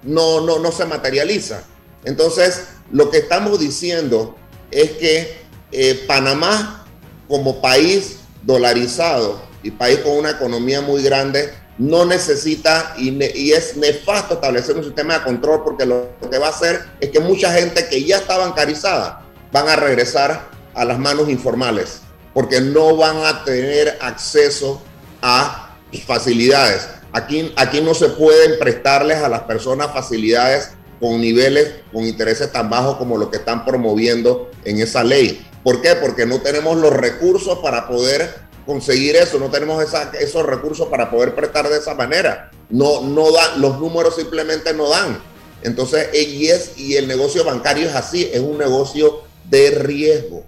no, 0.02 0.40
no, 0.40 0.58
no 0.58 0.72
se 0.72 0.86
materializa. 0.86 1.62
Entonces, 2.04 2.64
lo 2.90 3.10
que 3.10 3.18
estamos 3.18 3.60
diciendo 3.60 4.34
es 4.72 4.90
que 4.92 5.38
eh, 5.70 6.04
Panamá 6.08 6.84
como 7.28 7.62
país 7.62 8.16
dolarizado 8.42 9.47
y 9.62 9.70
país 9.70 9.98
con 9.98 10.12
una 10.12 10.30
economía 10.30 10.80
muy 10.80 11.02
grande 11.02 11.52
no 11.78 12.04
necesita 12.04 12.94
y, 12.98 13.52
es 13.52 13.76
nefasto 13.76 14.34
establecer 14.34 14.76
un 14.76 14.84
sistema 14.84 15.18
de 15.18 15.24
control 15.24 15.62
porque 15.62 15.86
lo, 15.86 16.08
que 16.28 16.38
va 16.38 16.48
a 16.48 16.50
hacer 16.50 16.84
es 17.00 17.10
que 17.10 17.20
mucha 17.20 17.52
gente 17.52 17.86
que 17.88 18.04
ya 18.04 18.16
está 18.18 18.36
bancarizada 18.36 19.24
van 19.52 19.68
a 19.68 19.76
regresar 19.76 20.48
a 20.74 20.84
las 20.84 20.98
manos 20.98 21.28
informales 21.28 22.00
porque 22.34 22.60
no 22.60 22.96
van 22.96 23.24
a 23.24 23.44
tener 23.44 23.96
acceso 24.00 24.82
a 25.22 25.76
facilidades. 26.06 26.88
Aquí, 27.12 27.52
aquí 27.56 27.80
no 27.80 27.94
se 27.94 28.08
pueden 28.10 28.58
prestarles 28.58 29.18
a 29.18 29.28
las 29.28 29.42
personas 29.42 29.92
facilidades 29.92 30.70
con 31.00 31.20
niveles, 31.20 31.76
con 31.92 32.04
intereses 32.04 32.52
tan 32.52 32.68
bajos 32.68 32.96
como 32.96 33.16
lo 33.16 33.30
que 33.30 33.38
están 33.38 33.64
promoviendo 33.64 34.50
en 34.64 34.80
esa 34.80 35.02
ley. 35.04 35.44
¿Por 35.62 35.80
qué? 35.80 35.94
Porque 35.94 36.26
no 36.26 36.40
tenemos 36.40 36.76
los 36.76 36.92
recursos 36.92 37.58
para 37.60 37.88
poder 37.88 38.47
conseguir 38.68 39.16
eso, 39.16 39.38
no 39.38 39.50
tenemos 39.50 39.82
esos 40.20 40.44
recursos 40.44 40.88
para 40.88 41.10
poder 41.10 41.34
prestar 41.34 41.66
de 41.70 41.78
esa 41.78 41.94
manera. 41.94 42.50
No, 42.68 43.00
no 43.00 43.32
dan, 43.32 43.62
los 43.62 43.80
números 43.80 44.14
simplemente 44.14 44.74
no 44.74 44.90
dan. 44.90 45.18
Entonces, 45.62 46.10
y, 46.12 46.48
es, 46.48 46.72
y 46.76 46.96
el 46.96 47.08
negocio 47.08 47.44
bancario 47.44 47.88
es 47.88 47.94
así, 47.94 48.28
es 48.30 48.40
un 48.40 48.58
negocio 48.58 49.22
de 49.48 49.70
riesgo. 49.70 50.44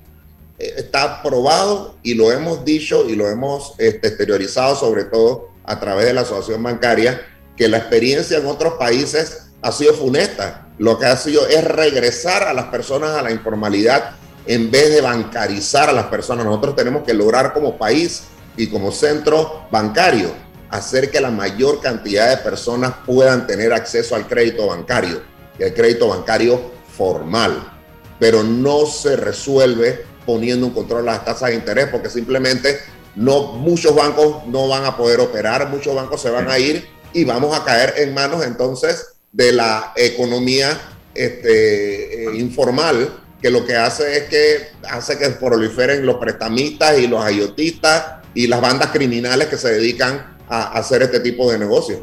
Eh, 0.59 0.75
está 0.77 1.23
probado 1.23 1.95
y 2.03 2.13
lo 2.13 2.31
hemos 2.31 2.63
dicho 2.63 3.09
y 3.09 3.17
lo 3.17 3.27
hemos 3.27 3.73
este, 3.79 4.09
exteriorizado 4.09 4.77
sobre 4.77 5.05
todo 5.05 5.49
a 5.65 5.81
través 5.81 6.05
de 6.05 6.13
la 6.13 6.21
asociación 6.21 6.63
bancaria, 6.63 7.23
que 7.57 7.69
la 7.69 7.79
experiencia 7.79 8.37
en 8.37 8.45
otros 8.45 8.75
países 8.75 9.47
ha 9.63 9.73
sido 9.73 9.95
funesta. 9.95 10.69
Lo 10.77 10.99
que 10.99 11.07
ha 11.07 11.17
sido 11.17 11.49
es 11.49 11.65
regresar 11.65 12.43
a 12.43 12.53
las 12.53 12.67
personas 12.67 13.17
a 13.17 13.23
la 13.23 13.31
informalidad 13.31 14.20
en 14.47 14.71
vez 14.71 14.91
de 14.91 15.01
bancarizar 15.01 15.89
a 15.89 15.93
las 15.93 16.07
personas. 16.07 16.45
Nosotros 16.45 16.77
tenemos 16.77 17.03
que 17.03 17.15
lograr 17.15 17.53
como 17.53 17.77
país 17.77 18.25
y 18.57 18.67
como 18.67 18.93
centro 18.93 19.67
bancario 19.71 20.33
hacer 20.71 21.11
que 21.11 21.21
la 21.21 21.31
mayor 21.31 21.81
cantidad 21.81 22.31
de 22.31 22.37
personas 22.39 22.93
puedan 23.05 23.47
tener 23.47 23.73
acceso 23.73 24.15
al 24.15 24.27
crédito 24.29 24.69
bancario, 24.69 25.23
y 25.59 25.65
el 25.65 25.75
crédito 25.75 26.09
bancario 26.09 26.61
formal, 26.97 27.73
pero 28.19 28.43
no 28.45 28.87
se 28.87 29.17
resuelve 29.17 30.05
poniendo 30.25 30.67
un 30.67 30.73
control 30.73 31.09
a 31.09 31.13
las 31.13 31.25
tasas 31.25 31.51
de 31.51 31.57
interés 31.57 31.89
porque 31.91 32.09
simplemente 32.09 32.79
no 33.17 33.55
muchos 33.55 33.95
bancos 33.95 34.47
no 34.47 34.69
van 34.69 34.85
a 34.85 34.97
poder 34.97 35.19
operar, 35.21 35.69
muchos 35.69 35.95
bancos 35.95 36.23
se 36.23 36.31
van 36.31 36.49
a 36.49 36.59
ir 36.59 36.87
y 37.13 37.25
vamos 37.25 37.59
a 37.59 37.65
caer 37.65 37.95
en 37.97 38.15
manos 38.15 38.45
entonces 38.45 39.15
de 39.33 39.53
la 39.53 39.93
economía 39.97 40.81
este, 41.15 42.27
eh, 42.27 42.37
informal 42.37 43.20
que 43.41 43.51
lo 43.51 43.65
que 43.65 43.75
hace 43.75 44.19
es 44.19 44.23
que 44.25 44.87
hace 44.89 45.19
que 45.19 45.31
proliferen 45.31 46.05
los 46.05 46.17
prestamistas 46.17 46.99
y 46.99 47.07
los 47.07 47.25
ayotistas 47.25 48.21
y 48.35 48.47
las 48.47 48.61
bandas 48.61 48.91
criminales 48.91 49.49
que 49.49 49.57
se 49.57 49.73
dedican 49.73 50.37
a, 50.49 50.73
hacer 50.73 51.03
este 51.03 51.21
tipo 51.21 51.51
de 51.51 51.59
negocios. 51.59 52.01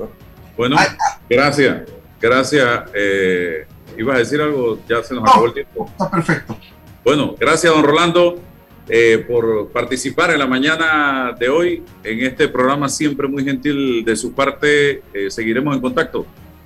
Bueno, 0.56 0.78
gracias, 1.30 1.84
gracias. 2.20 2.82
Eh, 2.94 3.66
¿Ibas 3.98 4.16
a 4.16 4.20
decir 4.20 4.42
algo? 4.42 4.80
Ya 4.88 5.04
se 5.04 5.14
nos 5.14 5.24
acabó 5.24 5.46
el 5.48 5.54
tiempo. 5.54 5.88
Está 5.92 6.10
perfecto. 6.10 6.58
Bueno, 7.04 7.36
gracias, 7.40 7.74
don 7.74 7.84
Rolando, 7.84 8.40
eh, 8.90 9.24
por 9.28 9.70
participar 9.70 10.32
en 10.32 10.40
la 10.40 10.48
mañana 10.48 11.36
de 11.40 11.50
hoy 11.50 11.84
en 12.04 12.26
este 12.26 12.48
programa, 12.48 12.90
siempre 12.90 13.28
muy 13.28 13.44
gentil 13.44 14.04
de 14.04 14.16
su 14.16 14.34
parte. 14.34 15.04
Eh, 15.14 15.30
seguiremos 15.30 15.76
en 15.76 15.82
contacto. 15.82 16.26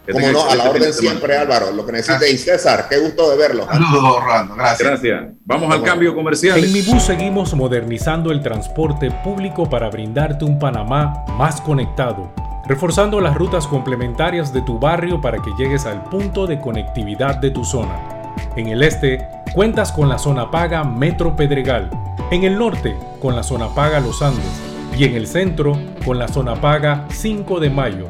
Como 0.09 0.31
no, 0.31 0.49
a 0.49 0.55
la 0.55 0.69
orden 0.69 0.91
siempre, 0.93 1.37
Álvaro, 1.37 1.71
lo 1.71 1.85
que 1.85 1.91
necesite. 1.91 2.31
Y 2.31 2.37
César, 2.37 2.87
qué 2.89 2.97
gusto 2.97 3.29
de 3.29 3.37
verlo. 3.37 3.65
Saludos, 3.65 4.03
Orlando, 4.17 4.55
gracias. 4.55 4.89
Gracias. 4.89 5.23
Vamos 5.45 5.71
al 5.71 5.83
cambio 5.83 6.15
comercial. 6.15 6.63
En 6.63 6.73
Mi 6.73 6.81
Bus 6.81 7.03
seguimos 7.03 7.53
modernizando 7.53 8.31
el 8.31 8.41
transporte 8.41 9.11
público 9.23 9.69
para 9.69 9.89
brindarte 9.89 10.43
un 10.43 10.57
Panamá 10.57 11.23
más 11.37 11.61
conectado, 11.61 12.33
reforzando 12.67 13.21
las 13.21 13.35
rutas 13.35 13.67
complementarias 13.67 14.51
de 14.51 14.63
tu 14.63 14.79
barrio 14.79 15.21
para 15.21 15.37
que 15.39 15.51
llegues 15.57 15.85
al 15.85 16.03
punto 16.05 16.47
de 16.47 16.59
conectividad 16.59 17.35
de 17.35 17.51
tu 17.51 17.63
zona. 17.63 17.95
En 18.55 18.69
el 18.69 18.81
este, 18.81 19.27
cuentas 19.53 19.91
con 19.91 20.09
la 20.09 20.17
zona 20.17 20.49
paga 20.49 20.83
Metro 20.83 21.35
Pedregal. 21.35 21.91
En 22.31 22.43
el 22.43 22.57
norte, 22.57 22.95
con 23.21 23.35
la 23.35 23.43
zona 23.43 23.73
paga 23.75 23.99
Los 23.99 24.21
Andes. 24.23 24.61
Y 24.97 25.05
en 25.05 25.15
el 25.15 25.27
centro, 25.27 25.77
con 26.03 26.17
la 26.17 26.27
zona 26.27 26.55
paga 26.59 27.05
5 27.11 27.59
de 27.59 27.69
Mayo 27.69 28.09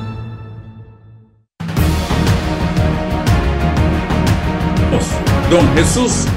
Don 5.51 5.67
Jesús 5.75 6.27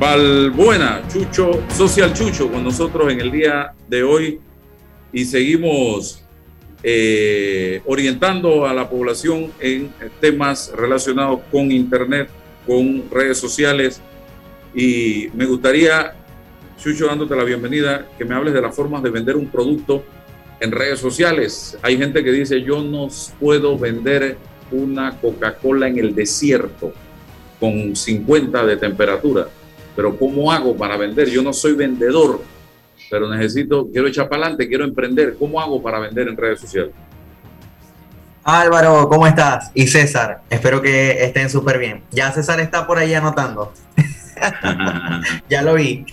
Valbuena, 0.00 1.00
Chucho, 1.12 1.62
Social 1.70 2.12
Chucho, 2.12 2.50
con 2.50 2.64
nosotros 2.64 3.12
en 3.12 3.20
el 3.20 3.30
día 3.30 3.72
de 3.88 4.02
hoy 4.02 4.40
y 5.12 5.24
seguimos 5.24 6.24
eh, 6.82 7.80
orientando 7.86 8.66
a 8.66 8.74
la 8.74 8.90
población 8.90 9.52
en 9.60 9.92
temas 10.20 10.72
relacionados 10.74 11.42
con 11.52 11.70
Internet, 11.70 12.28
con 12.66 13.08
redes 13.12 13.38
sociales. 13.38 14.00
Y 14.74 15.28
me 15.32 15.46
gustaría, 15.46 16.16
Chucho, 16.76 17.06
dándote 17.06 17.36
la 17.36 17.44
bienvenida, 17.44 18.08
que 18.18 18.24
me 18.24 18.34
hables 18.34 18.54
de 18.54 18.60
las 18.60 18.74
formas 18.74 19.04
de 19.04 19.10
vender 19.10 19.36
un 19.36 19.46
producto 19.46 20.02
en 20.58 20.72
redes 20.72 20.98
sociales. 20.98 21.78
Hay 21.80 21.96
gente 21.96 22.24
que 22.24 22.32
dice, 22.32 22.60
yo 22.60 22.82
no 22.82 23.06
puedo 23.38 23.78
vender 23.78 24.36
una 24.72 25.16
Coca-Cola 25.20 25.86
en 25.86 25.98
el 26.00 26.12
desierto 26.12 26.92
con 27.64 27.96
50 27.96 28.66
de 28.66 28.76
temperatura. 28.76 29.48
Pero 29.96 30.18
¿cómo 30.18 30.52
hago 30.52 30.76
para 30.76 30.98
vender? 30.98 31.30
Yo 31.30 31.42
no 31.42 31.54
soy 31.54 31.72
vendedor, 31.72 32.42
pero 33.08 33.30
necesito, 33.30 33.88
quiero 33.90 34.06
echar 34.06 34.28
para 34.28 34.42
adelante, 34.42 34.68
quiero 34.68 34.84
emprender. 34.84 35.36
¿Cómo 35.38 35.58
hago 35.58 35.82
para 35.82 35.98
vender 35.98 36.28
en 36.28 36.36
redes 36.36 36.60
sociales? 36.60 36.92
Álvaro, 38.42 39.08
¿cómo 39.08 39.26
estás? 39.26 39.70
Y 39.72 39.86
César, 39.86 40.42
espero 40.50 40.82
que 40.82 41.24
estén 41.24 41.48
súper 41.48 41.78
bien. 41.78 42.02
Ya 42.10 42.30
César 42.32 42.60
está 42.60 42.86
por 42.86 42.98
ahí 42.98 43.14
anotando. 43.14 43.72
ya 45.48 45.62
lo 45.62 45.74
vi. 45.74 46.04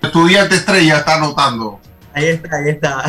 Estudiante 0.00 0.54
estrella 0.54 0.98
está 0.98 1.16
anotando. 1.16 1.80
Ahí 2.14 2.28
está, 2.28 2.56
ahí 2.56 2.68
está. 2.68 3.04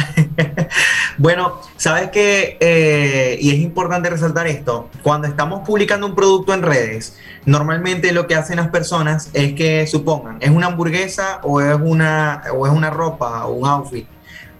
bueno, 1.18 1.62
sabes 1.78 2.10
que, 2.10 2.58
eh, 2.60 3.38
y 3.39 3.51
es 3.51 3.58
importante 3.58 4.10
resaltar 4.10 4.47
esto, 4.47 4.89
cuando 5.03 5.28
estamos 5.28 5.66
publicando 5.66 6.08
un 6.08 6.16
producto 6.16 6.53
en 6.56 6.64
redes, 6.64 7.16
normalmente 7.45 8.12
lo 8.12 8.26
que 8.26 8.36
hacen 8.36 8.58
las 8.58 8.70
personas 8.70 9.30
es 9.34 9.53
que 9.53 9.86
supongan, 9.86 10.38
es 10.39 10.49
una 10.49 10.68
hamburguesa 10.68 11.39
o 11.43 11.62
es 11.62 11.78
una, 11.80 12.41
o 12.51 12.66
es 12.66 12.74
una 12.74 12.89
ropa 12.89 13.45
o 13.45 13.53
un 13.53 13.68
outfit 13.68 14.08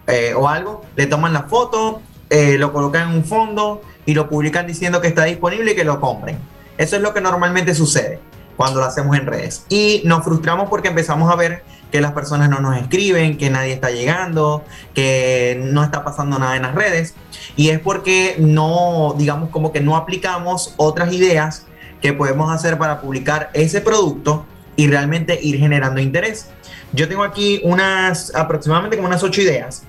eh, 0.07 0.33
o 0.35 0.47
algo, 0.47 0.85
le 0.95 1.07
toman 1.07 1.33
la 1.33 1.43
foto, 1.43 2.01
eh, 2.29 2.57
lo 2.59 2.71
colocan 2.71 3.09
en 3.09 3.17
un 3.17 3.25
fondo 3.25 3.81
y 4.05 4.13
lo 4.13 4.29
publican 4.29 4.67
diciendo 4.67 5.01
que 5.01 5.07
está 5.07 5.23
disponible 5.23 5.71
y 5.71 5.75
que 5.75 5.83
lo 5.83 5.99
compren. 5.99 6.37
Eso 6.77 6.95
es 6.95 7.01
lo 7.01 7.13
que 7.13 7.21
normalmente 7.21 7.73
sucede 7.73 8.19
cuando 8.57 8.79
lo 8.79 8.85
hacemos 8.85 9.17
en 9.17 9.25
redes. 9.25 9.65
Y 9.69 10.01
nos 10.05 10.23
frustramos 10.23 10.69
porque 10.69 10.89
empezamos 10.89 11.31
a 11.31 11.35
ver 11.35 11.63
que 11.91 12.01
las 12.01 12.11
personas 12.13 12.49
no 12.49 12.59
nos 12.59 12.77
escriben, 12.77 13.38
que 13.38 13.49
nadie 13.49 13.73
está 13.73 13.91
llegando, 13.91 14.63
que 14.93 15.61
no 15.63 15.83
está 15.83 16.03
pasando 16.03 16.39
nada 16.39 16.55
en 16.55 16.63
las 16.63 16.75
redes. 16.75 17.15
Y 17.55 17.69
es 17.69 17.79
porque 17.79 18.36
no, 18.39 19.15
digamos, 19.17 19.49
como 19.49 19.71
que 19.71 19.81
no 19.81 19.95
aplicamos 19.95 20.73
otras 20.77 21.13
ideas 21.13 21.65
que 22.01 22.13
podemos 22.13 22.51
hacer 22.53 22.77
para 22.77 23.01
publicar 23.01 23.49
ese 23.53 23.81
producto 23.81 24.45
y 24.75 24.88
realmente 24.88 25.39
ir 25.41 25.57
generando 25.57 26.01
interés. 26.01 26.49
Yo 26.91 27.07
tengo 27.07 27.23
aquí 27.23 27.61
unas, 27.63 28.33
aproximadamente 28.36 28.97
como 28.97 29.07
unas 29.07 29.23
ocho 29.23 29.41
ideas 29.41 29.83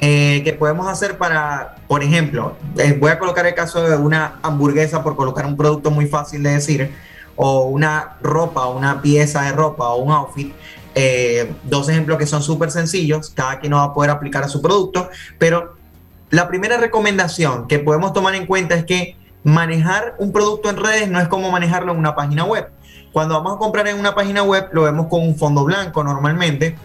eh, 0.00 0.42
que 0.44 0.52
podemos 0.52 0.86
hacer 0.88 1.16
para, 1.16 1.76
por 1.88 2.02
ejemplo, 2.02 2.56
eh, 2.76 2.96
voy 3.00 3.10
a 3.10 3.18
colocar 3.18 3.46
el 3.46 3.54
caso 3.54 3.82
de 3.82 3.96
una 3.96 4.38
hamburguesa 4.42 5.02
por 5.02 5.16
colocar 5.16 5.46
un 5.46 5.56
producto 5.56 5.90
muy 5.90 6.06
fácil 6.06 6.42
de 6.42 6.50
decir, 6.50 6.92
o 7.34 7.64
una 7.64 8.16
ropa, 8.22 8.66
una 8.66 9.00
pieza 9.02 9.42
de 9.42 9.52
ropa 9.52 9.88
o 9.88 10.02
un 10.02 10.12
outfit 10.12 10.54
eh, 10.98 11.52
dos 11.64 11.90
ejemplos 11.90 12.16
que 12.16 12.24
son 12.24 12.42
súper 12.42 12.70
sencillos, 12.70 13.28
cada 13.28 13.60
quien 13.60 13.70
no 13.70 13.76
va 13.76 13.84
a 13.84 13.92
poder 13.92 14.10
aplicar 14.10 14.42
a 14.42 14.48
su 14.48 14.62
producto, 14.62 15.10
pero 15.38 15.76
la 16.30 16.48
primera 16.48 16.78
recomendación 16.78 17.68
que 17.68 17.78
podemos 17.78 18.14
tomar 18.14 18.34
en 18.34 18.46
cuenta 18.46 18.74
es 18.74 18.86
que 18.86 19.14
manejar 19.44 20.16
un 20.18 20.32
producto 20.32 20.70
en 20.70 20.78
redes 20.78 21.10
no 21.10 21.20
es 21.20 21.28
como 21.28 21.50
manejarlo 21.50 21.92
en 21.92 21.98
una 21.98 22.14
página 22.14 22.44
web. 22.44 22.70
Cuando 23.12 23.34
vamos 23.34 23.56
a 23.56 23.58
comprar 23.58 23.86
en 23.88 24.00
una 24.00 24.14
página 24.14 24.42
web 24.42 24.70
lo 24.72 24.84
vemos 24.84 25.08
con 25.08 25.20
un 25.20 25.36
fondo 25.36 25.64
blanco 25.64 26.02
normalmente, 26.02 26.76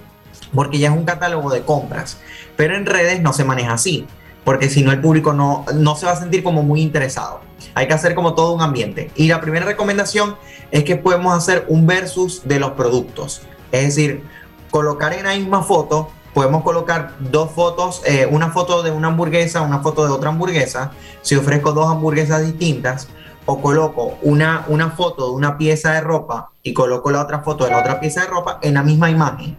porque 0.54 0.78
ya 0.78 0.90
es 0.90 0.94
un 0.94 1.06
catálogo 1.06 1.50
de 1.50 1.62
compras. 1.62 2.18
Pero 2.58 2.76
en 2.76 2.86
redes 2.86 3.22
no 3.22 3.32
se 3.32 3.46
maneja 3.46 3.72
así, 3.72 4.06
porque 4.44 4.70
si 4.70 4.84
no 4.84 4.92
el 4.92 5.00
público 5.00 5.32
no, 5.32 5.64
no 5.74 5.96
se 5.96 6.06
va 6.06 6.12
a 6.12 6.18
sentir 6.18 6.44
como 6.44 6.64
muy 6.64 6.82
interesado. 6.82 7.40
Hay 7.76 7.88
que 7.88 7.94
hacer 7.94 8.14
como 8.14 8.34
todo 8.34 8.52
un 8.52 8.62
ambiente. 8.62 9.10
Y 9.16 9.30
la 9.30 9.40
primera 9.40 9.66
recomendación 9.66 10.36
es 10.72 10.84
que 10.84 10.98
podemos 10.98 11.34
hacer 11.34 11.66
un 11.70 11.88
versus 11.88 12.42
de 12.46 12.60
los 12.60 12.72
productos. 12.72 13.44
Es 13.72 13.86
decir, 13.86 14.24
colocar 14.70 15.14
en 15.14 15.26
la 15.26 15.36
misma 15.36 15.64
foto, 15.64 16.10
podemos 16.34 16.64
colocar 16.64 17.14
dos 17.20 17.52
fotos, 17.52 18.02
eh, 18.06 18.28
una 18.30 18.50
foto 18.52 18.84
de 18.84 18.92
una 18.92 19.10
hamburguesa, 19.10 19.62
una 19.62 19.80
foto 19.80 20.06
de 20.06 20.12
otra 20.12 20.30
hamburguesa. 20.30 20.92
Si 21.22 21.36
ofrezco 21.36 21.72
dos 21.72 21.90
hamburguesas 21.90 22.46
distintas, 22.46 23.08
o 23.46 23.62
coloco 23.62 24.18
una, 24.22 24.66
una 24.68 24.92
foto 24.92 25.28
de 25.28 25.36
una 25.36 25.58
pieza 25.58 25.94
de 25.94 26.02
ropa 26.02 26.52
y 26.64 26.74
coloco 26.74 27.12
la 27.12 27.22
otra 27.22 27.40
foto 27.40 27.66
de 27.66 27.72
la 27.72 27.80
otra 27.80 28.00
pieza 28.00 28.22
de 28.22 28.28
ropa 28.28 28.60
en 28.62 28.76
la 28.76 28.84
misma 28.84 29.10
imagen. 29.10 29.58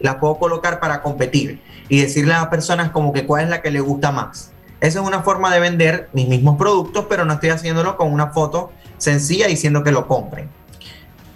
La 0.00 0.20
puedo 0.20 0.38
colocar 0.38 0.80
para 0.80 1.02
competir 1.02 1.62
y 1.88 2.00
decirle 2.00 2.34
a 2.34 2.40
las 2.40 2.48
personas 2.48 2.90
como 2.90 3.12
que 3.12 3.26
cuál 3.26 3.44
es 3.44 3.50
la 3.50 3.62
que 3.62 3.70
le 3.70 3.80
gusta 3.80 4.12
más. 4.12 4.52
Esa 4.80 5.00
es 5.00 5.06
una 5.06 5.22
forma 5.22 5.52
de 5.52 5.60
vender 5.60 6.10
mis 6.12 6.28
mismos 6.28 6.56
productos, 6.56 7.06
pero 7.08 7.24
no 7.24 7.34
estoy 7.34 7.50
haciéndolo 7.50 7.96
con 7.96 8.12
una 8.12 8.28
foto 8.28 8.72
sencilla 8.98 9.46
diciendo 9.46 9.84
que 9.84 9.92
lo 9.92 10.08
compren. 10.08 10.50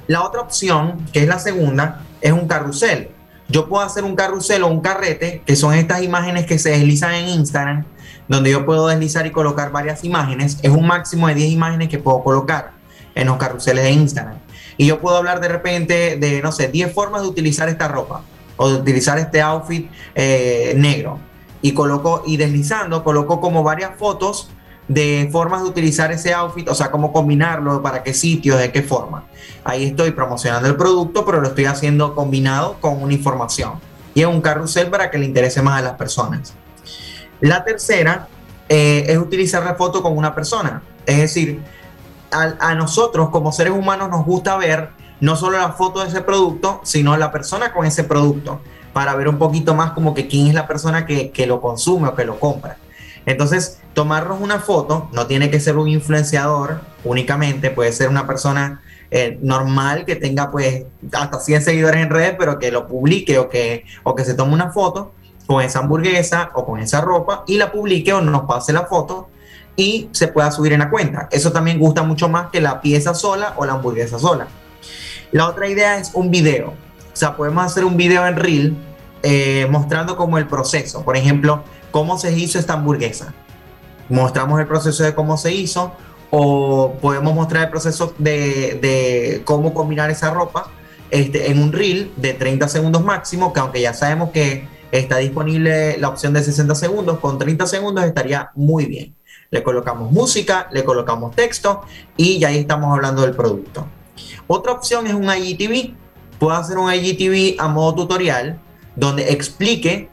La 0.07 0.23
otra 0.23 0.41
opción, 0.41 1.07
que 1.13 1.21
es 1.21 1.29
la 1.29 1.39
segunda, 1.39 2.03
es 2.21 2.33
un 2.33 2.47
carrusel. 2.47 3.11
Yo 3.49 3.69
puedo 3.69 3.85
hacer 3.85 4.05
un 4.05 4.17
carrusel 4.17 4.63
o 4.63 4.69
un 4.69 4.81
carrete, 4.81 5.43
que 5.45 5.57
son 5.57 5.75
estas 5.75 6.03
imágenes 6.03 6.47
que 6.47 6.59
se 6.59 6.71
deslizan 6.71 7.15
en 7.15 7.29
Instagram, 7.29 7.85
donde 8.29 8.51
yo 8.51 8.67
puedo 8.67 8.89
deslizar 8.89 9.27
y 9.27 9.31
colocar 9.31 9.71
varias 9.71 10.05
imágenes. 10.05 10.59
Es 10.63 10.71
un 10.71 10.87
máximo 10.87 11.29
de 11.29 11.35
10 11.35 11.51
imágenes 11.53 11.89
que 11.89 11.99
puedo 11.99 12.23
colocar 12.23 12.73
en 13.15 13.27
los 13.27 13.37
carruseles 13.37 13.85
de 13.85 13.93
Instagram. 13.93 14.39
Y 14.77 14.87
yo 14.87 15.01
puedo 15.01 15.17
hablar 15.17 15.41
de 15.41 15.49
repente 15.49 16.17
de, 16.17 16.43
no 16.43 16.53
sé, 16.53 16.69
10 16.69 16.93
formas 16.93 17.23
de 17.23 17.29
utilizar 17.29 17.69
esta 17.69 17.89
ropa 17.89 18.23
o 18.57 18.69
de 18.69 18.75
utilizar 18.77 19.19
este 19.19 19.41
outfit 19.41 19.91
eh, 20.15 20.75
negro 20.77 21.19
y 21.63 21.73
coloco 21.73 22.23
y 22.27 22.37
deslizando 22.37 23.03
coloco 23.03 23.41
como 23.41 23.63
varias 23.63 23.97
fotos 23.97 24.51
de 24.89 25.29
formas 25.33 25.63
de 25.63 25.69
utilizar 25.69 26.13
ese 26.13 26.33
outfit, 26.33 26.69
o 26.69 26.75
sea, 26.75 26.91
cómo 26.91 27.13
combinarlo, 27.13 27.83
para 27.83 28.03
qué 28.03 28.15
sitios, 28.15 28.59
de 28.59 28.71
qué 28.71 28.83
forma. 28.83 29.25
Ahí 29.65 29.87
estoy 29.87 30.13
promocionando 30.13 30.69
el 30.69 30.77
producto, 30.77 31.25
pero 31.25 31.41
lo 31.41 31.49
estoy 31.49 31.65
haciendo 31.65 32.15
combinado 32.15 32.77
con 32.81 33.03
una 33.03 33.13
información. 33.13 33.81
Y 34.15 34.23
es 34.23 34.27
un 34.27 34.41
carrusel 34.41 34.89
para 34.89 35.11
que 35.11 35.19
le 35.19 35.27
interese 35.27 35.61
más 35.61 35.81
a 35.81 35.83
las 35.83 35.95
personas. 35.95 36.55
La 37.41 37.65
tercera 37.65 38.29
eh, 38.69 39.05
es 39.09 39.19
utilizar 39.19 39.65
la 39.65 39.75
foto 39.75 40.03
con 40.03 40.17
una 40.17 40.35
persona. 40.35 40.83
Es 41.05 41.19
decir, 41.19 41.61
a, 42.31 42.55
a, 42.59 42.75
nosotros 42.75 43.31
como 43.31 43.53
seres 43.53 43.73
humanos 43.73 44.09
nos 44.09 44.25
gusta 44.25 44.57
ver 44.57 44.91
no 45.21 45.37
solo 45.37 45.59
la 45.59 45.73
foto 45.73 46.01
de 46.03 46.09
ese 46.09 46.21
producto, 46.21 46.81
sino 46.85 47.17
la 47.17 47.33
persona 47.33 47.73
con 47.73 47.87
ese 47.87 48.05
producto 48.05 48.61
para 48.93 49.15
ver 49.15 49.29
un 49.29 49.39
poquito 49.39 49.75
más 49.75 49.93
como 49.93 50.15
que 50.15 50.27
quién 50.27 50.47
es 50.47 50.55
la 50.55 50.67
persona 50.67 51.05
que, 51.05 51.31
que 51.31 51.47
lo 51.47 51.61
consume 51.61 52.09
o 52.09 52.15
que 52.15 52.25
lo 52.25 52.41
compra. 52.41 52.79
Entonces, 53.27 53.81
tomarnos 53.97 54.43
una 54.43 54.59
foto 54.59 55.09
no 55.13 55.27
tiene 55.27 55.51
que 55.51 55.59
ser 55.59 55.79
un 55.79 55.89
influenciador 55.89 56.83
únicamente, 57.03 57.71
puede 57.71 57.93
ser 57.93 58.11
una 58.11 58.27
persona 58.27 58.83
eh, 59.11 59.39
normal 59.41 60.05
que 60.05 60.17
tenga 60.17 60.51
pues 60.51 60.85
hasta 61.13 61.41
100 61.41 61.63
seguidores 61.63 62.03
en 62.03 62.11
redes, 62.11 62.35
pero 62.39 62.59
que 62.59 62.71
lo 62.71 62.87
publique 62.87 63.39
o 63.39 63.49
que, 63.49 63.87
o 64.03 64.15
que 64.15 64.27
se 64.27 64.35
tome 64.35 64.53
una 64.53 64.71
foto 64.71 65.15
con 65.47 65.63
esa 65.63 65.79
hamburguesa 65.79 66.51
o 66.53 66.67
con 66.67 66.79
esa 66.79 67.01
ropa 67.01 67.45
y 67.47 67.57
la 67.57 67.73
publique 67.73 68.13
o 68.13 68.21
nos 68.21 68.43
pase 68.43 68.75
la 68.75 68.85
foto 68.85 69.31
y 69.77 70.11
se 70.13 70.29
pueda 70.29 70.51
subir 70.51 70.75
en 70.75 70.81
la 70.81 70.91
cuenta. 70.91 71.31
Eso 71.33 71.51
también 71.51 71.79
gusta 71.79 72.03
mucho 72.03 72.29
más 72.29 72.51
que 72.51 72.61
la 72.61 72.83
pieza 72.83 73.15
sola 73.15 73.55
o 73.57 73.65
la 73.65 73.73
hamburguesa 73.73 74.19
sola. 74.19 74.47
La 75.33 75.49
otra 75.49 75.69
idea 75.69 75.97
es 75.97 76.11
un 76.13 76.31
video. 76.31 76.69
O 76.69 77.17
sea, 77.17 77.35
podemos 77.35 77.65
hacer 77.65 77.87
un 77.87 77.97
video 77.97 78.27
en 78.27 78.37
Reel 78.37 78.77
eh, 79.23 79.67
mostrando 79.71 80.19
como 80.19 80.37
el 80.37 80.47
proceso. 80.47 81.03
Por 81.03 81.17
ejemplo, 81.17 81.65
cómo 81.91 82.19
se 82.19 82.31
hizo 82.39 82.59
esta 82.59 82.75
hamburguesa. 82.75 83.33
Mostramos 84.09 84.61
el 84.61 84.67
proceso 84.67 85.03
de 85.05 85.15
cómo 85.15 85.37
se 85.37 85.53
hizo 85.53 85.93
o 86.31 86.95
podemos 87.01 87.35
mostrar 87.35 87.65
el 87.65 87.71
proceso 87.71 88.15
de, 88.19 88.79
de 88.81 89.43
cómo 89.45 89.75
combinar 89.75 90.11
esa 90.11 90.31
ropa 90.31 90.71
este, 91.11 91.51
en 91.51 91.63
un 91.63 91.73
reel 91.73 92.13
de 92.17 92.35
30 92.35 92.69
segundos 92.69 93.05
máximo, 93.05 93.53
que 93.53 93.61
aunque 93.61 93.81
ya 93.81 93.95
sabemos 93.95 94.31
que 94.31 94.69
está 94.91 95.19
disponible 95.19 95.99
la 95.99 96.09
opción 96.09 96.33
de 96.33 96.43
60 96.43 96.75
segundos, 96.75 97.19
con 97.19 97.39
30 97.39 97.67
segundos 97.67 98.05
estaría 98.05 98.51
muy 98.55 98.87
bien. 98.87 99.15
Le 99.51 99.63
colocamos 99.63 100.11
música, 100.11 100.69
le 100.73 100.85
colocamos 100.85 101.35
texto 101.37 101.83
y 102.17 102.39
ya 102.39 102.49
ahí 102.49 102.59
estamos 102.59 102.93
hablando 102.93 103.23
del 103.23 103.35
producto. 103.37 103.87
Otra 104.49 104.73
opción 104.73 105.07
es 105.07 105.15
un 105.15 105.25
IGTV. 105.25 105.95
Puedo 106.39 106.57
hacer 106.57 106.79
un 106.79 106.93
IGTV 106.93 107.61
a 107.61 107.69
modo 107.69 107.95
tutorial 107.95 108.59
donde 108.97 109.31
explique 109.33 110.11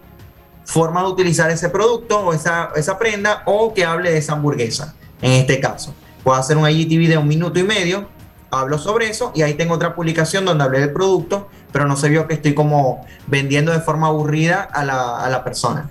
forma 0.65 1.01
de 1.01 1.07
utilizar 1.07 1.49
ese 1.51 1.69
producto 1.69 2.19
o 2.19 2.33
esa, 2.33 2.71
esa 2.75 2.97
prenda 2.97 3.43
o 3.45 3.73
que 3.73 3.85
hable 3.85 4.11
de 4.11 4.17
esa 4.17 4.33
hamburguesa, 4.33 4.95
en 5.21 5.33
este 5.33 5.59
caso. 5.59 5.93
Puedo 6.23 6.37
hacer 6.37 6.57
un 6.57 6.69
IGTV 6.69 7.09
de 7.09 7.17
un 7.17 7.27
minuto 7.27 7.59
y 7.59 7.63
medio, 7.63 8.07
hablo 8.49 8.77
sobre 8.77 9.09
eso 9.09 9.31
y 9.35 9.41
ahí 9.41 9.55
tengo 9.55 9.73
otra 9.73 9.95
publicación 9.95 10.45
donde 10.45 10.63
hablé 10.63 10.79
del 10.79 10.93
producto, 10.93 11.49
pero 11.71 11.85
no 11.85 11.95
se 11.95 12.09
vio 12.09 12.27
que 12.27 12.35
estoy 12.35 12.53
como 12.53 13.05
vendiendo 13.27 13.71
de 13.71 13.79
forma 13.79 14.07
aburrida 14.07 14.61
a 14.61 14.85
la, 14.85 15.17
a 15.17 15.29
la 15.29 15.43
persona. 15.43 15.89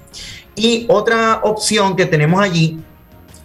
Y 0.55 0.87
otra 0.89 1.41
opción 1.43 1.97
que 1.97 2.07
tenemos 2.07 2.43
allí 2.43 2.83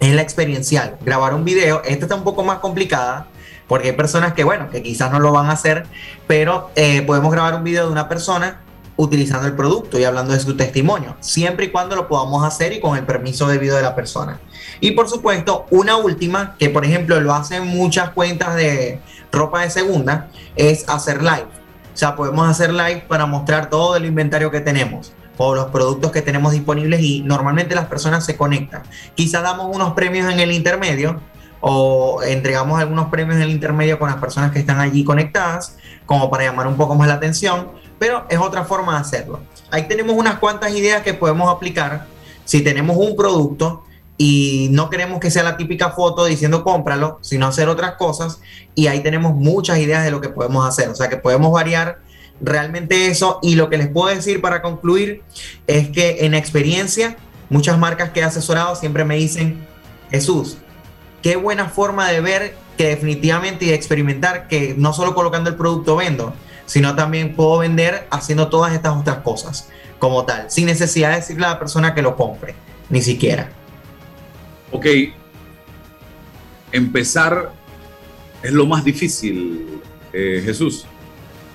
es 0.00 0.14
la 0.14 0.22
experiencial, 0.22 0.96
grabar 1.04 1.34
un 1.34 1.44
video. 1.44 1.82
Esta 1.84 2.04
está 2.04 2.14
un 2.14 2.24
poco 2.24 2.44
más 2.44 2.58
complicada 2.58 3.26
porque 3.66 3.88
hay 3.88 3.96
personas 3.96 4.32
que, 4.32 4.44
bueno, 4.44 4.70
que 4.70 4.82
quizás 4.82 5.12
no 5.12 5.20
lo 5.20 5.30
van 5.30 5.46
a 5.46 5.52
hacer, 5.52 5.86
pero 6.26 6.70
eh, 6.74 7.02
podemos 7.02 7.30
grabar 7.30 7.54
un 7.54 7.64
video 7.64 7.86
de 7.86 7.92
una 7.92 8.08
persona 8.08 8.60
utilizando 8.98 9.46
el 9.46 9.54
producto 9.54 9.98
y 9.98 10.04
hablando 10.04 10.34
de 10.34 10.40
su 10.40 10.56
testimonio, 10.56 11.16
siempre 11.20 11.66
y 11.66 11.70
cuando 11.70 11.94
lo 11.94 12.08
podamos 12.08 12.44
hacer 12.44 12.72
y 12.72 12.80
con 12.80 12.98
el 12.98 13.06
permiso 13.06 13.46
debido 13.46 13.76
de 13.76 13.82
la 13.82 13.94
persona. 13.94 14.40
Y 14.80 14.90
por 14.90 15.08
supuesto, 15.08 15.66
una 15.70 15.96
última, 15.96 16.56
que 16.58 16.68
por 16.68 16.84
ejemplo 16.84 17.20
lo 17.20 17.32
hacen 17.32 17.66
muchas 17.68 18.10
cuentas 18.10 18.56
de 18.56 19.00
ropa 19.30 19.62
de 19.62 19.70
segunda, 19.70 20.28
es 20.56 20.88
hacer 20.88 21.22
live. 21.22 21.46
O 21.94 21.96
sea, 21.96 22.16
podemos 22.16 22.48
hacer 22.48 22.72
live 22.72 23.04
para 23.08 23.24
mostrar 23.24 23.70
todo 23.70 23.96
el 23.96 24.04
inventario 24.04 24.50
que 24.50 24.60
tenemos 24.60 25.12
o 25.36 25.54
los 25.54 25.66
productos 25.66 26.10
que 26.10 26.20
tenemos 26.20 26.52
disponibles 26.52 27.00
y 27.00 27.22
normalmente 27.22 27.76
las 27.76 27.86
personas 27.86 28.26
se 28.26 28.36
conectan. 28.36 28.82
Quizá 29.14 29.42
damos 29.42 29.74
unos 29.74 29.92
premios 29.92 30.30
en 30.32 30.40
el 30.40 30.50
intermedio 30.50 31.20
o 31.60 32.20
entregamos 32.24 32.80
algunos 32.80 33.08
premios 33.08 33.36
en 33.36 33.42
el 33.42 33.50
intermedio 33.50 33.98
con 33.98 34.10
las 34.10 34.18
personas 34.18 34.50
que 34.50 34.58
están 34.58 34.80
allí 34.80 35.04
conectadas, 35.04 35.76
como 36.04 36.30
para 36.30 36.44
llamar 36.44 36.66
un 36.66 36.76
poco 36.76 36.96
más 36.96 37.06
la 37.06 37.14
atención, 37.14 37.68
pero 37.98 38.26
es 38.28 38.38
otra 38.38 38.64
forma 38.64 38.94
de 38.94 39.00
hacerlo. 39.00 39.40
Ahí 39.70 39.88
tenemos 39.88 40.16
unas 40.16 40.38
cuantas 40.38 40.74
ideas 40.74 41.02
que 41.02 41.14
podemos 41.14 41.54
aplicar. 41.54 42.06
Si 42.44 42.62
tenemos 42.62 42.96
un 42.96 43.16
producto 43.16 43.84
y 44.16 44.68
no 44.72 44.90
queremos 44.90 45.20
que 45.20 45.30
sea 45.30 45.42
la 45.42 45.56
típica 45.56 45.90
foto 45.90 46.24
diciendo 46.24 46.64
cómpralo, 46.64 47.18
sino 47.22 47.46
hacer 47.46 47.68
otras 47.68 47.92
cosas 47.94 48.40
y 48.74 48.88
ahí 48.88 49.00
tenemos 49.00 49.34
muchas 49.34 49.78
ideas 49.78 50.04
de 50.04 50.10
lo 50.10 50.20
que 50.20 50.28
podemos 50.28 50.66
hacer, 50.66 50.88
o 50.88 50.94
sea 50.94 51.08
que 51.08 51.16
podemos 51.16 51.52
variar 51.52 52.00
realmente 52.40 53.08
eso. 53.08 53.38
Y 53.42 53.54
lo 53.54 53.68
que 53.68 53.78
les 53.78 53.88
puedo 53.88 54.14
decir 54.14 54.40
para 54.40 54.62
concluir 54.62 55.22
es 55.66 55.88
que 55.90 56.24
en 56.26 56.34
experiencia 56.34 57.16
muchas 57.50 57.78
marcas 57.78 58.10
que 58.10 58.20
he 58.20 58.24
asesorado 58.24 58.76
siempre 58.76 59.04
me 59.04 59.16
dicen, 59.16 59.66
Jesús, 60.10 60.58
qué 61.22 61.36
buena 61.36 61.68
forma 61.68 62.10
de 62.10 62.20
ver 62.20 62.56
que 62.76 62.88
definitivamente 62.88 63.64
y 63.64 63.68
de 63.68 63.74
experimentar 63.74 64.48
que 64.48 64.74
no 64.76 64.92
solo 64.92 65.14
colocando 65.14 65.50
el 65.50 65.56
producto 65.56 65.96
vendo, 65.96 66.32
sino 66.68 66.94
también 66.94 67.34
puedo 67.34 67.58
vender 67.58 68.06
haciendo 68.10 68.48
todas 68.48 68.74
estas 68.74 68.94
otras 68.94 69.18
cosas 69.18 69.70
como 69.98 70.26
tal, 70.26 70.50
sin 70.50 70.66
necesidad 70.66 71.10
de 71.10 71.16
decirle 71.16 71.46
a 71.46 71.50
la 71.50 71.58
persona 71.58 71.94
que 71.94 72.02
lo 72.02 72.14
compre, 72.14 72.54
ni 72.90 73.00
siquiera. 73.00 73.48
Ok, 74.70 74.86
empezar 76.70 77.52
es 78.42 78.52
lo 78.52 78.66
más 78.66 78.84
difícil, 78.84 79.80
eh, 80.12 80.42
Jesús. 80.44 80.86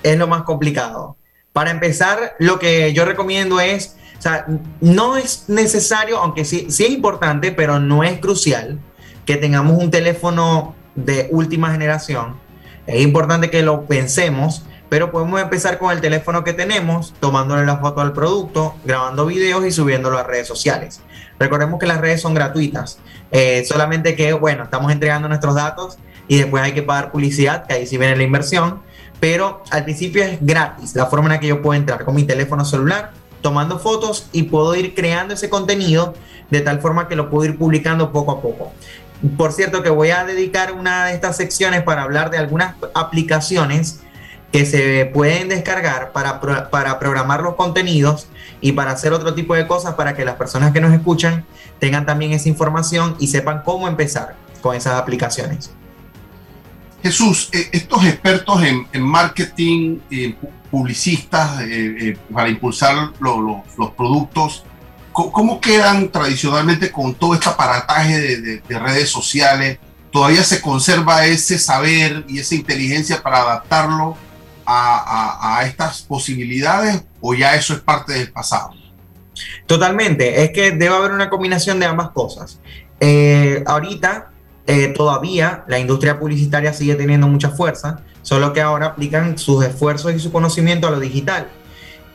Es 0.01 0.17
lo 0.17 0.27
más 0.27 0.41
complicado. 0.41 1.15
Para 1.53 1.69
empezar, 1.69 2.35
lo 2.39 2.57
que 2.57 2.91
yo 2.93 3.05
recomiendo 3.05 3.59
es, 3.59 3.95
o 4.17 4.21
sea, 4.21 4.47
no 4.81 5.15
es 5.15 5.45
necesario, 5.47 6.17
aunque 6.17 6.43
sí, 6.43 6.65
sí 6.69 6.85
es 6.85 6.89
importante, 6.89 7.51
pero 7.51 7.79
no 7.79 8.03
es 8.03 8.19
crucial 8.19 8.79
que 9.27 9.37
tengamos 9.37 9.77
un 9.77 9.91
teléfono 9.91 10.75
de 10.95 11.27
última 11.31 11.71
generación. 11.71 12.35
Es 12.87 13.01
importante 13.03 13.51
que 13.51 13.61
lo 13.61 13.85
pensemos 13.85 14.63
pero 14.93 15.09
podemos 15.09 15.41
empezar 15.41 15.79
con 15.79 15.91
el 15.91 16.01
teléfono 16.01 16.43
que 16.43 16.53
tenemos, 16.53 17.15
tomándole 17.19 17.65
la 17.65 17.77
foto 17.77 17.99
al 17.99 18.13
producto, 18.13 18.75
grabando 18.85 19.25
videos 19.25 19.65
y 19.65 19.71
subiéndolo 19.71 20.19
a 20.19 20.23
redes 20.23 20.47
sociales. 20.47 21.01
Recordemos 21.39 21.79
que 21.79 21.87
las 21.87 21.99
redes 21.99 22.21
son 22.21 22.35
gratuitas, 22.35 22.99
eh, 23.31 23.65
solamente 23.67 24.15
que, 24.15 24.33
bueno, 24.33 24.65
estamos 24.65 24.91
entregando 24.91 25.27
nuestros 25.27 25.55
datos 25.55 25.97
y 26.27 26.37
después 26.37 26.61
hay 26.61 26.73
que 26.73 26.83
pagar 26.83 27.11
publicidad, 27.11 27.65
que 27.65 27.73
ahí 27.73 27.87
sí 27.87 27.97
viene 27.97 28.15
la 28.15 28.21
inversión, 28.21 28.83
pero 29.19 29.63
al 29.71 29.83
principio 29.83 30.23
es 30.23 30.37
gratis, 30.39 30.93
la 30.95 31.07
forma 31.07 31.25
en 31.25 31.31
la 31.31 31.39
que 31.39 31.47
yo 31.47 31.63
puedo 31.63 31.73
entrar 31.73 32.05
con 32.05 32.13
mi 32.13 32.25
teléfono 32.25 32.63
celular, 32.63 33.13
tomando 33.41 33.79
fotos 33.79 34.29
y 34.31 34.43
puedo 34.43 34.75
ir 34.75 34.93
creando 34.93 35.33
ese 35.33 35.49
contenido 35.49 36.13
de 36.51 36.61
tal 36.61 36.81
forma 36.81 37.07
que 37.07 37.15
lo 37.15 37.31
puedo 37.31 37.49
ir 37.49 37.57
publicando 37.57 38.11
poco 38.11 38.31
a 38.33 38.41
poco. 38.43 38.71
Por 39.37 39.53
cierto, 39.53 39.81
que 39.81 39.89
voy 39.89 40.11
a 40.11 40.23
dedicar 40.23 40.73
una 40.73 41.05
de 41.05 41.15
estas 41.15 41.35
secciones 41.35 41.81
para 41.81 42.03
hablar 42.03 42.29
de 42.29 42.37
algunas 42.37 42.75
aplicaciones 42.93 44.03
que 44.53 44.67
se 44.67 45.07
pueden 45.07 45.49
descargar 45.49 46.11
para, 46.11 46.39
para 46.69 46.99
programar 46.99 47.41
los 47.41 47.55
contenidos 47.55 48.27
y 48.61 48.73
para 48.73 48.91
hacer 48.91 49.11
otro 49.11 49.33
tipo 49.33 49.55
de 49.55 49.65
cosas 49.65 49.95
para 49.95 50.15
que 50.15 50.23
las 50.23 50.35
personas 50.35 50.71
que 50.71 50.79
nos 50.79 50.93
escuchan 50.93 51.43
tengan 51.79 52.05
también 52.05 52.33
esa 52.33 52.49
información 52.49 53.15
y 53.19 53.27
sepan 53.27 53.63
cómo 53.65 53.87
empezar 53.87 54.35
con 54.61 54.75
esas 54.75 54.93
aplicaciones. 54.93 55.71
Jesús, 57.01 57.49
eh, 57.51 57.67
estos 57.71 58.05
expertos 58.05 58.61
en, 58.63 59.01
marketing, 59.01 59.97
eh, 60.11 60.35
publicistas, 60.69 61.61
eh, 61.63 62.15
para 62.31 62.47
impulsar 62.47 63.11
los 63.19 63.91
productos, 63.97 64.65
¿cómo 65.11 65.59
quedan 65.59 66.09
tradicionalmente 66.09 66.91
con 66.91 67.15
todo 67.15 67.33
este 67.33 67.49
aparataje 67.49 68.61
de, 68.67 68.79
redes 68.79 69.09
sociales? 69.09 69.79
¿Todavía 70.11 70.43
se 70.43 70.61
conserva 70.61 71.25
ese 71.25 71.57
saber 71.57 72.23
y 72.27 72.37
esa 72.37 72.53
inteligencia 72.53 73.23
para 73.23 73.41
adaptarlo 73.41 74.15
a, 74.73 75.63
estas 75.65 76.01
posibilidades 76.01 77.03
o 77.21 77.33
ya 77.33 77.55
eso 77.55 77.73
es 77.73 77.79
parte 77.79 78.13
del 78.13 78.31
pasado? 78.31 78.71
Totalmente, 79.65 80.43
es 80.43 80.51
que 80.51 80.71
debe 80.71 80.95
haber 80.95 81.11
una 81.11 81.29
combinación 81.29 81.79
de 81.79 81.85
ambas 81.85 82.11
cosas. 82.11 82.59
Eh, 82.99 83.63
ahorita 83.65 84.31
eh, 84.65 84.87
todavía 84.89 85.65
la 85.67 85.79
industria 85.79 86.19
publicitaria 86.19 86.73
sigue 86.73 86.95
teniendo 86.95 87.27
mucha 87.27 87.49
fuerza, 87.49 88.01
solo 88.21 88.53
que 88.53 88.61
ahora 88.61 88.87
aplican 88.87 89.37
sus 89.37 89.65
esfuerzos 89.65 90.13
y 90.13 90.19
su 90.19 90.31
conocimiento 90.31 90.87
a 90.87 90.91
lo 90.91 90.99
digital. 90.99 91.49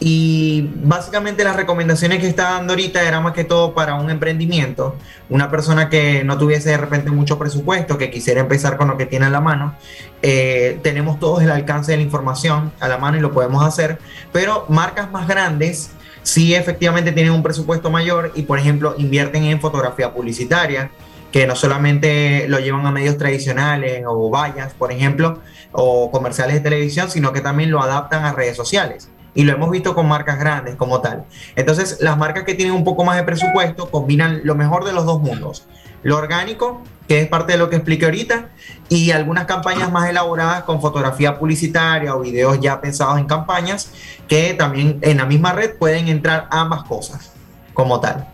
Y 0.01 0.70
básicamente 0.76 1.42
las 1.42 1.57
recomendaciones 1.57 2.20
que 2.20 2.28
está 2.28 2.51
dando 2.51 2.74
ahorita 2.74 3.03
era 3.03 3.20
más 3.20 3.32
que 3.32 3.42
todo 3.42 3.74
para 3.74 3.96
un 3.96 4.11
emprendimiento, 4.11 4.96
una 5.28 5.51
persona 5.51 5.88
que 5.88 6.22
no 6.22 6.38
tuviese 6.38 6.70
de 6.70 6.76
repente 6.76 7.11
mucho 7.11 7.36
presupuesto, 7.36 7.99
que 7.99 8.09
quisiera 8.09 8.40
empezar 8.40 8.76
con 8.76 8.86
lo 8.86 8.96
que 8.96 9.07
tiene 9.07 9.26
a 9.26 9.30
la 9.30 9.40
mano. 9.40 9.74
Eh, 10.22 10.78
tenemos 10.84 11.18
todos 11.18 11.42
el 11.42 11.51
alcance 11.51 11.92
de 11.92 11.99
la 11.99 12.05
información 12.05 12.72
a 12.78 12.86
la 12.86 12.99
mano 12.99 13.18
y 13.18 13.20
lo 13.20 13.32
podemos 13.32 13.64
hacer, 13.64 13.99
pero 14.32 14.66
marcas 14.68 15.11
más 15.11 15.26
grandes 15.26 15.90
sí 16.22 16.55
efectivamente 16.55 17.11
tienen 17.11 17.32
un 17.32 17.42
presupuesto 17.42 17.90
mayor 17.90 18.32
y 18.36 18.42
por 18.42 18.59
ejemplo 18.61 18.94
invierten 18.99 19.44
en 19.44 19.61
fotografía 19.61 20.12
publicitaria, 20.12 20.92
que 21.32 21.46
no 21.46 21.57
solamente 21.57 22.46
lo 22.49 22.61
llevan 22.61 22.86
a 22.86 22.92
medios 22.92 23.18
tradicionales 23.18 24.05
o 24.07 24.30
vallas, 24.30 24.74
por 24.74 24.92
ejemplo, 24.92 25.40
o 25.72 26.11
comerciales 26.12 26.55
de 26.55 26.61
televisión, 26.61 27.11
sino 27.11 27.32
que 27.32 27.40
también 27.40 27.72
lo 27.72 27.82
adaptan 27.82 28.24
a 28.24 28.32
redes 28.32 28.57
sociales 28.57 29.11
y 29.35 29.45
lo 29.45 29.53
hemos 29.53 29.70
visto 29.70 29.95
con 29.95 30.09
marcas 30.09 30.39
grandes 30.39 30.76
como 30.76 31.01
tal. 31.01 31.24
Entonces, 31.57 31.99
las 32.01 32.16
marcas 32.16 32.45
que 32.45 32.55
tienen 32.55 32.74
un 32.74 32.85
poco 32.85 33.05
más 33.05 33.16
de 33.16 33.22
presupuesto 33.22 33.91
combinan 33.91 34.41
lo 34.45 34.55
mejor 34.55 34.85
de 34.85 34.93
los 34.93 35.07
dos 35.07 35.20
mundos. 35.20 35.66
Lo 36.03 36.16
orgánico, 36.16 36.83
que 37.07 37.20
es 37.22 37.29
parte 37.29 37.53
de 37.53 37.59
lo 37.59 37.70
que 37.70 37.76
expliqué 37.76 38.07
ahorita, 38.07 38.51
y 38.89 39.11
algunas 39.11 39.47
campañas 39.47 39.91
más 39.91 40.09
elaboradas 40.09 40.62
con 40.62 40.81
fotografía 40.81 41.39
publicitaria 41.39 42.14
o 42.14 42.20
videos 42.20 42.61
ya 42.61 42.81
pensados 42.81 43.18
en 43.18 43.26
campañas, 43.26 43.91
que 44.29 44.55
también 44.55 44.99
en 45.03 45.16
la 45.18 45.26
misma 45.26 45.53
red 45.53 45.76
pueden 45.76 46.09
entrar 46.09 46.49
ambas 46.51 46.85
cosas 46.85 47.33
como 47.74 48.01
tal. 48.01 48.29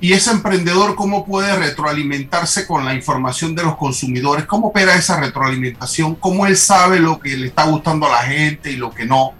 ¿Y 0.00 0.12
ese 0.12 0.32
emprendedor 0.32 0.96
cómo 0.96 1.24
puede 1.24 1.56
retroalimentarse 1.56 2.66
con 2.66 2.84
la 2.84 2.92
información 2.92 3.54
de 3.54 3.62
los 3.62 3.76
consumidores? 3.76 4.44
¿Cómo 4.44 4.66
opera 4.66 4.94
esa 4.94 5.18
retroalimentación? 5.18 6.16
¿Cómo 6.16 6.46
él 6.46 6.58
sabe 6.58 7.00
lo 7.00 7.18
que 7.18 7.36
le 7.36 7.46
está 7.46 7.64
gustando 7.64 8.06
a 8.06 8.10
la 8.10 8.18
gente 8.18 8.70
y 8.70 8.76
lo 8.76 8.90
que 8.90 9.06
no? 9.06 9.32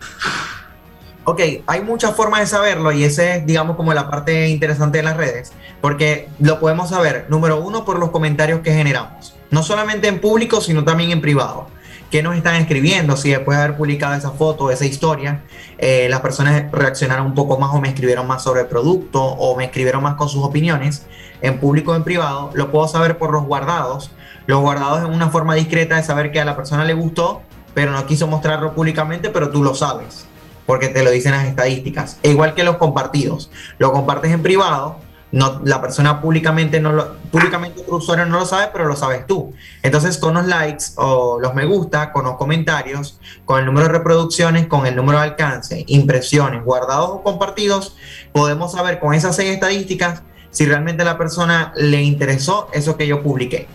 Ok, 1.26 1.40
hay 1.66 1.80
muchas 1.80 2.14
formas 2.14 2.40
de 2.40 2.46
saberlo 2.46 2.92
y 2.92 3.02
ese 3.02 3.36
es, 3.36 3.46
digamos, 3.46 3.76
como 3.76 3.94
la 3.94 4.10
parte 4.10 4.50
interesante 4.50 4.98
de 4.98 5.04
las 5.04 5.16
redes, 5.16 5.54
porque 5.80 6.28
lo 6.38 6.60
podemos 6.60 6.90
saber, 6.90 7.24
número 7.30 7.62
uno, 7.62 7.86
por 7.86 7.98
los 7.98 8.10
comentarios 8.10 8.60
que 8.60 8.74
generamos, 8.74 9.34
no 9.50 9.62
solamente 9.62 10.06
en 10.08 10.20
público, 10.20 10.60
sino 10.60 10.84
también 10.84 11.12
en 11.12 11.22
privado. 11.22 11.68
¿Qué 12.10 12.22
nos 12.22 12.36
están 12.36 12.56
escribiendo? 12.56 13.16
Si 13.16 13.30
después 13.30 13.56
de 13.56 13.64
haber 13.64 13.76
publicado 13.78 14.12
esa 14.12 14.32
foto, 14.32 14.70
esa 14.70 14.84
historia, 14.84 15.40
eh, 15.78 16.08
las 16.10 16.20
personas 16.20 16.70
reaccionaron 16.70 17.24
un 17.24 17.34
poco 17.34 17.58
más 17.58 17.74
o 17.74 17.80
me 17.80 17.88
escribieron 17.88 18.26
más 18.26 18.42
sobre 18.42 18.60
el 18.60 18.66
producto 18.66 19.22
o 19.24 19.56
me 19.56 19.64
escribieron 19.64 20.02
más 20.02 20.16
con 20.16 20.28
sus 20.28 20.44
opiniones, 20.44 21.06
en 21.40 21.58
público 21.58 21.92
o 21.92 21.94
en 21.94 22.04
privado, 22.04 22.50
lo 22.52 22.70
puedo 22.70 22.86
saber 22.86 23.16
por 23.16 23.32
los 23.32 23.44
guardados. 23.44 24.10
Los 24.46 24.60
guardados 24.60 25.00
es 25.00 25.08
una 25.08 25.30
forma 25.30 25.54
discreta 25.54 25.96
de 25.96 26.02
saber 26.02 26.32
que 26.32 26.40
a 26.40 26.44
la 26.44 26.54
persona 26.54 26.84
le 26.84 26.92
gustó, 26.92 27.40
pero 27.72 27.92
no 27.92 28.06
quiso 28.06 28.26
mostrarlo 28.26 28.74
públicamente, 28.74 29.30
pero 29.30 29.48
tú 29.48 29.64
lo 29.64 29.74
sabes 29.74 30.26
porque 30.66 30.88
te 30.88 31.02
lo 31.02 31.10
dicen 31.10 31.32
las 31.32 31.46
estadísticas. 31.46 32.18
E 32.22 32.30
igual 32.30 32.54
que 32.54 32.64
los 32.64 32.76
compartidos. 32.76 33.50
Lo 33.78 33.92
compartes 33.92 34.32
en 34.32 34.42
privado, 34.42 34.98
no, 35.32 35.60
la 35.64 35.80
persona 35.80 36.20
públicamente 36.20 36.78
no 36.78 36.92
lo, 36.92 37.16
públicamente 37.32 37.80
otro 37.80 37.96
usuario 37.96 38.24
no 38.26 38.38
lo 38.38 38.46
sabe, 38.46 38.68
pero 38.72 38.86
lo 38.86 38.94
sabes 38.94 39.26
tú. 39.26 39.52
Entonces, 39.82 40.18
con 40.18 40.34
los 40.34 40.46
likes 40.46 40.84
o 40.96 41.40
los 41.40 41.54
me 41.54 41.64
gusta, 41.64 42.12
con 42.12 42.24
los 42.24 42.36
comentarios, 42.36 43.18
con 43.44 43.58
el 43.58 43.66
número 43.66 43.86
de 43.86 43.92
reproducciones, 43.94 44.66
con 44.66 44.86
el 44.86 44.94
número 44.94 45.18
de 45.18 45.24
alcance, 45.24 45.84
impresiones, 45.88 46.62
guardados 46.64 47.10
o 47.10 47.22
compartidos, 47.22 47.96
podemos 48.32 48.72
saber 48.72 49.00
con 49.00 49.12
esas 49.12 49.34
seis 49.34 49.50
estadísticas 49.50 50.22
si 50.50 50.66
realmente 50.66 51.04
la 51.04 51.18
persona 51.18 51.72
le 51.74 52.02
interesó 52.02 52.68
eso 52.72 52.96
que 52.96 53.08
yo 53.08 53.20
publiqué 53.20 53.66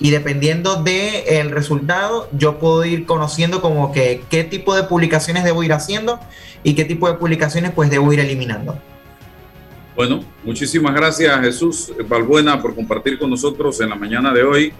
y 0.00 0.10
dependiendo 0.10 0.82
del 0.82 1.22
el 1.26 1.50
resultado, 1.50 2.28
yo 2.32 2.58
puedo 2.58 2.84
ir 2.84 3.06
conociendo 3.06 3.62
como 3.62 3.92
que 3.92 4.22
qué 4.28 4.44
tipo 4.44 4.74
de 4.74 4.84
publicaciones 4.84 5.44
debo 5.44 5.62
ir 5.62 5.72
haciendo 5.72 6.18
y 6.62 6.74
qué 6.74 6.84
tipo 6.84 7.08
de 7.08 7.14
publicaciones 7.14 7.72
pues 7.72 7.90
debo 7.90 8.12
ir 8.12 8.20
eliminando. 8.20 8.78
Bueno, 9.94 10.24
muchísimas 10.42 10.92
gracias 10.94 11.40
Jesús 11.40 11.92
Balbuena 12.08 12.60
por 12.60 12.74
compartir 12.74 13.18
con 13.18 13.30
nosotros 13.30 13.80
en 13.80 13.90
la 13.90 13.94
mañana 13.94 14.32
de 14.32 14.42
hoy. 14.42 14.72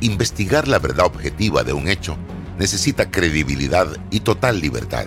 Investigar 0.00 0.68
la 0.68 0.78
verdad 0.78 1.06
objetiva 1.06 1.64
de 1.64 1.72
un 1.72 1.88
hecho 1.88 2.16
necesita 2.58 3.10
credibilidad 3.10 3.88
y 4.10 4.20
total 4.20 4.60
libertad. 4.60 5.06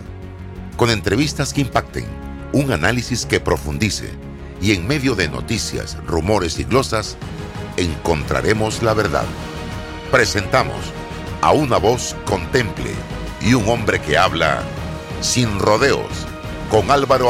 Con 0.75 0.89
entrevistas 0.89 1.53
que 1.53 1.61
impacten, 1.61 2.05
un 2.51 2.71
análisis 2.71 3.25
que 3.25 3.39
profundice 3.39 4.09
y 4.61 4.73
en 4.73 4.87
medio 4.87 5.15
de 5.15 5.29
noticias, 5.29 5.97
rumores 6.05 6.59
y 6.59 6.65
glosas, 6.65 7.17
encontraremos 7.77 8.83
la 8.83 8.93
verdad 8.93 9.25
presentamos 10.09 10.77
a 11.41 11.51
una 11.51 11.77
voz 11.77 12.15
contemple 12.25 12.91
y 13.41 13.53
un 13.53 13.67
hombre 13.69 14.01
que 14.01 14.17
habla 14.17 14.63
sin 15.21 15.59
rodeos 15.59 16.09
con 16.69 16.89
Álvaro 16.91 17.27